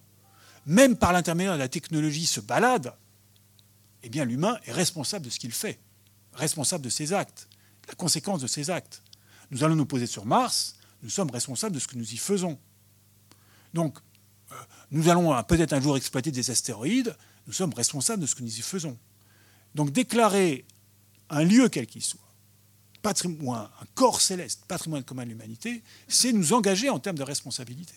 même 0.66 0.96
par 0.96 1.14
l'intermédiaire 1.14 1.54
de 1.54 1.60
la 1.60 1.68
technologie, 1.68 2.26
se 2.26 2.40
balade, 2.40 2.94
eh 4.02 4.10
bien 4.10 4.26
l'humain 4.26 4.58
est 4.66 4.72
responsable 4.72 5.26
de 5.26 5.30
ce 5.30 5.40
qu'il 5.40 5.52
fait, 5.52 5.80
responsable 6.34 6.84
de 6.84 6.90
ses 6.90 7.14
actes, 7.14 7.48
la 7.88 7.96
conséquence 7.96 8.42
de 8.42 8.48
ses 8.48 8.70
actes. 8.70 9.04
Nous 9.52 9.64
allons 9.64 9.76
nous 9.76 9.86
poser 9.86 10.08
sur 10.08 10.26
Mars, 10.26 10.76
nous 11.04 11.10
sommes 11.10 11.30
responsables 11.30 11.76
de 11.76 11.80
ce 11.80 11.88
que 11.88 11.98
nous 11.98 12.14
y 12.14 12.18
faisons. 12.18 12.58
Donc, 13.74 14.00
euh, 14.52 14.56
nous 14.92 15.10
allons 15.10 15.42
peut-être 15.44 15.74
un 15.74 15.82
jour 15.82 15.98
exploiter 15.98 16.32
des 16.32 16.50
astéroïdes, 16.50 17.16
nous 17.48 17.54
sommes 17.54 17.74
responsables 17.74 18.22
de 18.22 18.28
ce 18.28 18.36
que 18.36 18.44
nous 18.44 18.58
y 18.58 18.62
faisons. 18.62 18.98
Donc 19.76 19.92
déclarer 19.92 20.66
un 21.30 21.44
lieu 21.44 21.70
quel 21.70 21.88
qu'il 21.88 22.04
soit, 22.04 22.20
patrimoine, 23.02 23.70
un 23.82 23.86
corps 23.96 24.22
céleste, 24.22 24.66
patrimoine 24.68 25.04
commun 25.04 25.24
de 25.24 25.30
l'humanité, 25.30 25.84
c'est 26.08 26.32
nous 26.32 26.54
engager 26.54 26.90
en 26.90 27.00
termes 27.00 27.18
de 27.18 27.24
responsabilité. 27.24 27.96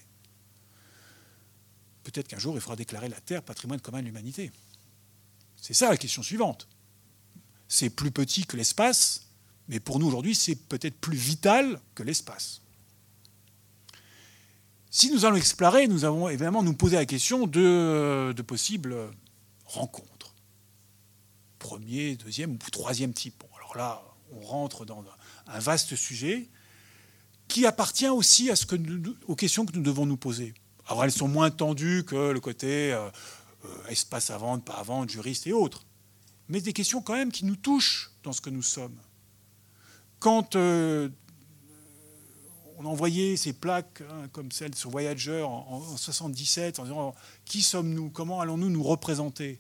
Peut-être 2.03 2.29
qu'un 2.29 2.39
jour, 2.39 2.55
il 2.57 2.61
faudra 2.61 2.77
déclarer 2.77 3.09
la 3.09 3.21
Terre 3.21 3.43
patrimoine 3.43 3.81
commun 3.81 4.01
de 4.01 4.07
l'humanité. 4.07 4.53
C'est 5.61 5.75
ça 5.75 5.91
la 5.91 5.97
question 5.97 6.23
suivante. 6.23 6.69
C'est 7.69 7.91
plus 7.91 8.13
petit 8.13 8.47
que 8.47 8.57
l'espace, 8.57 9.27
mais 9.69 9.81
pour 9.81 9.99
nous 9.99 10.07
aujourd'hui, 10.07 10.35
c'est 10.35 10.55
peut-être 10.55 10.99
plus 11.01 11.17
vital 11.17 11.81
que 11.95 12.03
l'espace. 12.03 12.63
Si 14.89 15.11
nous 15.11 15.25
allons 15.25 15.37
explorer, 15.37 15.89
nous 15.89 16.05
avons 16.05 16.29
évidemment 16.29 16.63
nous 16.63 16.75
poser 16.75 16.97
la 16.97 17.07
question 17.07 17.47
de 17.47 18.43
possibles 18.47 18.97
rencontres. 19.65 20.16
Premier, 21.59 22.17
deuxième 22.17 22.53
ou 22.53 22.71
troisième 22.71 23.13
type. 23.13 23.43
alors 23.57 23.77
là, 23.77 24.03
on 24.33 24.41
rentre 24.41 24.85
dans 24.85 25.05
un 25.47 25.59
vaste 25.59 25.97
sujet 25.97 26.49
qui 27.49 27.67
appartient 27.67 28.09
aussi 28.09 28.51
aux 29.27 29.37
questions 29.37 29.67
que 29.67 29.77
nous 29.77 29.83
devons 29.83 30.07
nous 30.07 30.17
poser. 30.17 30.55
Alors 30.87 31.05
elles 31.05 31.13
sont 31.13 31.29
moins 31.29 31.51
tendues 31.51 32.05
que 32.05 32.31
le 32.31 32.41
côté 32.41 32.93
euh, 32.93 33.09
euh, 33.65 33.89
espace 33.89 34.31
à 34.31 34.39
vendre, 34.39 34.63
pas 34.63 34.75
à 34.75 34.83
vendre, 34.83 35.11
juriste 35.11 35.47
et 35.47 35.53
autres. 35.53 35.85
Mais 36.49 36.61
des 36.61 36.73
questions 36.73 37.03
quand 37.03 37.15
même 37.15 37.33
qui 37.33 37.45
nous 37.45 37.57
touchent 37.57 38.13
dans 38.23 38.33
ce 38.33 38.41
que 38.41 38.51
nous 38.51 38.63
sommes. 38.63 38.97
Quand 40.19 40.57
euh, 40.57 41.09
on 42.79 42.85
envoyait 42.85 43.37
ces 43.37 43.53
plaques 43.53 44.03
hein, 44.11 44.29
comme 44.33 44.53
celle 44.53 44.75
sur 44.75 44.91
Voyager 44.91 45.43
en, 45.43 45.79
1977 45.81 46.79
en 46.79 46.85
disant 46.85 47.15
qui 47.45 47.63
sommes-nous? 47.63 48.11
Comment 48.11 48.41
allons-nous 48.41 48.71
nous 48.71 48.83
représenter? 48.83 49.59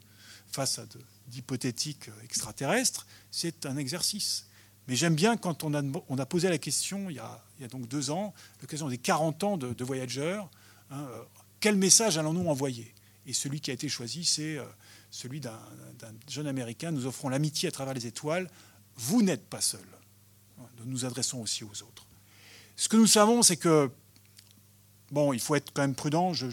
Face 0.57 0.79
à 0.79 0.87
d'hypothétiques 1.29 2.09
extraterrestres 2.25 3.07
C'est 3.31 3.67
un 3.67 3.77
exercice. 3.77 4.47
Mais 4.89 4.97
j'aime 4.97 5.15
bien 5.15 5.37
quand 5.37 5.65
on 5.65 5.75
a, 5.75 6.27
posé 6.27 6.49
la 6.49 6.59
question, 6.59 7.11
il 7.11 7.17
y 7.17 7.19
a, 7.19 7.69
donc 7.69 7.89
deux 7.89 8.11
ans, 8.11 8.33
l'occasion 8.63 8.89
des 8.89 8.99
40 8.99 9.45
ans 9.45 9.57
de, 9.59 9.85
Voyager, 9.85 10.41
hein, 10.91 11.09
euh, 11.11 11.23
quel 11.61 11.77
message 11.77 12.17
allons-nous 12.17 12.49
envoyer? 12.49 12.95
Et 13.27 13.33
celui 13.33 13.61
qui 13.61 13.71
a 13.71 13.75
été 13.75 13.89
choisi, 13.89 14.25
c'est 14.25 14.57
euh, 14.57 14.65
celui 15.11 15.41
d'un 15.41 15.59
jeune 16.29 16.47
Américain. 16.47 16.91
Nous 16.91 17.07
offrons 17.07 17.29
l'amitié 17.29 17.69
à 17.69 17.73
travers 17.73 17.95
les 17.95 18.07
étoiles. 18.07 18.49
Vous 18.97 19.23
n'êtes 19.23 19.47
pas 19.47 19.61
seul. 19.61 19.85
Nous 20.79 20.87
nous 20.87 21.05
adressons 21.05 21.41
aussi 21.41 21.65
aux 21.65 21.83
autres. 21.83 22.07
Ce 22.77 22.89
que 22.89 22.97
nous 22.97 23.09
savons, 23.09 23.43
c'est 23.43 23.57
que, 23.57 23.91
bon, 25.11 25.33
il 25.33 25.41
faut 25.41 25.55
être 25.55 25.73
quand 25.73 25.83
même 25.83 25.95
prudent. 25.95 26.33
Je, 26.33 26.47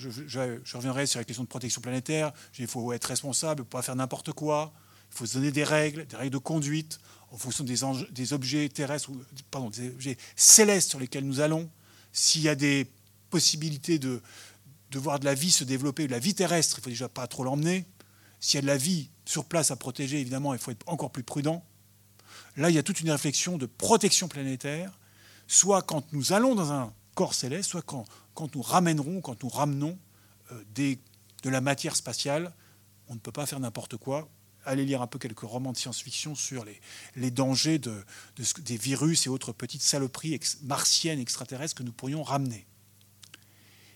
reviendrai 0.75 1.05
sur 1.05 1.19
la 1.19 1.23
question 1.23 1.43
de 1.43 1.49
protection 1.49 1.81
planétaire. 1.81 2.31
Il 2.57 2.67
faut 2.67 2.93
être 2.93 3.05
responsable, 3.05 3.61
ne 3.61 3.65
pas 3.65 3.81
faire 3.81 3.95
n'importe 3.95 4.31
quoi. 4.33 4.73
Il 5.11 5.17
faut 5.17 5.25
se 5.25 5.35
donner 5.35 5.51
des 5.51 5.63
règles, 5.63 6.05
des 6.07 6.15
règles 6.15 6.33
de 6.33 6.37
conduite 6.37 6.99
en 7.31 7.37
fonction 7.37 7.63
des, 7.63 8.33
objets 8.33 8.69
terrestres, 8.69 9.09
ou, 9.09 9.19
pardon, 9.49 9.69
des 9.69 9.89
objets 9.89 10.17
célestes 10.35 10.91
sur 10.91 10.99
lesquels 10.99 11.25
nous 11.25 11.39
allons. 11.39 11.69
S'il 12.11 12.41
y 12.41 12.49
a 12.49 12.55
des 12.55 12.87
possibilités 13.31 13.97
de, 13.97 14.21
voir 14.93 15.19
de 15.19 15.25
la 15.25 15.33
vie 15.33 15.51
se 15.51 15.63
développer, 15.63 16.05
de 16.05 16.11
la 16.11 16.19
vie 16.19 16.35
terrestre, 16.35 16.77
il 16.77 16.83
faut 16.83 16.89
déjà 16.91 17.09
pas 17.09 17.25
trop 17.25 17.43
l'emmener. 17.43 17.85
S'il 18.39 18.57
y 18.57 18.59
a 18.59 18.61
de 18.61 18.67
la 18.67 18.77
vie 18.77 19.09
sur 19.25 19.45
place 19.45 19.71
à 19.71 19.75
protéger, 19.75 20.19
évidemment, 20.19 20.53
il 20.53 20.59
faut 20.59 20.69
être 20.69 20.83
encore 20.87 21.09
plus 21.09 21.23
prudent. 21.23 21.65
Là, 22.55 22.69
il 22.69 22.75
y 22.75 22.77
a 22.77 22.83
toute 22.83 23.01
une 23.01 23.09
réflexion 23.09 23.57
de 23.57 23.65
protection 23.65 24.27
planétaire, 24.27 24.99
soit 25.47 25.81
quand 25.81 26.13
nous 26.13 26.33
allons 26.33 26.53
dans 26.53 26.71
un 26.71 26.93
corps 27.13 27.33
céleste, 27.33 27.69
soit 27.69 27.81
quand, 27.81 28.05
nous 28.55 28.61
ramènerons, 28.61 29.21
quand 29.21 29.41
nous 29.43 29.49
ramenons 29.49 29.97
euh, 30.51 30.63
de 30.75 31.49
la 31.49 31.61
matière 31.61 31.95
spatiale. 31.95 32.53
On 33.07 33.15
ne 33.15 33.19
peut 33.19 33.31
pas 33.31 33.45
faire 33.45 33.59
n'importe 33.59 33.97
quoi 33.97 34.29
allez 34.65 34.85
lire 34.85 35.01
un 35.01 35.07
peu 35.07 35.19
quelques 35.19 35.41
romans 35.41 35.71
de 35.71 35.77
science-fiction 35.77 36.35
sur 36.35 36.65
les, 37.15 37.31
dangers 37.31 37.79
de, 37.79 38.03
des 38.59 38.77
virus 38.77 39.25
et 39.25 39.29
autres 39.29 39.51
petites 39.51 39.81
saloperies 39.81 40.39
martiennes, 40.63 41.19
extraterrestres 41.19 41.75
que 41.75 41.83
nous 41.83 41.91
pourrions 41.91 42.23
ramener. 42.23 42.65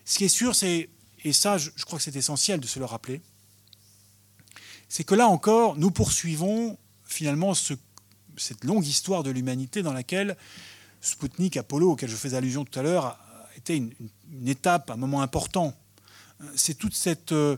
Ce 0.06 0.18
qui 0.18 0.26
est 0.26 0.30
sûr, 0.30 0.56
c'est, 0.56 0.90
et 1.24 1.34
ça 1.34 1.58
je, 1.58 1.70
crois 1.86 2.00
que 2.00 2.04
c'est 2.04 2.16
essentiel 2.16 2.60
de 2.60 2.68
se 2.68 2.80
le 2.80 2.86
rappeler, 2.86 3.22
c'est 4.90 5.04
que 5.04 5.16
là 5.16 5.28
encore, 5.28 5.76
nous 5.78 5.92
poursuivons 5.92 6.78
finalement 7.04 7.54
ce, 7.54 7.74
cette 8.38 8.64
longue 8.64 8.86
histoire 8.86 9.24
de 9.24 9.32
l'humanité 9.32 9.84
dans 9.84 9.94
laquelle 9.94 10.38
Sputnik, 11.02 11.58
Apollo, 11.58 11.92
auquel 11.92 12.10
je 12.10 12.16
fais 12.16 12.34
allusion 12.34 12.66
tout 12.66 12.80
à 12.80 12.84
l'heure, 12.84 13.18
était 13.56 13.78
une, 13.78 13.94
une, 14.32 14.48
étape, 14.48 14.92
un 14.92 14.98
moment 14.98 15.22
important. 15.22 15.74
C'est 16.56 16.76
toute 16.76 16.96
cette... 16.96 17.32
Euh, 17.32 17.58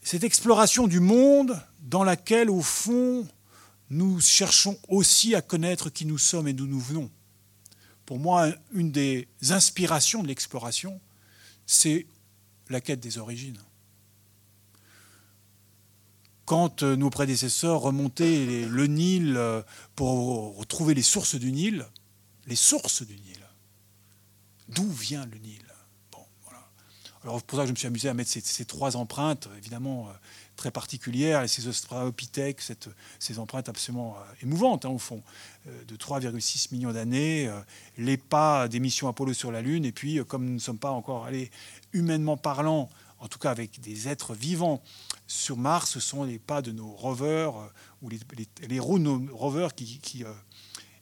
cette 0.00 0.24
exploration 0.24 0.86
du 0.86 1.00
monde 1.00 1.60
dans 1.80 2.02
laquelle, 2.02 2.48
au 2.48 2.62
fond, 2.62 3.28
nous 3.90 4.20
cherchons 4.22 4.78
aussi 4.88 5.34
à 5.34 5.42
connaître 5.42 5.90
qui 5.90 6.06
nous 6.06 6.16
sommes 6.16 6.48
et 6.48 6.54
d'où 6.54 6.66
nous 6.66 6.80
venons. 6.80 7.10
Pour 8.06 8.18
moi, 8.18 8.48
une 8.72 8.90
des 8.90 9.28
inspirations 9.50 10.22
de 10.22 10.28
l'exploration, 10.28 10.98
c'est 11.66 12.06
la 12.70 12.80
quête 12.80 13.00
des 13.00 13.18
origines. 13.18 13.58
Quand 16.46 16.82
euh, 16.82 16.96
nos 16.96 17.10
prédécesseurs 17.10 17.80
remontaient 17.82 18.64
le 18.66 18.86
Nil 18.86 19.34
euh, 19.36 19.60
pour 19.94 20.56
retrouver 20.56 20.94
les 20.94 21.02
sources 21.02 21.34
du 21.34 21.52
Nil, 21.52 21.84
les 22.48 22.56
sources 22.56 23.02
du 23.02 23.14
Nil, 23.14 23.46
d'où 24.68 24.90
vient 24.90 25.26
le 25.26 25.38
Nil? 25.38 25.62
Alors 27.24 27.42
pour 27.42 27.58
ça 27.58 27.64
que 27.64 27.66
je 27.66 27.72
me 27.72 27.76
suis 27.76 27.88
amusé 27.88 28.08
à 28.08 28.14
mettre 28.14 28.30
ces, 28.30 28.64
trois 28.64 28.96
empreintes, 28.96 29.48
évidemment 29.58 30.08
très 30.54 30.70
particulières, 30.70 31.42
et 31.42 31.48
ces 31.48 31.66
Australopithèques, 31.66 32.62
ces 33.18 33.38
empreintes 33.40 33.68
absolument 33.68 34.16
émouvantes, 34.40 34.84
hein, 34.84 34.90
au 34.90 34.98
fond, 34.98 35.22
de 35.66 35.96
3,6 35.96 36.72
millions 36.72 36.92
d'années, 36.92 37.50
les 37.98 38.16
pas 38.16 38.68
des 38.68 38.78
missions 38.78 39.08
Apollo 39.08 39.34
sur 39.34 39.50
la 39.50 39.62
Lune, 39.62 39.84
et 39.84 39.92
puis 39.92 40.24
comme 40.26 40.44
nous 40.44 40.54
ne 40.54 40.58
sommes 40.58 40.78
pas 40.78 40.92
encore 40.92 41.26
allés 41.26 41.50
humainement 41.92 42.36
parlant, 42.36 42.88
en 43.18 43.26
tout 43.26 43.40
cas 43.40 43.50
avec 43.50 43.80
des 43.80 44.06
êtres 44.06 44.32
vivants 44.32 44.80
sur 45.26 45.56
Mars, 45.56 45.90
ce 45.90 46.00
sont 46.00 46.22
les 46.22 46.38
pas 46.38 46.62
de 46.62 46.70
nos 46.70 46.92
rovers, 46.92 47.52
ou 48.00 48.08
les, 48.08 48.18
de 48.18 48.98
nos 48.98 49.36
rovers 49.36 49.74
qui, 49.74 50.24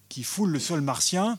qui 0.09 0.23
foulent 0.23 0.51
le 0.51 0.59
sol 0.59 0.81
martien. 0.81 1.39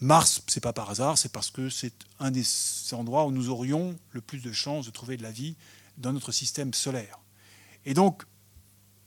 Mars, 0.00 0.42
c'est 0.46 0.60
pas 0.60 0.72
par 0.72 0.90
hasard, 0.90 1.16
c'est 1.16 1.32
parce 1.32 1.50
que 1.50 1.70
c'est 1.70 1.94
un 2.20 2.30
des 2.30 2.44
endroits 2.92 3.26
où 3.26 3.30
nous 3.30 3.48
aurions 3.48 3.96
le 4.12 4.20
plus 4.20 4.40
de 4.40 4.52
chances 4.52 4.86
de 4.86 4.90
trouver 4.90 5.16
de 5.16 5.22
la 5.22 5.30
vie 5.30 5.56
dans 5.96 6.12
notre 6.12 6.32
système 6.32 6.74
solaire. 6.74 7.18
Et 7.86 7.94
donc, 7.94 8.24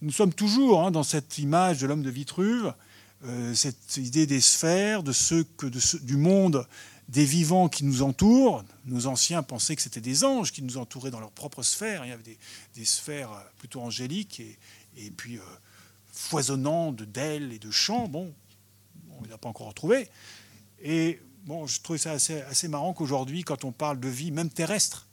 nous 0.02 0.12
sommes 0.12 0.34
toujours 0.34 0.84
hein, 0.84 0.92
dans 0.92 1.04
cette 1.04 1.38
image 1.38 1.80
de 1.80 1.88
l'homme 1.88 2.02
de 2.02 2.10
Vitruve, 2.10 2.74
euh, 3.26 3.54
cette 3.54 3.98
idée 3.98 4.26
des 4.26 4.40
sphères, 4.40 5.04
de 5.04 5.12
ce 5.12 5.44
que 5.44 5.68
de 5.68 5.80
du 6.04 6.16
monde 6.18 6.66
des 7.10 7.26
vivants 7.26 7.68
qui 7.68 7.84
nous 7.84 8.02
entourent. 8.02 8.64
Nos 8.86 9.08
anciens 9.08 9.44
pensaient 9.44 9.76
que 9.76 9.82
c'était 9.82 10.00
des 10.00 10.24
anges 10.24 10.52
qui 10.52 10.62
nous 10.62 10.78
entouraient 10.78 11.12
dans 11.12 11.20
leur 11.20 11.32
propre 11.32 11.64
sphère. 11.64 12.06
Il 12.06 12.10
y 12.10 12.14
avait 12.14 12.38
des, 12.76 12.86
sphères 12.86 13.30
plutôt 13.58 13.82
angéliques 13.82 14.40
et, 14.40 14.58
et 14.96 15.12
puis 15.12 15.38
euh, 15.38 15.42
foisonnant 16.14 16.92
de 16.92 17.06
d'ailes 17.06 17.52
et 17.52 17.60
de 17.60 17.72
chants. 17.72 18.08
Bon, 18.08 18.34
on 19.20 19.24
ne 19.24 19.28
les 19.28 19.34
a 19.34 19.38
pas 19.38 19.50
encore 19.50 19.68
retrouvés. 19.68 20.10
Et 20.82 21.20
bon, 21.46 21.68
je 21.68 21.82
trouvais 21.82 22.00
ça 22.00 22.12
assez, 22.12 22.68
marrant 22.68 22.94
qu'aujourd'hui, 22.94 23.44
quand 23.44 23.64
on 23.64 23.72
parle 23.72 24.00
de 24.00 24.08
vie, 24.08 24.32
même 24.32 24.50
terrestre, 24.50 25.08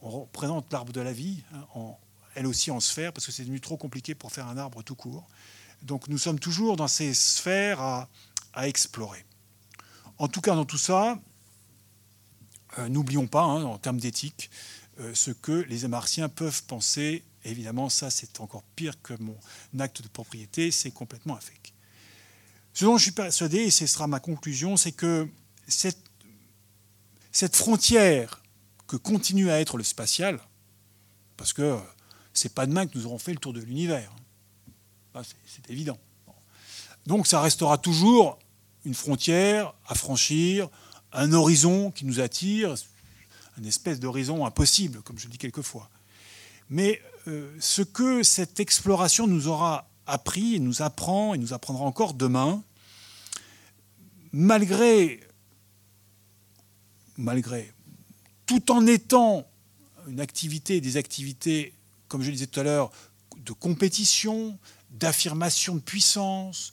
on 0.00 0.10
représente 0.10 0.72
l'arbre 0.72 0.92
de 0.92 1.00
la 1.00 1.12
vie, 1.12 1.42
hein, 1.52 1.66
elle 2.34 2.46
aussi 2.46 2.70
en 2.70 2.80
sphère, 2.80 3.12
parce 3.12 3.26
que 3.26 3.32
c'est 3.32 3.42
devenu 3.42 3.60
trop 3.60 3.76
compliqué 3.76 4.14
pour 4.14 4.32
faire 4.32 4.46
un 4.46 4.56
arbre 4.56 4.82
tout 4.82 4.94
court. 4.94 5.28
Donc 5.82 6.08
nous 6.08 6.18
sommes 6.18 6.38
toujours 6.38 6.76
dans 6.76 6.88
ces 6.88 7.14
sphères 7.14 7.80
à, 7.80 8.08
explorer. 8.62 9.24
En 10.18 10.28
tout 10.28 10.40
cas, 10.40 10.54
dans 10.54 10.64
tout 10.64 10.78
ça, 10.78 11.18
euh, 12.78 12.88
n'oublions 12.88 13.26
pas, 13.26 13.42
hein, 13.42 13.64
en 13.64 13.78
termes 13.78 13.98
d'éthique, 13.98 14.50
euh, 14.98 15.14
ce 15.14 15.30
que 15.30 15.52
les 15.52 15.86
Martiens 15.88 16.28
peuvent 16.28 16.64
penser. 16.64 17.24
Évidemment, 17.44 17.88
ça, 17.88 18.10
c'est 18.10 18.40
encore 18.40 18.64
pire 18.76 19.00
que 19.02 19.14
mon 19.14 19.36
acte 19.78 20.02
de 20.02 20.08
propriété, 20.08 20.70
c'est 20.70 20.90
complètement 20.90 21.36
fake. 21.36 21.72
Ce 22.72 22.84
dont 22.84 22.96
je 22.96 23.02
suis 23.04 23.12
persuadé, 23.12 23.58
et 23.58 23.70
ce 23.70 23.86
sera 23.86 24.06
ma 24.06 24.20
conclusion, 24.20 24.76
c'est 24.76 24.92
que 24.92 25.28
cette, 25.66 25.96
frontière 27.54 28.42
que 28.86 28.96
continue 28.96 29.50
à 29.50 29.60
être 29.60 29.76
le 29.76 29.84
spatial, 29.84 30.40
parce 31.36 31.52
que 31.52 31.78
c'est 32.32 32.54
pas 32.54 32.66
demain 32.66 32.86
que 32.86 32.96
nous 32.96 33.06
aurons 33.06 33.18
fait 33.18 33.32
le 33.32 33.38
tour 33.38 33.52
de 33.52 33.60
l'univers, 33.60 34.12
c'est 35.46 35.68
évident. 35.68 35.98
Donc 37.06 37.26
ça 37.26 37.40
restera 37.40 37.78
toujours 37.78 38.38
une 38.84 38.94
frontière 38.94 39.74
à 39.86 39.94
franchir, 39.94 40.68
un 41.12 41.32
horizon 41.32 41.90
qui 41.90 42.04
nous 42.04 42.20
attire, 42.20 42.74
une 43.58 43.66
espèce 43.66 44.00
d'horizon 44.00 44.46
impossible, 44.46 45.02
comme 45.02 45.18
je 45.18 45.28
dis 45.28 45.38
quelquefois. 45.38 45.90
Mais 46.68 47.02
euh, 47.26 47.54
ce 47.60 47.82
que 47.82 48.22
cette 48.22 48.60
exploration 48.60 49.26
nous 49.26 49.48
aura 49.48 49.89
appris 50.10 50.56
et 50.56 50.58
nous 50.58 50.82
apprend 50.82 51.34
et 51.34 51.38
nous 51.38 51.52
apprendra 51.52 51.84
encore 51.84 52.14
demain, 52.14 52.62
malgré, 54.32 55.20
malgré, 57.16 57.72
tout 58.46 58.70
en 58.70 58.86
étant 58.86 59.46
une 60.08 60.20
activité, 60.20 60.80
des 60.80 60.96
activités, 60.96 61.74
comme 62.08 62.22
je 62.22 62.30
disais 62.30 62.46
tout 62.46 62.60
à 62.60 62.64
l'heure, 62.64 62.90
de 63.36 63.52
compétition, 63.52 64.58
d'affirmation 64.90 65.76
de 65.76 65.80
puissance, 65.80 66.72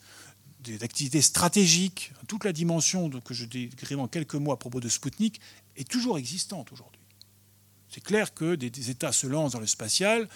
d'activités 0.80 1.22
stratégiques, 1.22 2.12
toute 2.28 2.44
la 2.44 2.52
dimension 2.52 3.10
que 3.10 3.34
je 3.34 3.46
décrivais 3.46 4.02
en 4.02 4.08
quelques 4.08 4.36
mots 4.36 4.52
à 4.52 4.60
propos 4.60 4.80
de 4.80 4.90
Sputnik 4.90 5.40
est 5.76 5.88
toujours 5.88 6.18
existante 6.18 6.72
aujourd'hui. 6.72 7.02
C'est 7.90 8.04
clair 8.04 8.34
que 8.34 8.56
des 8.56 8.90
États 8.90 9.14
se 9.14 9.28
lancent 9.28 9.54
dans 9.54 9.60
le 9.60 9.68
spatial 9.68 10.28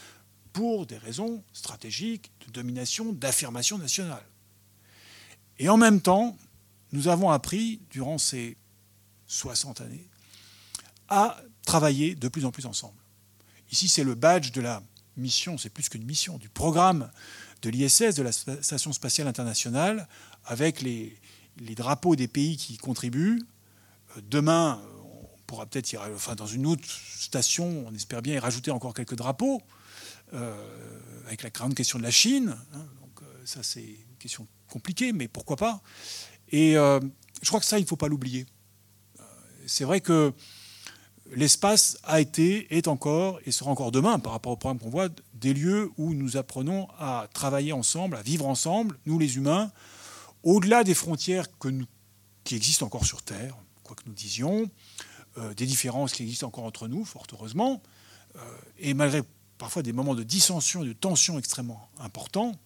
pour 0.54 0.86
des 0.86 0.98
raisons 0.98 1.44
stratégiques, 1.54 2.32
de 2.48 2.52
domination, 2.52 3.14
d'affirmation 3.14 3.78
nationale. 3.78 4.24
Et 5.60 5.70
en 5.70 5.78
même 5.78 6.02
temps, 6.02 6.38
nous 6.92 7.08
avons 7.08 7.30
appris, 7.30 7.82
durant 7.90 8.18
ces 8.18 8.58
60 9.28 9.82
années, 9.82 10.08
à 11.08 11.38
travailler 11.66 12.16
de 12.16 12.28
plus 12.28 12.46
en 12.46 12.52
plus 12.52 12.66
ensemble. 12.66 12.98
Ici, 13.72 13.88
c'est 13.88 14.04
le 14.04 14.16
badge 14.16 14.52
de 14.52 14.62
la 14.62 14.82
mission, 15.18 15.58
c'est 15.58 15.70
plus 15.70 15.88
qu'une 15.88 16.06
mission, 16.06 16.38
du 16.38 16.50
programme 16.50 17.10
de 17.62 17.70
l'ISS, 17.70 18.16
de 18.16 18.24
la 18.24 18.32
Station 18.32 18.92
spatiale 18.92 19.28
internationale, 19.28 20.08
avec 20.46 20.82
les, 20.82 21.18
drapeaux 21.76 22.16
des 22.16 22.28
pays 22.28 22.58
qui 22.58 22.74
y 22.74 22.78
contribuent. 22.78 23.42
Euh, 24.18 24.22
demain, 24.30 24.82
on 25.04 25.28
pourra 25.48 25.66
peut-être, 25.66 25.96
enfin, 26.16 26.36
dans 26.36 26.48
une 26.48 26.66
autre 26.66 26.88
station, 26.88 27.86
on 27.88 27.94
espère 27.94 28.22
bien 28.22 28.36
y 28.36 28.40
rajouter 28.40 28.72
encore 28.72 28.94
quelques 28.94 29.16
drapeaux. 29.16 29.62
Euh, 30.34 30.56
avec 31.28 31.44
la 31.44 31.50
grande 31.50 31.76
question 31.76 31.98
de 31.98 32.04
la 32.04 32.12
Chine. 32.12 32.56
Hein, 32.74 32.86
donc, 33.02 33.22
euh, 33.22 33.26
ça, 33.46 33.64
c'est 33.64 33.84
une 33.84 34.18
question 34.18 34.48
compliquée, 34.70 35.12
mais 35.12 35.28
pourquoi 35.28 35.58
pas 35.58 35.82
Et 36.50 36.78
euh, 36.78 37.00
je 37.42 37.48
crois 37.48 37.60
que 37.60 37.66
ça, 37.66 37.80
il 37.80 37.84
ne 37.84 37.88
faut 37.88 37.98
pas 37.98 38.08
l'oublier. 38.08 38.46
c'est 39.66 39.84
vrai 39.84 40.00
que 40.00 40.34
l'espace 41.34 41.98
a 42.04 42.20
été, 42.22 42.76
est 42.76 42.88
encore 42.88 43.40
et 43.46 43.52
sera 43.52 43.72
encore 43.72 43.92
demain, 43.92 44.20
par 44.20 44.32
rapport 44.32 44.54
au 44.54 44.58
programme 44.58 44.80
qu'on 44.80 44.90
voit, 44.90 45.10
des 45.34 45.54
lieux 45.54 45.92
où 45.98 46.14
nous 46.14 46.38
apprenons 46.38 46.88
à 46.98 47.28
travailler 47.34 47.74
ensemble, 47.74 48.16
à 48.16 48.22
vivre 48.22 48.48
ensemble, 48.48 48.98
nous 49.06 49.20
les 49.20 49.36
humains, 49.36 49.72
au-delà 50.44 50.84
des 50.84 50.94
frontières 50.94 51.48
qui 52.44 52.56
existent 52.56 52.86
encore 52.86 53.06
sur 53.06 53.22
Terre, 53.22 53.58
quoi 53.84 53.96
que 53.96 54.04
nous 54.06 54.14
disions, 54.14 54.70
des 55.56 55.66
différences 55.66 56.12
qui 56.12 56.24
existent 56.24 56.48
encore 56.48 56.66
entre 56.66 56.88
nous, 56.88 57.06
fort 57.06 57.28
heureusement, 57.32 57.82
et 58.80 58.94
malgré 58.94 59.24
parfois 59.62 59.84
des 59.84 59.94
moments 59.94 60.16
de 60.16 60.24
dissension 60.24 60.84
de 60.84 60.92
tension 60.92 61.38
extrêmement 61.38 61.88
importants, 62.00 62.60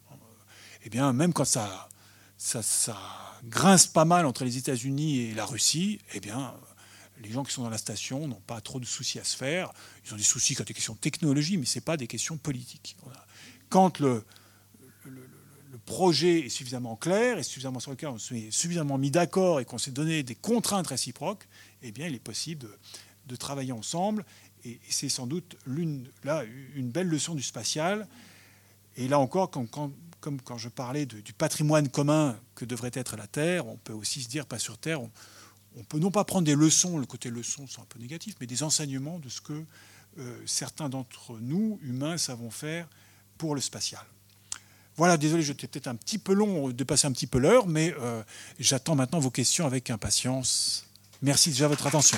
eh 0.86 0.90
bien, 0.90 1.12
même 1.12 1.34
quand 1.34 1.44
ça, 1.44 1.90
ça, 2.38 2.98
grince 3.44 3.86
pas 3.86 4.06
mal 4.06 4.26
entre 4.26 4.46
les 4.46 4.56
États-Unis 4.56 5.20
et 5.20 5.34
la 5.34 5.46
Russie, 5.46 6.00
eh 6.14 6.22
bien, 6.22 6.54
les 7.22 7.30
gens 7.30 7.44
qui 7.44 7.52
sont 7.52 7.64
dans 7.64 7.70
la 7.70 7.78
station 7.78 8.30
n'ont 8.30 8.42
pas 8.48 8.62
trop 8.62 8.80
de 8.80 8.86
soucis 8.86 9.20
à 9.20 9.26
se 9.26 9.36
faire. 9.36 9.74
Ils 10.06 10.14
ont 10.14 10.16
des 10.16 10.24
soucis 10.24 10.56
quand 10.56 10.64
il 10.64 10.68
des 10.68 10.74
questions 10.74 10.94
de 10.94 11.00
technologie, 11.00 11.58
mais 11.58 11.66
ce 11.66 11.80
n'est 11.80 11.84
pas 11.84 11.98
des 11.98 12.08
questions 12.08 12.38
politiques. 12.38 12.96
Quand 13.68 14.00
le, 14.00 14.24
le, 15.04 15.28
projet 15.86 16.46
est 16.46 16.50
suffisamment 16.50 16.96
clair 16.96 17.38
et 17.38 17.44
suffisamment 17.44 17.82
sur 17.82 17.92
lequel 17.92 18.10
on 18.10 18.18
s'est 18.18 18.48
suffisamment 18.52 18.98
mis 18.98 19.12
d'accord 19.12 19.60
et 19.60 19.66
qu'on 19.66 19.78
s'est 19.78 19.92
donné 19.92 20.24
des 20.24 20.34
contraintes 20.34 20.88
réciproques, 20.88 21.46
eh 21.82 21.92
bien, 21.92 22.08
il 22.08 22.16
est 22.16 22.20
possible 22.20 22.70
de 23.28 23.36
travailler 23.36 23.72
ensemble 23.72 24.24
et, 24.66 24.80
c'est 24.90 25.10
sans 25.10 25.28
doute 25.28 25.56
là, 26.24 26.44
une 26.76 26.90
belle 26.90 27.08
leçon 27.08 27.36
du 27.36 27.44
spatial. 27.44 28.08
Et 28.98 29.08
là 29.08 29.20
encore, 29.20 29.52
comme 29.52 30.42
quand 30.42 30.58
je 30.58 30.70
parlais 30.70 31.06
du 31.06 31.34
patrimoine 31.34 31.90
commun 31.90 32.38
que 32.56 32.66
devrait 32.66 32.92
être 32.94 33.16
la 33.16 33.28
Terre, 33.28 33.68
on 33.68 33.78
peut 33.78 33.94
aussi 33.94 34.24
se 34.24 34.30
dire, 34.30 34.46
pas 34.46 34.60
sur 34.60 34.78
Terre, 34.78 35.02
on, 35.02 35.10
peut 35.90 36.00
non 36.00 36.12
pas 36.12 36.24
prendre 36.24 36.46
des 36.46 36.56
leçons, 36.56 36.98
le 36.98 37.06
côté 37.06 37.30
leçon 37.30 37.66
c'est 37.70 37.82
un 37.82 37.86
peu 37.90 38.00
négatif, 38.00 38.36
mais 38.40 38.48
des 38.48 38.64
enseignements 38.64 39.20
de 39.20 39.28
ce 39.30 39.42
que 39.42 39.66
euh, 40.18 40.42
certains 40.46 40.88
d'entre 40.88 41.38
nous, 41.42 41.80
humains, 41.84 42.18
savons 42.18 42.50
faire 42.50 42.88
pour 43.38 43.56
le 43.56 43.62
spatial. 43.62 44.04
Voilà, 44.96 45.18
désolé, 45.18 45.44
j'étais 45.44 45.68
peut-être 45.68 45.88
un 45.88 45.96
petit 45.96 46.18
peu 46.18 46.34
long, 46.34 46.70
de 46.70 46.84
passer 46.86 47.06
un 47.06 47.12
petit 47.12 47.28
peu 47.28 47.38
l'heure, 47.38 47.68
mais 47.68 47.94
euh, 48.00 48.24
j'attends 48.58 48.96
maintenant 48.96 49.20
vos 49.20 49.32
questions 49.32 49.66
avec 49.66 49.90
impatience. 49.90 50.86
Merci 51.22 51.50
déjà 51.50 51.66
de 51.66 51.72
votre 51.72 51.88
attention. 51.88 52.18